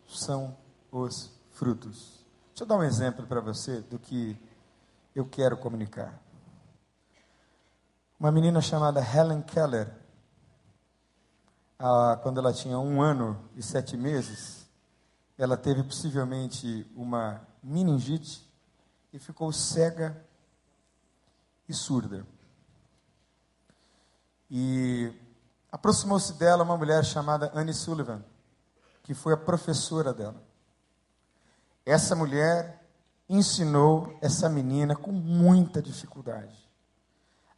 são 0.06 0.54
os 0.92 1.32
frutos. 1.52 2.26
Deixa 2.50 2.66
eu 2.66 2.68
dar 2.68 2.76
um 2.76 2.84
exemplo 2.84 3.26
para 3.26 3.40
você 3.40 3.80
do 3.80 3.98
que 3.98 4.38
eu 5.16 5.26
quero 5.26 5.56
comunicar. 5.56 6.22
Uma 8.20 8.32
menina 8.32 8.60
chamada 8.62 9.00
Helen 9.00 9.44
Keller, 9.44 9.94
quando 12.24 12.40
ela 12.40 12.52
tinha 12.52 12.80
um 12.80 13.00
ano 13.00 13.48
e 13.56 13.62
sete 13.62 13.96
meses, 13.96 14.68
ela 15.38 15.56
teve 15.56 15.84
possivelmente 15.84 16.92
uma 16.96 17.48
meningite 17.62 18.44
e 19.14 19.20
ficou 19.20 19.54
cega 19.54 20.20
e 21.70 21.74
surda. 21.76 22.26
E 24.50 25.14
aproximou-se 25.72 26.34
dela 26.34 26.64
uma 26.64 26.76
mulher 26.76 27.06
chamada 27.06 27.52
Anne 27.54 27.72
Sullivan, 27.72 28.26
que 29.04 29.14
foi 29.14 29.34
a 29.34 29.38
professora 29.38 30.12
dela. 30.12 30.42
Essa 31.86 32.16
mulher 32.16 32.84
ensinou 33.30 34.18
essa 34.24 34.50
menina 34.50 34.96
com 34.96 35.12
muita 35.12 35.84
dificuldade 35.84 36.67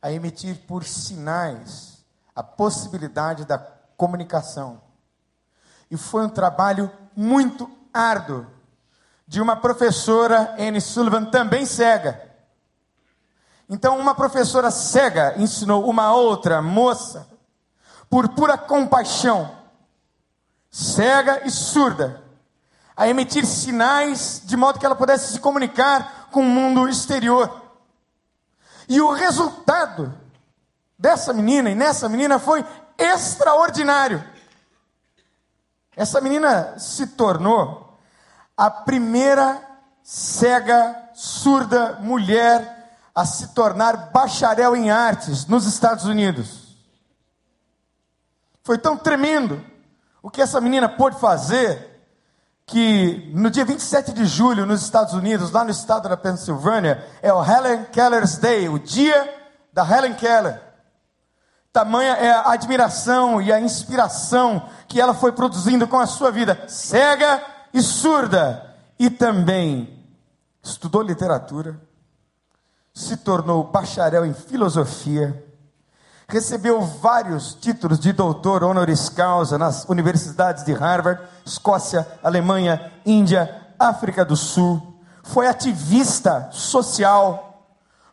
a 0.02 0.12
emitir 0.12 0.58
por 0.68 0.84
sinais 0.84 2.04
a 2.36 2.43
possibilidade 2.43 3.45
da 3.45 3.58
comunicação. 3.97 4.82
E 5.91 5.97
foi 5.97 6.26
um 6.26 6.30
trabalho 6.30 6.91
muito 7.16 7.70
árduo 7.93 8.45
de 9.28 9.41
uma 9.41 9.56
professora, 9.56 10.56
Anne 10.58 10.80
Sullivan, 10.80 11.26
também 11.26 11.66
cega. 11.66 12.30
Então, 13.70 14.00
uma 14.00 14.16
professora 14.16 14.72
cega 14.72 15.36
ensinou 15.38 15.88
uma 15.88 16.12
outra 16.14 16.62
moça, 16.62 17.28
por 18.10 18.30
pura 18.30 18.58
compaixão, 18.58 19.56
cega 20.72 21.45
e 21.45 21.52
surda, 21.52 22.24
a 22.97 23.08
emitir 23.08 23.45
sinais 23.45 24.41
de 24.43 24.58
modo 24.58 24.80
que 24.80 24.86
ela 24.86 24.95
pudesse 24.95 25.34
se 25.34 25.39
comunicar 25.39 26.28
com 26.32 26.41
o 26.41 26.50
mundo 26.50 26.89
exterior. 26.89 27.59
E 28.90 29.00
o 29.00 29.12
resultado 29.14 30.12
dessa 30.98 31.32
menina 31.32 31.70
e 31.70 31.76
nessa 31.76 32.10
menina 32.10 32.40
foi 32.40 32.66
extraordinário. 32.98 34.24
Essa 35.96 36.20
menina 36.20 36.80
se 36.80 37.06
tornou 37.08 38.00
a 38.58 38.72
primeira 38.72 39.62
cega, 40.02 41.12
surda 41.14 42.00
mulher 42.02 42.98
a 43.14 43.26
se 43.26 43.50
tornar 43.50 44.10
bacharel 44.12 44.76
em 44.76 44.90
artes 44.90 45.46
nos 45.46 45.66
Estados 45.68 46.06
Unidos. 46.06 46.76
Foi 48.64 48.78
tão 48.78 48.98
tremendo 48.98 49.64
o 50.22 50.32
que 50.32 50.42
essa 50.42 50.60
menina 50.60 50.90
pôde 50.90 51.20
fazer 51.20 51.89
que 52.70 53.32
no 53.34 53.50
dia 53.50 53.66
27 53.66 54.14
de 54.14 54.26
julho, 54.26 54.66
nos 54.66 54.84
Estados 54.84 55.16
Unidos, 55.16 55.52
lá 55.52 55.64
no 55.64 55.72
estado 55.72 56.08
da 56.08 56.16
Pensilvânia, 56.16 57.04
é 57.22 57.34
o 57.34 57.44
Helen 57.44 57.86
Keller's 57.86 58.38
Day, 58.38 58.70
o 58.70 58.78
dia 58.78 59.34
da 59.74 59.84
Helen 59.84 60.14
Keller. 60.14 60.62
Tamanha 61.74 62.14
é 62.14 62.32
a 62.32 62.52
admiração 62.52 63.42
e 63.42 63.52
a 63.52 63.60
inspiração 63.60 64.70
que 64.88 65.02
ela 65.02 65.16
foi 65.16 65.32
produzindo 65.32 65.88
com 65.88 65.98
a 65.98 66.06
sua 66.06 66.32
vida, 66.32 66.64
cega 66.68 67.42
e 67.74 67.82
surda, 67.82 68.76
e 69.00 69.10
também 69.10 70.08
estudou 70.62 71.02
literatura, 71.02 71.80
se 72.94 73.18
tornou 73.18 73.64
bacharel 73.64 74.26
em 74.26 74.34
filosofia, 74.34 75.44
recebeu 76.30 76.80
vários 76.80 77.56
títulos 77.56 78.00
de 78.00 78.14
doutor 78.14 78.64
honoris 78.64 79.10
causa 79.10 79.58
nas 79.58 79.84
universidades 79.90 80.64
de 80.64 80.72
Harvard, 80.74 81.22
Escócia, 81.44 82.08
Alemanha, 82.24 82.92
Índia, 83.04 83.68
África 83.80 84.24
do 84.24 84.36
Sul, 84.36 84.94
foi 85.24 85.48
ativista 85.48 86.48
social, 86.52 87.66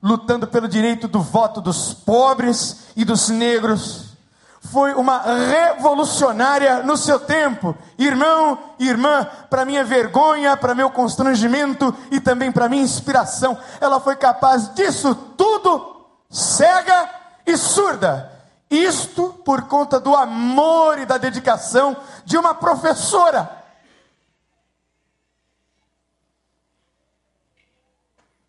lutando 0.03 0.47
pelo 0.47 0.67
direito 0.67 1.07
do 1.07 1.21
voto 1.21 1.61
dos 1.61 1.93
pobres 1.93 2.87
e 2.97 3.05
dos 3.05 3.29
negros. 3.29 4.17
Foi 4.61 4.95
uma 4.95 5.21
revolucionária 5.21 6.83
no 6.83 6.97
seu 6.97 7.21
tempo, 7.21 7.77
irmão 7.99 8.59
e 8.79 8.89
irmã, 8.89 9.27
para 9.51 9.65
minha 9.65 9.85
vergonha, 9.85 10.57
para 10.57 10.75
meu 10.75 10.91
constrangimento 10.91 11.95
e 12.11 12.19
também 12.19 12.51
para 12.51 12.69
minha 12.69 12.83
inspiração. 12.83 13.59
Ela 13.79 14.01
foi 14.01 14.17
capaz 14.17 14.75
disso 14.75 15.15
tudo, 15.37 16.07
cega 16.31 17.26
e 17.47 17.57
surda. 17.57 18.33
Isto 18.69 19.33
por 19.45 19.63
conta 19.69 20.01
do 20.01 20.15
amor 20.15 20.99
e 20.99 21.07
da 21.07 21.17
dedicação 21.19 21.97
de 22.25 22.37
uma 22.37 22.55
professora 22.55 23.57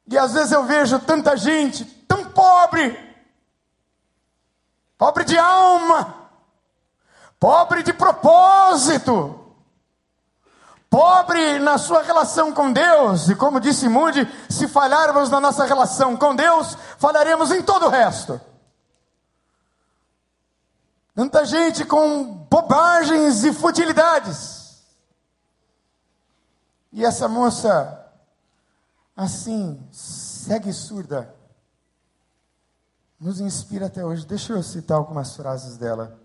E 0.09 0.17
às 0.17 0.33
vezes 0.33 0.51
eu 0.51 0.63
vejo 0.63 0.99
tanta 0.99 1.35
gente 1.35 1.83
tão 2.07 2.23
pobre, 2.23 2.97
pobre 4.97 5.25
de 5.25 5.37
alma, 5.37 6.29
pobre 7.37 7.83
de 7.83 7.91
propósito, 7.91 9.53
pobre 10.89 11.59
na 11.59 11.77
sua 11.77 12.03
relação 12.03 12.53
com 12.53 12.71
Deus. 12.71 13.27
E 13.27 13.35
como 13.35 13.59
disse 13.59 13.89
Moody, 13.89 14.25
se 14.49 14.65
falharmos 14.67 15.29
na 15.29 15.41
nossa 15.41 15.65
relação 15.65 16.15
com 16.15 16.33
Deus, 16.33 16.77
falharemos 16.97 17.51
em 17.51 17.61
todo 17.61 17.87
o 17.87 17.89
resto. 17.89 18.39
Tanta 21.17 21.43
gente 21.45 21.83
com 21.83 22.45
bobagens 22.47 23.43
e 23.43 23.51
futilidades. 23.51 24.85
E 26.91 27.03
essa 27.03 27.27
moça 27.27 28.13
assim, 29.15 29.83
segue 29.91 30.71
surda, 30.71 31.35
nos 33.19 33.39
inspira 33.39 33.87
até 33.87 34.05
hoje. 34.05 34.27
Deixa 34.27 34.53
eu 34.53 34.61
citar 34.61 34.95
algumas 34.95 35.35
frases 35.35 35.75
dela 35.75 36.21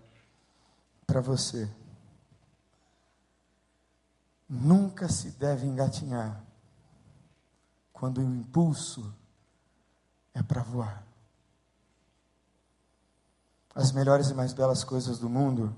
para 1.07 1.21
você. 1.21 1.67
Nunca 4.47 5.09
se 5.09 5.31
deve 5.31 5.65
engatinhar 5.65 6.39
quando 7.91 8.19
o 8.19 8.23
impulso 8.23 9.11
é 10.35 10.43
para 10.43 10.61
voar. 10.61 11.12
As 13.75 13.91
melhores 13.91 14.29
e 14.29 14.33
mais 14.33 14.53
belas 14.53 14.83
coisas 14.83 15.17
do 15.17 15.29
mundo 15.29 15.75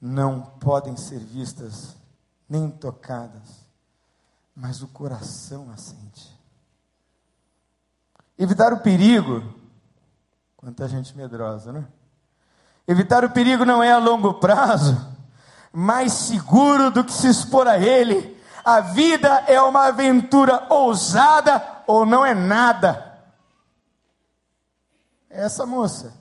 não 0.00 0.42
podem 0.42 0.96
ser 0.96 1.18
vistas 1.18 1.96
nem 2.48 2.70
tocadas, 2.70 3.66
mas 4.54 4.82
o 4.82 4.88
coração 4.88 5.70
assente. 5.70 6.38
Evitar 8.38 8.72
o 8.72 8.80
perigo, 8.80 9.54
quanta 10.56 10.88
gente 10.88 11.16
medrosa, 11.16 11.72
né? 11.72 11.86
Evitar 12.88 13.24
o 13.24 13.30
perigo 13.30 13.64
não 13.64 13.82
é 13.82 13.92
a 13.92 13.98
longo 13.98 14.34
prazo, 14.34 14.96
mais 15.72 16.12
seguro 16.12 16.90
do 16.90 17.04
que 17.04 17.12
se 17.12 17.28
expor 17.28 17.68
a 17.68 17.78
ele. 17.78 18.36
A 18.64 18.80
vida 18.80 19.28
é 19.46 19.60
uma 19.62 19.86
aventura 19.86 20.66
ousada 20.68 21.62
ou 21.86 22.04
não 22.04 22.24
é 22.26 22.34
nada. 22.34 23.22
É 25.28 25.44
essa 25.44 25.64
moça, 25.64 26.12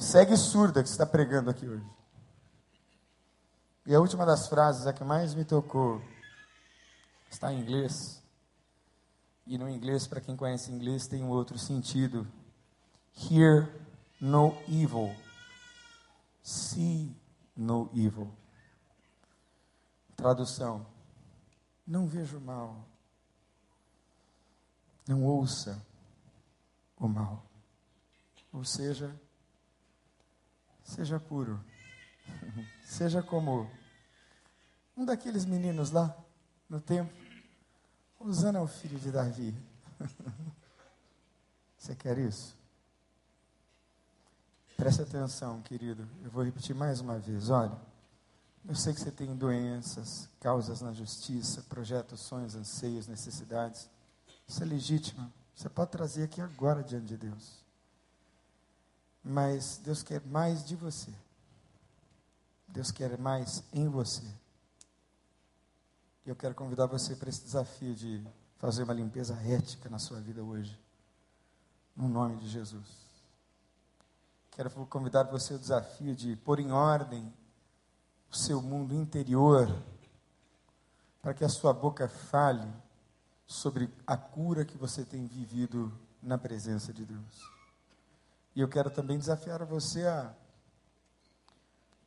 segue 0.00 0.36
surda 0.36 0.82
que 0.82 0.88
está 0.88 1.04
pregando 1.04 1.50
aqui 1.50 1.68
hoje. 1.68 1.86
E 3.86 3.94
a 3.94 4.00
última 4.00 4.24
das 4.24 4.48
frases, 4.48 4.86
a 4.86 4.92
que 4.92 5.04
mais 5.04 5.34
me 5.34 5.44
tocou, 5.44 6.02
está 7.30 7.52
em 7.52 7.60
inglês. 7.60 8.22
E 9.46 9.58
no 9.58 9.68
inglês, 9.68 10.06
para 10.06 10.20
quem 10.20 10.36
conhece 10.36 10.72
inglês, 10.72 11.06
tem 11.06 11.22
um 11.22 11.28
outro 11.28 11.58
sentido. 11.58 12.26
Hear 13.30 13.68
no 14.20 14.56
evil. 14.68 15.14
See 16.42 17.14
no 17.56 17.90
evil. 17.94 18.32
Tradução: 20.16 20.86
Não 21.86 22.06
vejo 22.06 22.40
mal. 22.40 22.86
Não 25.06 25.24
ouça 25.24 25.84
o 26.96 27.08
mal. 27.08 27.44
Ou 28.52 28.64
seja, 28.64 29.18
seja 30.90 31.18
puro. 31.18 31.62
Seja 32.84 33.22
como 33.22 33.70
um 34.96 35.04
daqueles 35.04 35.44
meninos 35.44 35.90
lá 35.90 36.16
no 36.68 36.80
templo. 36.80 37.16
Usando 38.18 38.56
é 38.56 38.60
o 38.60 38.66
filho 38.66 38.98
de 38.98 39.10
Davi. 39.10 39.54
Você 41.78 41.94
quer 41.94 42.18
isso? 42.18 42.54
Preste 44.76 45.02
atenção, 45.02 45.62
querido. 45.62 46.06
Eu 46.22 46.30
vou 46.30 46.42
repetir 46.42 46.74
mais 46.74 47.00
uma 47.00 47.18
vez. 47.18 47.48
Olha, 47.48 47.78
eu 48.68 48.74
sei 48.74 48.92
que 48.92 49.00
você 49.00 49.10
tem 49.10 49.34
doenças, 49.34 50.28
causas 50.40 50.80
na 50.80 50.92
justiça, 50.92 51.62
projetos, 51.68 52.20
sonhos, 52.20 52.54
anseios, 52.54 53.06
necessidades. 53.06 53.88
Isso 54.46 54.62
é 54.62 54.66
legítimo. 54.66 55.32
Você 55.54 55.68
pode 55.68 55.90
trazer 55.90 56.24
aqui 56.24 56.40
agora 56.40 56.82
diante 56.82 57.06
de 57.06 57.16
Deus. 57.16 57.59
Mas 59.22 59.78
Deus 59.78 60.02
quer 60.02 60.24
mais 60.26 60.64
de 60.64 60.74
você. 60.76 61.12
Deus 62.68 62.90
quer 62.90 63.18
mais 63.18 63.62
em 63.72 63.88
você. 63.88 64.24
Eu 66.24 66.36
quero 66.36 66.54
convidar 66.54 66.86
você 66.86 67.16
para 67.16 67.28
esse 67.28 67.42
desafio 67.42 67.94
de 67.94 68.24
fazer 68.58 68.84
uma 68.84 68.94
limpeza 68.94 69.34
ética 69.42 69.88
na 69.88 69.98
sua 69.98 70.20
vida 70.20 70.42
hoje. 70.42 70.78
No 71.96 72.08
nome 72.08 72.36
de 72.36 72.48
Jesus. 72.48 72.88
Quero 74.50 74.70
convidar 74.86 75.24
você 75.24 75.54
ao 75.54 75.58
desafio 75.58 76.14
de 76.14 76.36
pôr 76.36 76.60
em 76.60 76.70
ordem 76.70 77.32
o 78.30 78.36
seu 78.36 78.62
mundo 78.62 78.94
interior, 78.94 79.68
para 81.20 81.34
que 81.34 81.44
a 81.44 81.48
sua 81.48 81.72
boca 81.72 82.08
fale 82.08 82.68
sobre 83.46 83.92
a 84.06 84.16
cura 84.16 84.64
que 84.64 84.76
você 84.76 85.04
tem 85.04 85.26
vivido 85.26 85.92
na 86.22 86.38
presença 86.38 86.92
de 86.92 87.04
Deus. 87.04 87.59
E 88.54 88.60
eu 88.60 88.68
quero 88.68 88.90
também 88.90 89.18
desafiar 89.18 89.64
você 89.64 90.06
a 90.06 90.32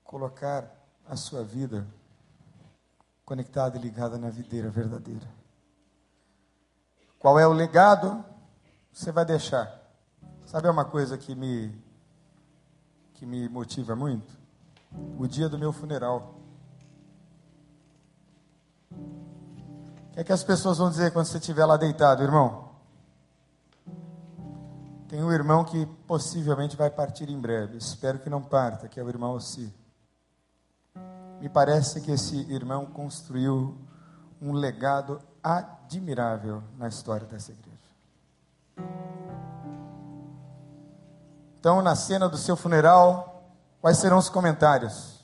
colocar 0.03 0.69
a 1.07 1.15
sua 1.15 1.43
vida 1.43 1.87
conectada 3.25 3.77
e 3.77 3.81
ligada 3.81 4.17
na 4.17 4.29
videira 4.29 4.69
verdadeira. 4.69 5.27
Qual 7.17 7.39
é 7.39 7.47
o 7.47 7.53
legado 7.53 8.23
você 8.91 9.11
vai 9.11 9.25
deixar? 9.25 9.81
Sabe 10.45 10.69
uma 10.69 10.85
coisa 10.85 11.17
que 11.17 11.33
me 11.33 11.81
que 13.13 13.25
me 13.25 13.47
motiva 13.47 13.95
muito? 13.95 14.37
O 15.17 15.25
dia 15.27 15.47
do 15.47 15.57
meu 15.57 15.71
funeral. 15.71 16.35
O 18.91 20.13
que 20.13 20.19
é 20.19 20.23
que 20.23 20.33
as 20.33 20.43
pessoas 20.43 20.77
vão 20.77 20.89
dizer 20.89 21.11
quando 21.11 21.25
você 21.25 21.37
estiver 21.37 21.65
lá 21.65 21.77
deitado, 21.77 22.21
irmão? 22.21 22.62
Tem 25.13 25.23
um 25.23 25.31
irmão 25.31 25.63
que 25.63 25.85
possivelmente 26.07 26.75
vai 26.75 26.89
partir 26.89 27.29
em 27.29 27.39
breve. 27.39 27.77
Espero 27.77 28.17
que 28.17 28.31
não 28.31 28.41
parta, 28.41 28.87
que 28.87 28.99
é 28.99 29.03
o 29.03 29.07
irmão 29.07 29.35
Ossi. 29.35 29.71
Me 31.39 31.47
parece 31.47 32.01
que 32.01 32.09
esse 32.09 32.51
irmão 32.51 32.87
construiu 32.87 33.77
um 34.41 34.53
legado 34.53 35.21
admirável 35.43 36.63
na 36.79 36.87
história 36.87 37.27
dessa 37.27 37.51
igreja. 37.51 37.77
Então, 41.59 41.83
na 41.83 41.95
cena 41.95 42.27
do 42.27 42.35
seu 42.35 42.55
funeral, 42.55 43.53
quais 43.81 43.99
serão 43.99 44.17
os 44.17 44.29
comentários? 44.29 45.23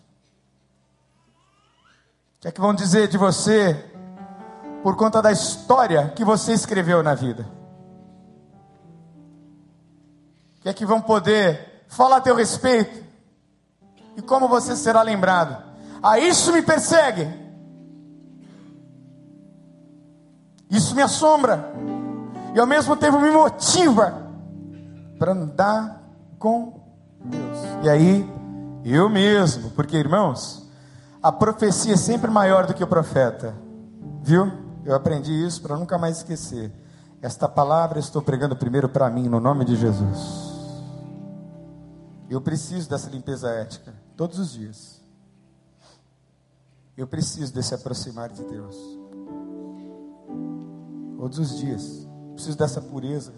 O 2.36 2.42
que 2.42 2.48
é 2.48 2.52
que 2.52 2.62
vão 2.62 2.76
dizer 2.76 3.08
de 3.08 3.18
você 3.18 3.74
por 4.84 4.96
conta 4.96 5.20
da 5.20 5.32
história 5.32 6.10
que 6.10 6.24
você 6.24 6.54
escreveu 6.54 7.02
na 7.02 7.16
vida? 7.16 7.58
Que 10.62 10.70
é 10.70 10.74
que 10.74 10.86
vão 10.86 11.02
poder 11.02 11.86
falar 11.88 12.18
a 12.18 12.22
teu 12.22 12.36
respeito? 12.36 13.04
E 14.18 14.22
como 14.22 14.48
você 14.48 14.76
será 14.76 15.02
lembrado? 15.02 15.64
Ah, 16.02 16.20
isso 16.20 16.52
me 16.52 16.62
persegue. 16.62 17.28
Isso 20.70 20.96
me 20.96 21.02
assombra. 21.02 21.72
E 22.54 22.60
ao 22.60 22.68
mesmo 22.68 22.96
tempo 22.96 23.20
me 23.20 23.32
motiva 23.32 24.30
para 25.18 25.32
andar 25.32 26.04
com 26.38 26.82
Deus. 27.24 27.58
E 27.84 27.90
aí, 27.90 28.30
eu 28.84 29.10
mesmo, 29.10 29.72
porque 29.72 29.98
irmãos, 29.98 30.68
a 31.22 31.32
profecia 31.32 31.94
é 31.94 31.98
sempre 31.98 32.30
maior 32.32 32.66
do 32.66 32.74
que 32.74 32.84
o 32.84 32.88
profeta. 32.88 33.54
Viu? 34.22 34.52
Eu 34.86 34.96
aprendi 34.96 35.34
isso 35.46 35.62
para 35.62 35.78
nunca 35.78 35.98
mais 35.98 36.18
esquecer. 36.18 36.72
Esta 37.22 37.48
palavra 37.50 38.00
estou 38.00 38.22
pregando 38.22 38.56
primeiro 38.56 38.88
para 38.88 39.10
mim, 39.10 39.28
no 39.28 39.40
nome 39.40 39.66
de 39.66 39.76
Jesus. 39.76 40.49
Eu 42.30 42.40
preciso 42.40 42.88
dessa 42.88 43.10
limpeza 43.10 43.50
ética 43.50 43.94
todos 44.16 44.38
os 44.38 44.52
dias. 44.52 45.02
Eu 46.96 47.08
preciso 47.08 47.54
desse 47.54 47.74
aproximar 47.74 48.30
de 48.30 48.44
Deus. 48.44 48.76
Todos 51.18 51.40
os 51.40 51.58
dias. 51.58 52.08
Preciso 52.34 52.58
dessa 52.58 52.82
pureza. 52.82 53.34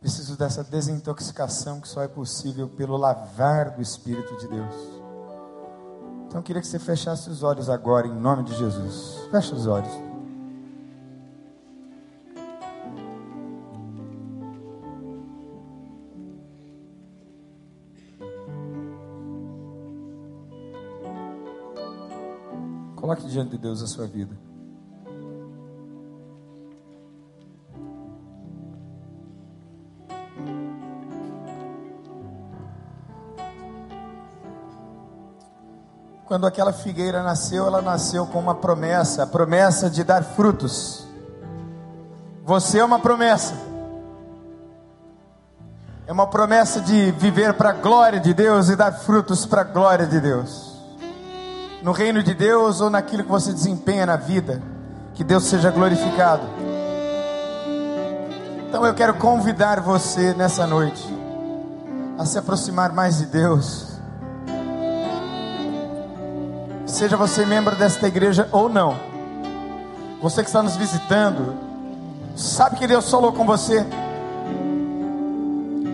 Preciso 0.00 0.36
dessa 0.36 0.64
desintoxicação 0.64 1.80
que 1.80 1.86
só 1.86 2.02
é 2.02 2.08
possível 2.08 2.68
pelo 2.68 2.96
lavar 2.96 3.70
do 3.70 3.80
Espírito 3.80 4.36
de 4.38 4.48
Deus. 4.48 4.74
Então 6.26 6.40
eu 6.40 6.42
queria 6.42 6.60
que 6.60 6.66
você 6.66 6.78
fechasse 6.78 7.30
os 7.30 7.42
olhos 7.42 7.68
agora, 7.68 8.08
em 8.08 8.18
nome 8.18 8.42
de 8.42 8.56
Jesus. 8.56 9.28
Feche 9.30 9.54
os 9.54 9.66
olhos. 9.66 10.11
Coloque 23.02 23.26
diante 23.26 23.50
de 23.50 23.58
Deus 23.58 23.82
a 23.82 23.86
sua 23.88 24.06
vida. 24.06 24.32
Quando 36.26 36.46
aquela 36.46 36.72
figueira 36.72 37.24
nasceu, 37.24 37.66
ela 37.66 37.82
nasceu 37.82 38.24
com 38.24 38.38
uma 38.38 38.54
promessa, 38.54 39.24
a 39.24 39.26
promessa 39.26 39.90
de 39.90 40.04
dar 40.04 40.22
frutos. 40.22 41.04
Você 42.44 42.78
é 42.78 42.84
uma 42.84 43.00
promessa. 43.00 43.54
É 46.06 46.12
uma 46.12 46.28
promessa 46.28 46.80
de 46.80 47.10
viver 47.10 47.54
para 47.54 47.70
a 47.70 47.72
glória 47.72 48.20
de 48.20 48.32
Deus 48.32 48.68
e 48.68 48.76
dar 48.76 48.92
frutos 48.92 49.44
para 49.44 49.62
a 49.62 49.64
glória 49.64 50.06
de 50.06 50.20
Deus 50.20 50.71
no 51.82 51.92
reino 51.92 52.22
de 52.22 52.34
Deus 52.34 52.80
ou 52.80 52.88
naquilo 52.88 53.24
que 53.24 53.30
você 53.30 53.52
desempenha 53.52 54.06
na 54.06 54.16
vida, 54.16 54.62
que 55.14 55.24
Deus 55.24 55.44
seja 55.44 55.70
glorificado. 55.70 56.42
Então 58.68 58.86
eu 58.86 58.94
quero 58.94 59.14
convidar 59.14 59.80
você 59.80 60.32
nessa 60.34 60.66
noite 60.66 61.06
a 62.18 62.24
se 62.24 62.38
aproximar 62.38 62.92
mais 62.92 63.18
de 63.18 63.26
Deus. 63.26 63.98
Seja 66.86 67.16
você 67.16 67.44
membro 67.44 67.74
desta 67.76 68.06
igreja 68.06 68.48
ou 68.52 68.68
não, 68.68 68.96
você 70.20 70.42
que 70.42 70.48
está 70.48 70.62
nos 70.62 70.76
visitando, 70.76 71.72
Sabe 72.34 72.76
que 72.76 72.86
Deus 72.86 73.10
falou 73.10 73.32
com 73.32 73.44
você? 73.44 73.84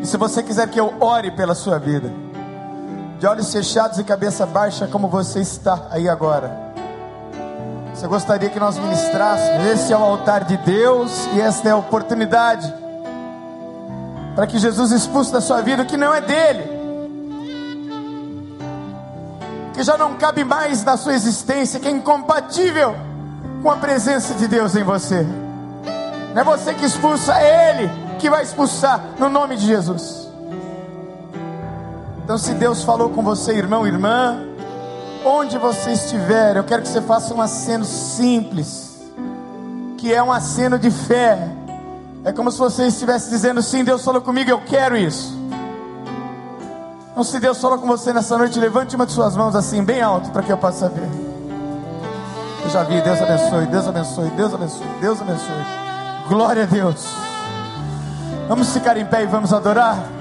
E 0.00 0.06
se 0.06 0.16
você 0.16 0.42
quiser 0.42 0.68
que 0.68 0.78
eu 0.78 0.94
ore 1.00 1.30
pela 1.32 1.54
sua 1.54 1.78
vida, 1.78 2.12
de 3.18 3.26
olhos 3.26 3.52
fechados 3.52 3.98
e 3.98 4.04
cabeça 4.04 4.46
baixa, 4.46 4.86
como 4.86 5.08
você 5.08 5.40
está 5.40 5.86
aí 5.90 6.08
agora. 6.08 6.68
Você 7.92 8.06
gostaria 8.06 8.48
que 8.48 8.60
nós 8.60 8.78
ministrássemos? 8.78 9.66
Esse 9.66 9.92
é 9.92 9.96
o 9.96 10.02
altar 10.02 10.44
de 10.44 10.56
Deus 10.58 11.26
e 11.34 11.40
esta 11.40 11.68
é 11.68 11.72
a 11.72 11.76
oportunidade 11.76 12.72
para 14.36 14.46
que 14.46 14.56
Jesus 14.56 14.92
expulse 14.92 15.32
da 15.32 15.40
sua 15.40 15.60
vida 15.62 15.82
o 15.82 15.84
que 15.84 15.96
não 15.96 16.14
é 16.14 16.20
dele, 16.20 16.62
que 19.74 19.82
já 19.82 19.98
não 19.98 20.14
cabe 20.14 20.44
mais 20.44 20.84
na 20.84 20.96
sua 20.96 21.12
existência, 21.12 21.80
que 21.80 21.88
é 21.88 21.90
incompatível 21.90 22.94
com 23.60 23.68
a 23.68 23.76
presença 23.78 24.34
de 24.34 24.46
Deus 24.46 24.76
em 24.76 24.84
você. 24.84 25.26
Não 26.32 26.42
é 26.42 26.44
você 26.44 26.72
que 26.72 26.84
expulsa, 26.84 27.34
é 27.34 27.70
Ele 27.70 27.90
que 28.20 28.30
vai 28.30 28.44
expulsar 28.44 29.00
no 29.18 29.28
nome 29.28 29.56
de 29.56 29.66
Jesus. 29.66 30.27
Então, 32.28 32.36
se 32.36 32.52
Deus 32.52 32.84
falou 32.84 33.08
com 33.08 33.22
você, 33.22 33.54
irmão, 33.54 33.86
irmã, 33.86 34.38
onde 35.24 35.56
você 35.56 35.92
estiver, 35.92 36.58
eu 36.58 36.62
quero 36.62 36.82
que 36.82 36.88
você 36.88 37.00
faça 37.00 37.32
um 37.32 37.40
aceno 37.40 37.86
simples, 37.86 39.00
que 39.96 40.12
é 40.12 40.22
um 40.22 40.30
aceno 40.30 40.78
de 40.78 40.90
fé. 40.90 41.38
É 42.22 42.30
como 42.30 42.52
se 42.52 42.58
você 42.58 42.86
estivesse 42.86 43.30
dizendo: 43.30 43.62
Sim, 43.62 43.82
Deus 43.82 44.04
falou 44.04 44.20
comigo, 44.20 44.50
eu 44.50 44.60
quero 44.60 44.94
isso. 44.94 45.34
Então, 47.12 47.24
se 47.24 47.40
Deus 47.40 47.58
falou 47.62 47.78
com 47.78 47.86
você 47.86 48.12
nessa 48.12 48.36
noite, 48.36 48.60
levante 48.60 48.94
uma 48.94 49.06
de 49.06 49.12
suas 49.12 49.34
mãos 49.34 49.56
assim, 49.56 49.82
bem 49.82 50.02
alto, 50.02 50.30
para 50.30 50.42
que 50.42 50.52
eu 50.52 50.58
possa 50.58 50.86
ver. 50.86 51.08
Eu 52.62 52.68
já 52.68 52.82
vi, 52.82 53.00
Deus 53.00 53.22
abençoe, 53.22 53.66
Deus 53.68 53.88
abençoe, 53.88 54.30
Deus 54.32 54.52
abençoe, 54.52 54.86
Deus 55.00 55.22
abençoe. 55.22 55.64
Glória 56.28 56.64
a 56.64 56.66
Deus. 56.66 57.08
Vamos 58.46 58.70
ficar 58.70 58.98
em 58.98 59.06
pé 59.06 59.22
e 59.22 59.26
vamos 59.26 59.50
adorar. 59.50 60.17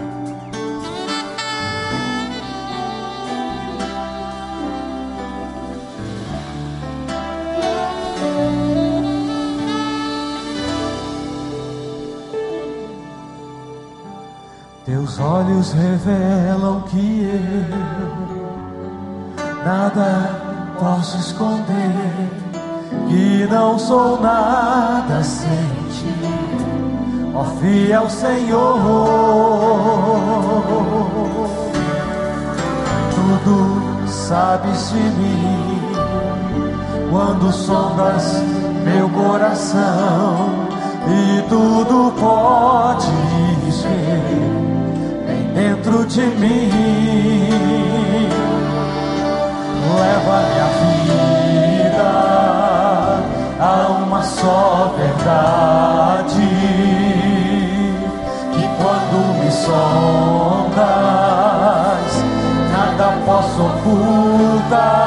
Teus 15.08 15.20
olhos 15.20 15.72
revelam 15.72 16.82
que 16.82 17.24
eu 17.24 17.32
nada 19.64 20.76
posso 20.78 21.18
esconder, 21.18 22.30
que 23.08 23.48
não 23.50 23.80
sou 23.80 24.20
nada 24.20 25.24
sem 25.24 25.48
ti, 25.94 26.14
ó 27.34 27.46
fiel 27.46 28.10
Senhor. 28.10 28.82
Tudo 33.16 33.82
sabes 34.10 34.90
de 34.90 35.00
mim 35.00 35.80
quando 37.10 37.50
sondas 37.54 38.44
meu 38.84 39.08
coração 39.12 40.68
e 41.08 41.42
tudo 41.48 42.12
podes 42.20 43.84
ver 43.84 44.57
dentro 45.58 46.06
de 46.06 46.22
mim. 46.22 46.70
Leva 49.98 50.38
minha 50.50 50.68
vida 50.86 52.10
a 53.60 53.72
uma 54.04 54.22
só 54.22 54.94
verdade. 54.96 56.48
Que 58.54 58.64
quando 58.80 59.18
me 59.40 59.52
sondas, 59.52 60.78
nada 62.72 63.08
posso 63.26 63.62
ocultar. 63.64 64.98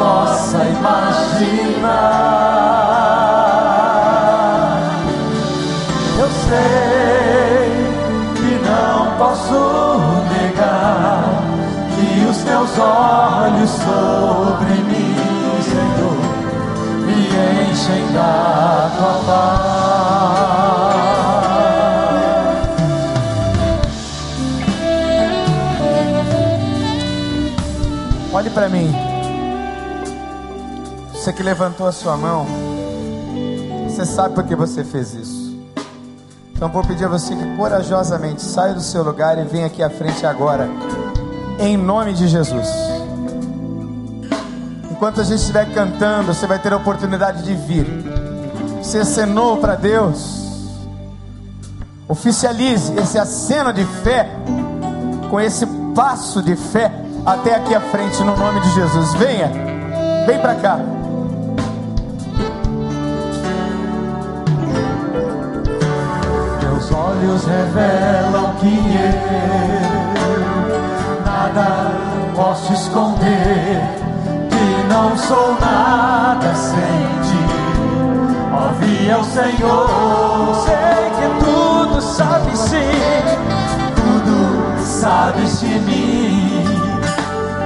Possa 0.00 0.64
imaginar. 0.64 2.00
Eu 6.18 6.28
sei 6.48 7.70
que 8.34 8.52
não 8.66 8.96
posso 9.18 9.60
negar 10.32 11.20
que 11.94 12.24
os 12.24 12.38
teus 12.38 12.78
olhos 12.78 13.70
sobre 13.70 14.72
mim, 14.88 15.14
Senhor, 15.62 16.20
me 17.04 17.20
enchem 17.70 18.04
da 18.14 18.90
tua 18.96 19.14
paz. 19.26 19.60
Olhe 28.32 28.48
para 28.50 28.68
mim. 28.70 29.09
Você 31.30 31.36
que 31.36 31.42
levantou 31.44 31.86
a 31.86 31.92
sua 31.92 32.16
mão, 32.16 32.44
você 33.88 34.04
sabe 34.04 34.34
por 34.34 34.42
que 34.42 34.56
você 34.56 34.82
fez 34.82 35.14
isso. 35.14 35.56
Então 36.52 36.68
vou 36.68 36.82
pedir 36.82 37.04
a 37.04 37.08
você 37.08 37.36
que 37.36 37.56
corajosamente 37.56 38.42
saia 38.42 38.74
do 38.74 38.80
seu 38.80 39.04
lugar 39.04 39.38
e 39.38 39.44
venha 39.44 39.66
aqui 39.66 39.80
à 39.80 39.88
frente 39.88 40.26
agora, 40.26 40.68
em 41.60 41.76
nome 41.76 42.14
de 42.14 42.26
Jesus. 42.26 42.66
Enquanto 44.90 45.20
a 45.20 45.22
gente 45.22 45.38
estiver 45.38 45.72
cantando, 45.72 46.34
você 46.34 46.48
vai 46.48 46.58
ter 46.58 46.72
a 46.72 46.76
oportunidade 46.78 47.44
de 47.44 47.54
vir. 47.54 47.86
Você 48.82 48.98
acenou 48.98 49.58
para 49.58 49.76
Deus. 49.76 50.80
Oficialize 52.08 52.92
esse 52.98 53.18
aceno 53.18 53.72
de 53.72 53.84
fé 53.84 54.28
com 55.30 55.40
esse 55.40 55.64
passo 55.94 56.42
de 56.42 56.56
fé 56.56 56.90
até 57.24 57.54
aqui 57.54 57.72
à 57.72 57.80
frente 57.80 58.20
no 58.24 58.36
nome 58.36 58.60
de 58.62 58.70
Jesus. 58.74 59.14
Venha, 59.14 59.48
vem 60.26 60.40
para 60.40 60.56
cá. 60.56 60.99
Olhos 67.20 67.44
revelam 67.44 68.54
que 68.54 68.66
eu 68.66 69.12
nada 71.24 71.92
posso 72.34 72.72
esconder, 72.72 73.82
que 74.48 74.84
não 74.88 75.16
sou 75.16 75.56
nada 75.60 76.54
sem 76.54 76.80
ti. 77.22 77.44
Ó 78.52 78.70
o 79.18 79.24
Senhor, 79.24 80.54
sei 80.64 81.10
que 81.16 81.26
tudo 81.44 82.00
sabe 82.00 82.56
sim, 82.56 82.76
tudo 83.96 84.80
sabes 84.82 85.60
de 85.60 85.78
mim 85.80 86.64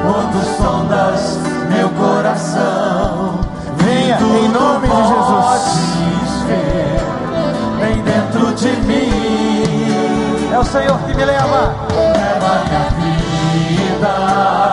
quando 0.03 0.45
sondas 0.57 1.39
meu 1.69 1.89
coração. 1.91 3.41
Venha 3.77 4.19
em 4.19 4.49
nome 4.49 4.89
de 4.89 4.97
Jesus. 4.97 5.63
Ver, 6.47 7.01
vem 7.79 8.03
dentro 8.03 8.53
de 8.55 8.69
mim. 8.87 9.24
É 10.55 10.59
o 10.61 10.65
Senhor 10.65 10.97
que 11.01 11.13
me 11.15 11.25
leva. 11.25 11.75
Leva 11.91 12.65
minha 12.65 12.89
vida 12.95 14.64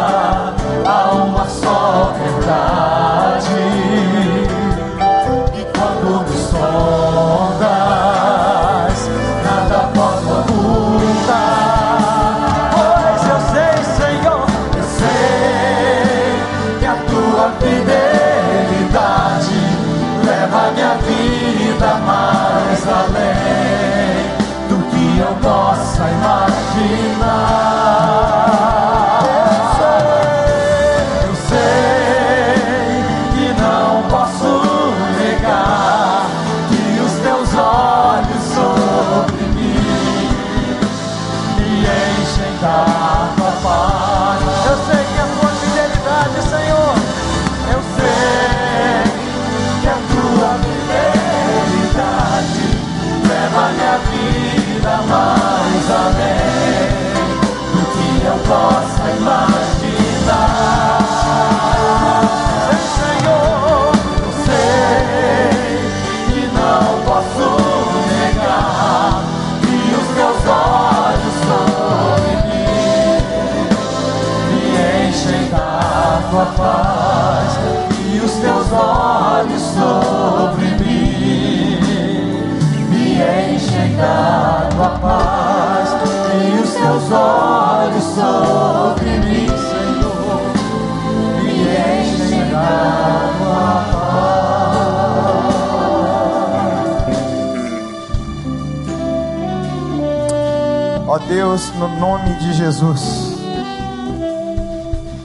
no 101.82 102.00
nome 102.00 102.36
de 102.36 102.54
Jesus. 102.54 103.34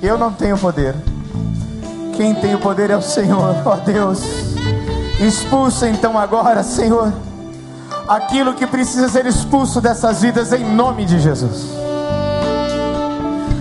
Eu 0.02 0.16
não 0.16 0.32
tenho 0.32 0.56
poder. 0.56 0.94
Quem 2.16 2.34
tem 2.34 2.54
o 2.54 2.58
poder 2.58 2.90
é 2.90 2.96
o 2.96 3.02
Senhor, 3.02 3.56
ó 3.64 3.76
Deus. 3.76 4.22
Expulsa 5.20 5.86
então 5.86 6.18
agora, 6.18 6.62
Senhor, 6.62 7.12
aquilo 8.08 8.54
que 8.54 8.66
precisa 8.66 9.08
ser 9.08 9.26
expulso 9.26 9.82
dessas 9.82 10.22
vidas 10.22 10.50
em 10.52 10.64
nome 10.64 11.04
de 11.04 11.18
Jesus. 11.18 11.68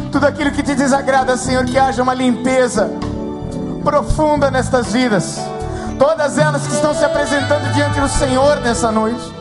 Tudo 0.09 0.25
aquilo 0.25 0.51
que 0.51 0.63
te 0.63 0.73
desagrada, 0.73 1.35
Senhor, 1.35 1.65
que 1.65 1.77
haja 1.77 2.01
uma 2.01 2.13
limpeza 2.13 2.89
profunda 3.83 4.49
nestas 4.49 4.93
vidas. 4.93 5.37
Todas 5.99 6.37
elas 6.37 6.65
que 6.65 6.73
estão 6.73 6.93
se 6.93 7.03
apresentando 7.03 7.73
diante 7.73 7.99
do 7.99 8.07
Senhor 8.07 8.61
nessa 8.61 8.89
noite. 8.89 9.34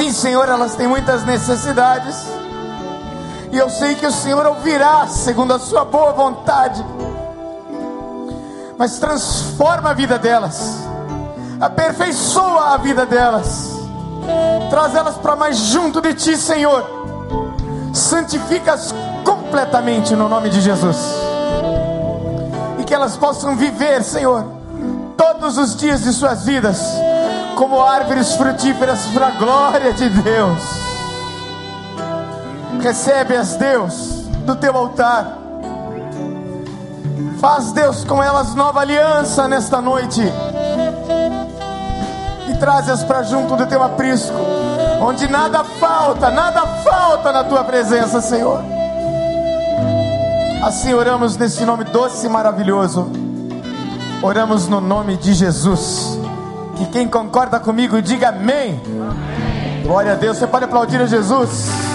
Sim, 0.00 0.12
Senhor, 0.12 0.48
elas 0.48 0.76
têm 0.76 0.88
muitas 0.88 1.26
necessidades. 1.26 2.24
E 3.52 3.58
eu 3.58 3.68
sei 3.68 3.94
que 3.94 4.06
o 4.06 4.10
Senhor 4.10 4.46
ouvirá 4.46 5.06
segundo 5.06 5.52
a 5.52 5.58
sua 5.58 5.84
boa 5.84 6.14
vontade. 6.14 6.82
Mas 8.78 8.98
transforma 8.98 9.90
a 9.90 9.92
vida 9.92 10.18
delas, 10.18 10.78
aperfeiçoa 11.60 12.72
a 12.72 12.76
vida 12.78 13.04
delas, 13.04 13.72
traz 14.70 14.94
elas 14.94 15.16
para 15.18 15.36
mais 15.36 15.58
junto 15.58 16.00
de 16.00 16.14
Ti, 16.14 16.34
Senhor. 16.34 16.82
Santifica-as 17.92 18.94
completamente 19.22 20.16
no 20.16 20.30
nome 20.30 20.48
de 20.48 20.62
Jesus, 20.62 20.96
e 22.78 22.84
que 22.84 22.94
elas 22.94 23.18
possam 23.18 23.54
viver, 23.54 24.02
Senhor, 24.02 24.46
todos 25.14 25.58
os 25.58 25.76
dias 25.76 26.04
de 26.04 26.12
suas 26.14 26.46
vidas 26.46 26.99
como 27.60 27.82
árvores 27.82 28.36
frutíferas 28.36 29.04
para 29.12 29.26
a 29.26 29.30
glória 29.32 29.92
de 29.92 30.08
Deus. 30.08 30.62
Recebe-as, 32.80 33.56
Deus, 33.56 34.24
do 34.46 34.56
teu 34.56 34.74
altar. 34.74 35.36
Faz, 37.38 37.70
Deus, 37.72 38.02
com 38.02 38.22
elas 38.22 38.54
nova 38.54 38.80
aliança 38.80 39.46
nesta 39.46 39.78
noite. 39.78 40.22
E 42.48 42.54
traz-as 42.54 43.04
para 43.04 43.24
junto 43.24 43.54
do 43.54 43.66
teu 43.66 43.82
aprisco, 43.82 44.38
onde 45.02 45.28
nada 45.28 45.62
falta, 45.62 46.30
nada 46.30 46.62
falta 46.82 47.30
na 47.30 47.44
tua 47.44 47.62
presença, 47.62 48.22
Senhor. 48.22 48.64
Assim 50.64 50.94
oramos 50.94 51.36
nesse 51.36 51.62
nome 51.66 51.84
doce 51.84 52.24
e 52.24 52.30
maravilhoso. 52.30 53.12
Oramos 54.22 54.66
no 54.66 54.80
nome 54.80 55.18
de 55.18 55.34
Jesus. 55.34 56.19
Que 56.80 56.86
quem 56.86 57.06
concorda 57.06 57.60
comigo 57.60 58.00
diga 58.00 58.30
amém. 58.30 58.80
amém. 58.86 59.82
Glória 59.82 60.12
a 60.12 60.14
Deus. 60.14 60.38
Você 60.38 60.46
pode 60.46 60.64
aplaudir 60.64 60.98
a 60.98 61.04
Jesus. 61.04 61.89